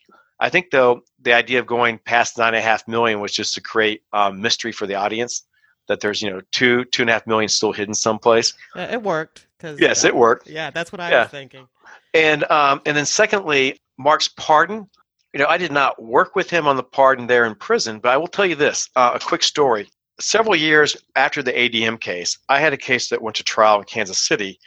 [0.41, 3.55] I think, though, the idea of going past nine and a half million was just
[3.55, 5.45] to create um, mystery for the audience
[5.87, 8.55] that there's, you know, two, two and a half million still hidden someplace.
[8.75, 9.47] Uh, it worked.
[9.59, 10.49] because Yes, uh, it worked.
[10.49, 11.23] Yeah, that's what I yeah.
[11.23, 11.69] was thinking.
[12.15, 14.89] And um, and then secondly, Mark's pardon
[15.33, 18.11] you know, I did not work with him on the pardon there in prison, but
[18.11, 19.89] I will tell you this uh, a quick story.
[20.19, 23.85] Several years after the ADM case, I had a case that went to trial in
[23.85, 24.59] Kansas City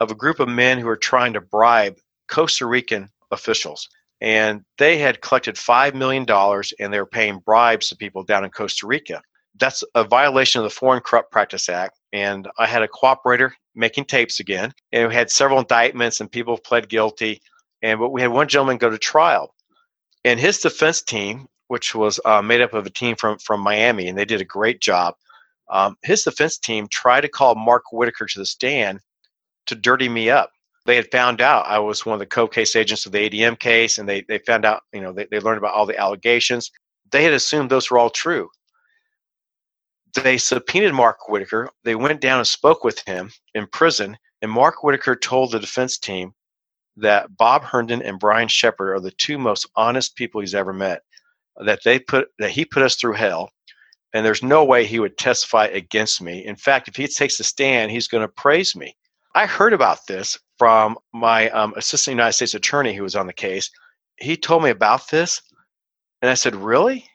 [0.00, 3.88] of a group of men who were trying to bribe Costa Rican officials.
[4.20, 6.24] And they had collected $5 million
[6.78, 9.20] and they were paying bribes to people down in Costa Rica.
[9.58, 11.98] That's a violation of the Foreign Corrupt Practice Act.
[12.12, 14.72] And I had a cooperator making tapes again.
[14.92, 17.42] And we had several indictments and people pled guilty.
[17.82, 19.51] And but we had one gentleman go to trial.
[20.24, 24.08] And his defense team, which was uh, made up of a team from, from Miami,
[24.08, 25.14] and they did a great job.
[25.70, 29.00] Um, his defense team tried to call Mark Whitacre to the stand
[29.66, 30.52] to dirty me up.
[30.84, 33.98] They had found out I was one of the co-case agents of the ADM case,
[33.98, 36.70] and they, they found out, you know, they, they learned about all the allegations.
[37.10, 38.48] They had assumed those were all true.
[40.14, 41.70] They subpoenaed Mark Whitacre.
[41.84, 45.96] They went down and spoke with him in prison, and Mark Whitacre told the defense
[45.96, 46.34] team
[46.96, 51.02] that Bob Herndon and Brian Shepard are the two most honest people he's ever met.
[51.56, 53.50] That they put that he put us through hell,
[54.14, 56.44] and there's no way he would testify against me.
[56.44, 58.96] In fact, if he takes a stand, he's going to praise me.
[59.34, 63.32] I heard about this from my um, assistant United States attorney who was on the
[63.32, 63.70] case.
[64.16, 65.42] He told me about this,
[66.20, 67.06] and I said, "Really?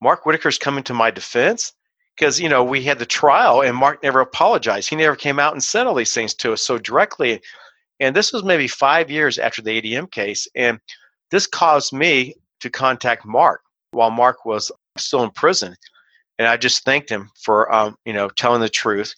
[0.00, 1.72] Mark Whitacre's coming to my defense?"
[2.16, 4.90] Because you know we had the trial, and Mark never apologized.
[4.90, 7.40] He never came out and said all these things to us so directly.
[8.00, 10.48] And this was maybe five years after the ADM case.
[10.54, 10.80] And
[11.30, 13.62] this caused me to contact Mark
[13.92, 15.74] while Mark was still in prison.
[16.38, 19.14] And I just thanked him for, um, you know, telling the truth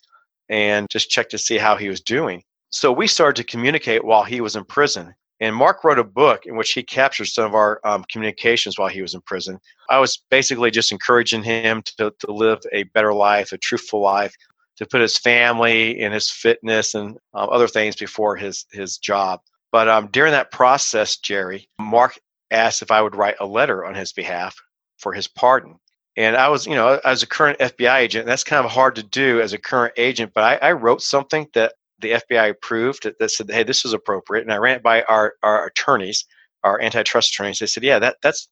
[0.49, 2.43] and just checked to see how he was doing.
[2.71, 5.15] So we started to communicate while he was in prison.
[5.41, 8.89] And Mark wrote a book in which he captured some of our um, communications while
[8.89, 9.59] he was in prison.
[9.91, 14.35] I was basically just encouraging him to, to live a better life, a truthful life,
[14.77, 19.41] to put his family and his fitness and um, other things before his his job.
[19.73, 22.19] But um, during that process, Jerri, Mark
[22.51, 24.57] asked if I would write a letter on his behalf
[24.99, 25.77] for his pardon.
[26.17, 29.03] And I was, you know, as a current FBI agent, that's kind of hard to
[29.03, 33.31] do as a current agent, but I, I wrote something that the FBI approved that
[33.31, 36.25] said, "Hey, this is appropriate," and I ran it by our our attorneys,
[36.63, 37.59] our antitrust attorneys.
[37.59, 38.49] They said, "Yeah, that that's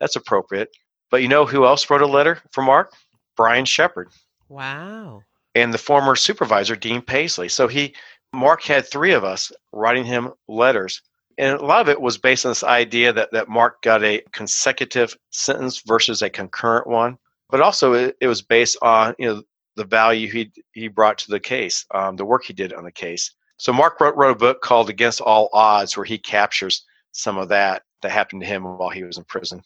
[0.00, 0.70] that's appropriate."
[1.10, 2.92] But you know who else wrote a letter for Mark?
[3.36, 4.08] Brian Shepard.
[4.48, 5.22] Wow.
[5.56, 7.48] And the former supervisor, Dean Paisley.
[7.48, 7.94] So he,
[8.32, 11.02] Mark had three of us writing him letters.
[11.38, 14.22] And a lot of it was based on this idea that, that Mark got a
[14.32, 17.18] consecutive sentence versus a concurrent one.
[17.50, 19.42] But also it, it was based on, you know,
[19.76, 22.92] the value he he brought to the case, um, the work he did on the
[22.92, 23.34] case.
[23.58, 27.48] So Mark wrote, wrote a book called Against All Odds, where he captures some of
[27.48, 29.62] that that happened to him while he was in prison.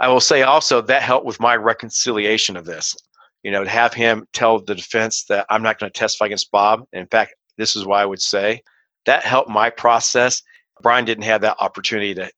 [0.00, 2.96] I will say also that helped with my reconciliation of this.
[3.42, 6.50] You know, to have him tell the defense that I'm not going to testify against
[6.50, 6.86] Bob.
[6.92, 8.62] In fact, this is why I would say
[9.06, 10.42] that helped my process.
[10.80, 12.30] Brian didn't have that opportunity to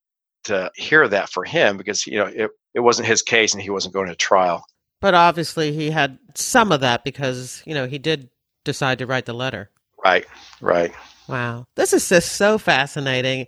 [0.44, 3.70] to hear that for him because you know it, it wasn't his case and he
[3.70, 4.64] wasn't going to trial.
[5.00, 8.30] But obviously, he had some of that because you know he did
[8.64, 9.70] decide to write the letter.
[10.04, 10.26] Right,
[10.60, 10.92] right.
[11.28, 13.46] Wow, this is just so fascinating.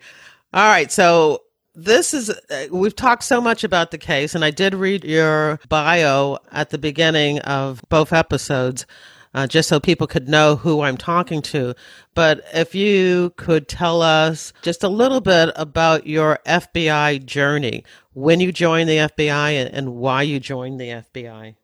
[0.53, 1.43] All right, so
[1.77, 5.61] this is uh, we've talked so much about the case and i did read your
[5.69, 8.87] bio at the beginning of both episodes
[9.35, 11.75] uh, just so people could know who i'm talking to.
[12.15, 17.85] But if you could tell us just a little bit about your fbi journey
[18.15, 21.57] when you joined the fbi and, why you joined the fbi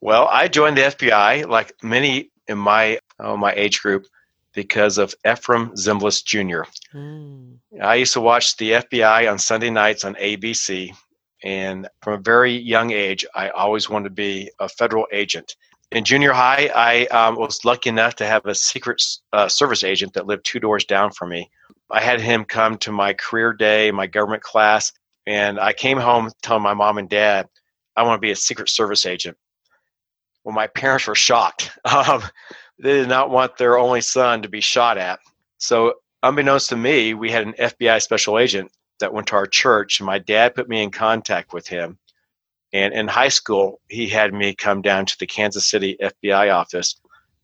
[0.00, 4.06] well i joined the fbi like many in my oh, my age group
[4.54, 6.62] because of Efrem Zimbalist Jr.
[6.96, 7.58] Mm.
[7.82, 10.94] I used to watch the FBI on Sunday nights on ABC,
[11.42, 15.56] and from a very young age, I always wanted to be a federal agent.
[15.90, 19.02] In junior high, I um, was lucky enough to have a secret
[19.32, 21.50] uh, service agent that lived two doors down from me.
[21.90, 24.92] I had him come to my career day, my government class,
[25.26, 27.48] and I came home telling my mom and dad,
[27.96, 29.36] I want to be a secret service agent.
[30.42, 31.70] Well, my parents were shocked.
[31.84, 32.22] Um,
[32.78, 35.20] they did not want their only son to be shot at.
[35.58, 38.70] So, unbeknownst to me, we had an FBI special agent
[39.00, 41.98] that went to our church, and my dad put me in contact with him.
[42.72, 47.00] And in high school, he had me come down to the Kansas City FBI office,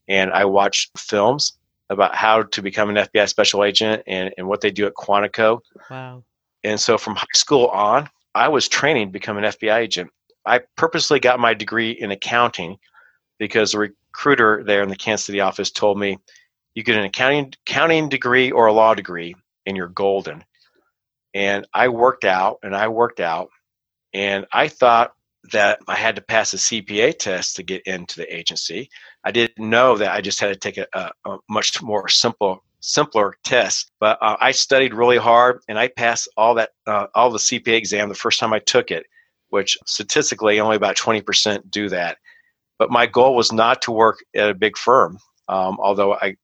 [0.09, 1.53] and I watched films
[1.89, 5.61] about how to become an FBI special agent and, and what they do at Quantico.
[5.91, 6.25] Wow.
[6.63, 10.11] And so from high school on, I was training to become an FBI agent.
[10.47, 12.79] I purposely got my degree in accounting
[13.39, 16.19] because the recruiter there in the Kansas City office told me
[16.75, 19.35] you get an accounting accounting degree or a law degree
[19.67, 20.45] and you're golden.
[21.33, 23.51] And I worked out and I worked out
[24.13, 25.13] and I thought
[25.53, 28.91] that I had to pass a CPA test to get into the agency.
[29.25, 32.63] I didn't know that I just had to take a, a, a much more simple
[32.81, 33.93] simpler test.
[34.01, 37.77] But uh, I studied really hard and I passed all that uh, all the CPA
[37.77, 39.07] exam the first time I took it,
[39.51, 42.19] which statistically only about 20% do that.
[42.81, 46.37] But my goal was not to work at a big firm, um, although I,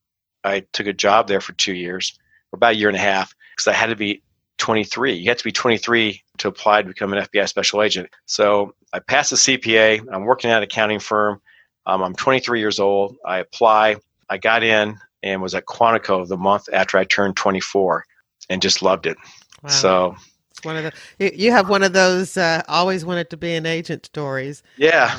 [0.44, 2.18] I took a job there for two years,
[2.52, 4.22] or about a year and a half, because I had to be
[4.58, 5.14] 23.
[5.14, 8.10] You have to be 23 to apply to become an FBI special agent.
[8.26, 10.06] So I passed the CPA.
[10.12, 11.40] I'm working at an accounting firm.
[11.86, 13.16] Um, I'm 23 years old.
[13.24, 13.96] I apply.
[14.28, 18.04] I got in and was at Quantico the month after I turned 24
[18.50, 19.16] and just loved it.
[19.62, 19.70] Wow.
[19.70, 20.16] So
[20.50, 23.64] it's one of the you have one of those uh, always wanted to be an
[23.64, 24.62] agent stories.
[24.76, 25.18] Yeah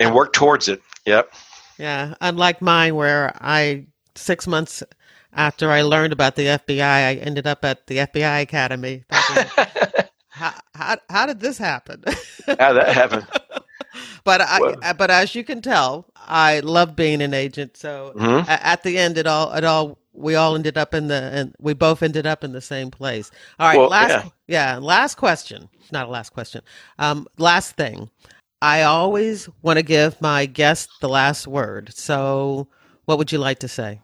[0.00, 0.82] and work towards it.
[1.06, 1.32] Yep.
[1.78, 4.82] Yeah, unlike mine, where I six months
[5.32, 9.04] after I learned about the FBI, I ended up at the FBI Academy.
[9.10, 12.02] how, how how did this happen?
[12.46, 13.26] how that happen?
[14.24, 17.76] but I, well, but as you can tell, I love being an agent.
[17.76, 18.48] So mm-hmm.
[18.48, 21.74] at the end, it all it all we all ended up in the and we
[21.74, 23.30] both ended up in the same place.
[23.58, 24.72] All right, well, last yeah.
[24.72, 25.68] yeah, last question.
[25.92, 26.62] Not a last question.
[26.98, 28.10] Um, last thing.
[28.62, 31.92] I always want to give my guest the last word.
[31.94, 32.68] So,
[33.04, 34.00] what would you like to say?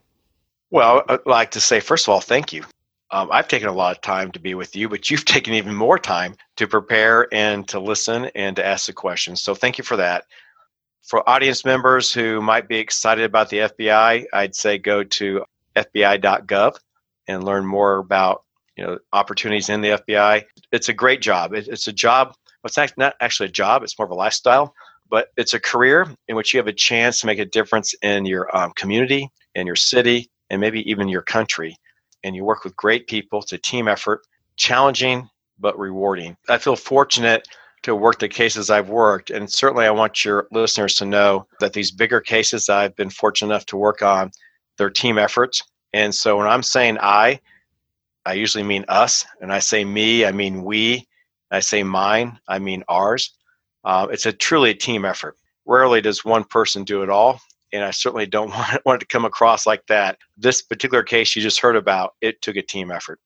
[0.71, 2.65] Well, I'd like to say, first of all, thank you.
[3.11, 5.75] Um, I've taken a lot of time to be with you, but you've taken even
[5.75, 9.43] more time to prepare and to listen and to ask the questions.
[9.43, 10.27] So, thank you for that.
[11.03, 16.77] For audience members who might be excited about the FBI, I'd say go to FBI.gov
[17.27, 18.45] and learn more about
[18.77, 20.45] you know opportunities in the FBI.
[20.71, 21.55] It's a great job.
[21.55, 24.75] It's a job it's not actually a job, it's more of a lifestyle,
[25.11, 28.25] but it's a career in which you have a chance to make a difference in
[28.25, 31.77] your um, community, in your city, and maybe even your country.
[32.25, 33.41] And you work with great people.
[33.41, 34.23] It's a team effort,
[34.57, 35.29] challenging
[35.59, 36.37] but rewarding.
[36.49, 37.47] I feel fortunate
[37.83, 41.73] to work the cases I've worked, and certainly I want your listeners to know that
[41.73, 44.31] these bigger cases I've been fortunate enough to work on,
[44.79, 45.63] they're team efforts.
[45.93, 47.41] And so when I'm saying I,
[48.25, 51.07] I usually mean us, and I say me, I mean we,
[51.53, 53.33] I say mine, I mean ours.
[53.85, 55.37] Uh, it's a truly a team effort.
[55.67, 57.41] Rarely does one person do it all,
[57.73, 60.19] and I certainly don't want it, want it to come across like that.
[60.37, 63.21] This particular case you just heard about, it took a team effort.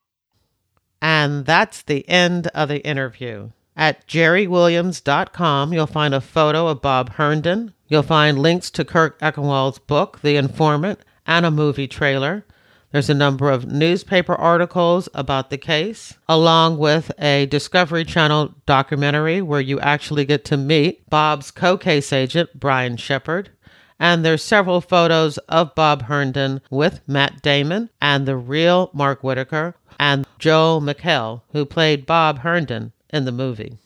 [1.00, 3.50] And that's the end of the interview.
[3.76, 7.74] At jerriwilliams.com, you'll find a photo of Bob Herndon.
[7.88, 12.46] You'll find links to Kurt Eichenwald's book, The Informant, and a movie trailer.
[12.92, 19.42] There's a number of newspaper articles about the case, along with a Discovery Channel documentary
[19.42, 23.50] where you actually get to meet Bob's co case agent, Brian Shepard.
[23.98, 29.74] And there's several photos of Bob Herndon with Matt Damon and the real Mark Whitacre
[29.98, 33.78] and Joel McHale, who played Bob Herndon in the movie.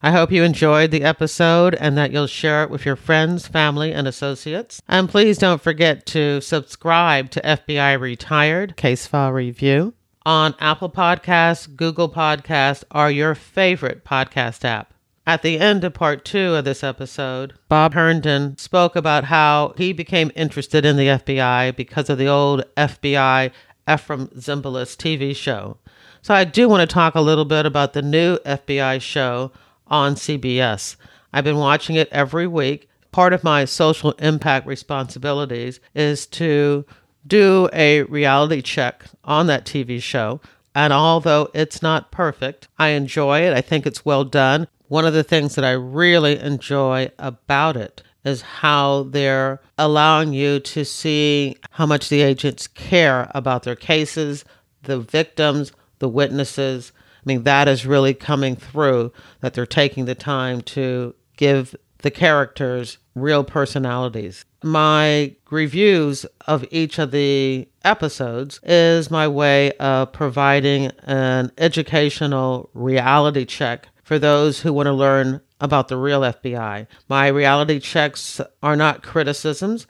[0.00, 3.92] I hope you enjoyed the episode and that you'll share it with your friends, family,
[3.92, 4.80] and associates.
[4.86, 9.94] And please don't forget to subscribe to FBI Retired Case File Review
[10.24, 14.94] on Apple Podcasts, Google Podcasts, or your favorite podcast app.
[15.26, 19.92] At the end of part two of this episode, Bob Herndon spoke about how he
[19.92, 23.50] became interested in the FBI because of the old FBI
[23.88, 25.78] Efrem Zimbalist TV show.
[26.22, 29.50] So I do want to talk a little bit about the new FBI show
[29.88, 30.96] on CBS.
[31.32, 32.88] I've been watching it every week.
[33.12, 36.84] Part of my social impact responsibilities is to
[37.26, 40.40] do a reality check on that TV show.
[40.74, 43.54] And although it's not perfect, I enjoy it.
[43.54, 44.68] I think it's well done.
[44.88, 50.60] One of the things that I really enjoy about it is how they're allowing you
[50.60, 54.44] to see how much the agents care about their cases,
[54.82, 56.92] the victims, the witnesses,
[57.28, 62.98] mean, that is really coming through that they're taking the time to give the characters
[63.14, 64.44] real personalities.
[64.62, 73.44] My reviews of each of the episodes is my way of providing an educational reality
[73.44, 76.86] check for those who want to learn about the real FBI.
[77.08, 79.86] My reality checks are not criticisms.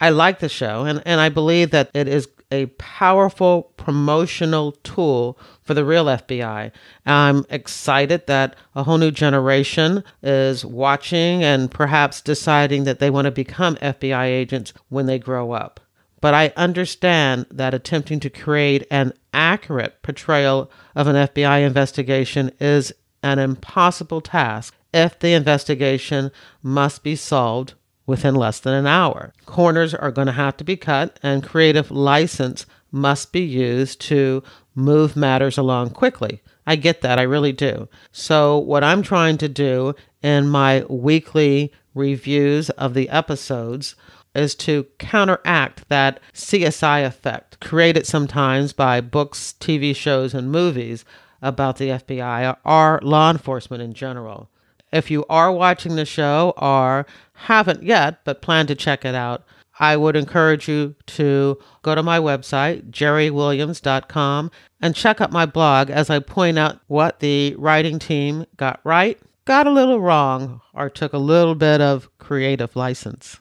[0.00, 5.38] I like the show, and, and I believe that it is a powerful promotional tool
[5.62, 6.72] for the real FBI.
[7.06, 13.26] I'm excited that a whole new generation is watching and perhaps deciding that they want
[13.26, 15.80] to become FBI agents when they grow up.
[16.20, 22.92] But I understand that attempting to create an accurate portrayal of an FBI investigation is
[23.22, 26.30] an impossible task if the investigation
[26.62, 27.74] must be solved
[28.10, 29.32] within less than an hour.
[29.46, 34.42] Corners are going to have to be cut, and creative license must be used to
[34.74, 36.42] move matters along quickly.
[36.66, 37.88] I get that, I really do.
[38.10, 43.94] So, what I'm trying to do in my weekly reviews of the episodes
[44.34, 51.04] is to counteract that CSI effect created sometimes by books, TV shows, and movies
[51.42, 54.50] about the FBI or law enforcement in general.
[54.92, 59.44] If you are watching the show or haven't yet but plan to check it out,
[59.78, 64.50] I would encourage you to go to my website, jerriwilliams.com,
[64.80, 69.18] and check out my blog as I point out what the writing team got right,
[69.46, 73.40] got a little wrong, or took a little bit of creative license.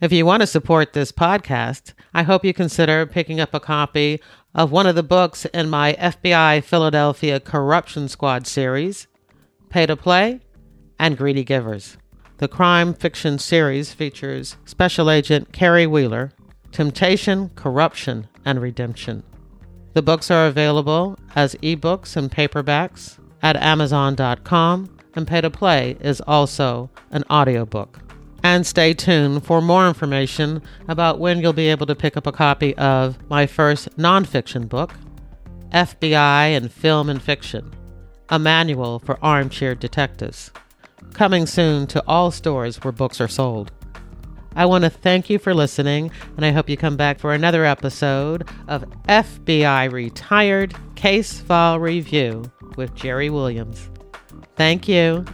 [0.00, 4.20] If you want to support this podcast, I hope you consider picking up a copy
[4.54, 9.06] of one of the books in my FBI Philadelphia Corruption Squad series.
[9.68, 10.40] Pay to Play,
[10.98, 11.96] and Greedy Givers.
[12.38, 16.32] The crime fiction series features Special Agent Carrie Wheeler,
[16.72, 19.22] Temptation, Corruption, and Redemption.
[19.94, 26.20] The books are available as ebooks and paperbacks at Amazon.com, and Pay to Play is
[26.22, 27.98] also an audiobook.
[28.44, 32.32] And stay tuned for more information about when you'll be able to pick up a
[32.32, 34.94] copy of my first nonfiction book,
[35.72, 37.72] FBI and Film and Fiction
[38.28, 40.50] a manual for armchair detectives.
[41.14, 43.72] Coming soon to all stores where books are sold.
[44.54, 47.64] I want to thank you for listening, and I hope you come back for another
[47.64, 52.44] episode of FBI Retired Case File Review
[52.76, 53.88] with Jerri Williams.
[54.56, 55.24] Thank you.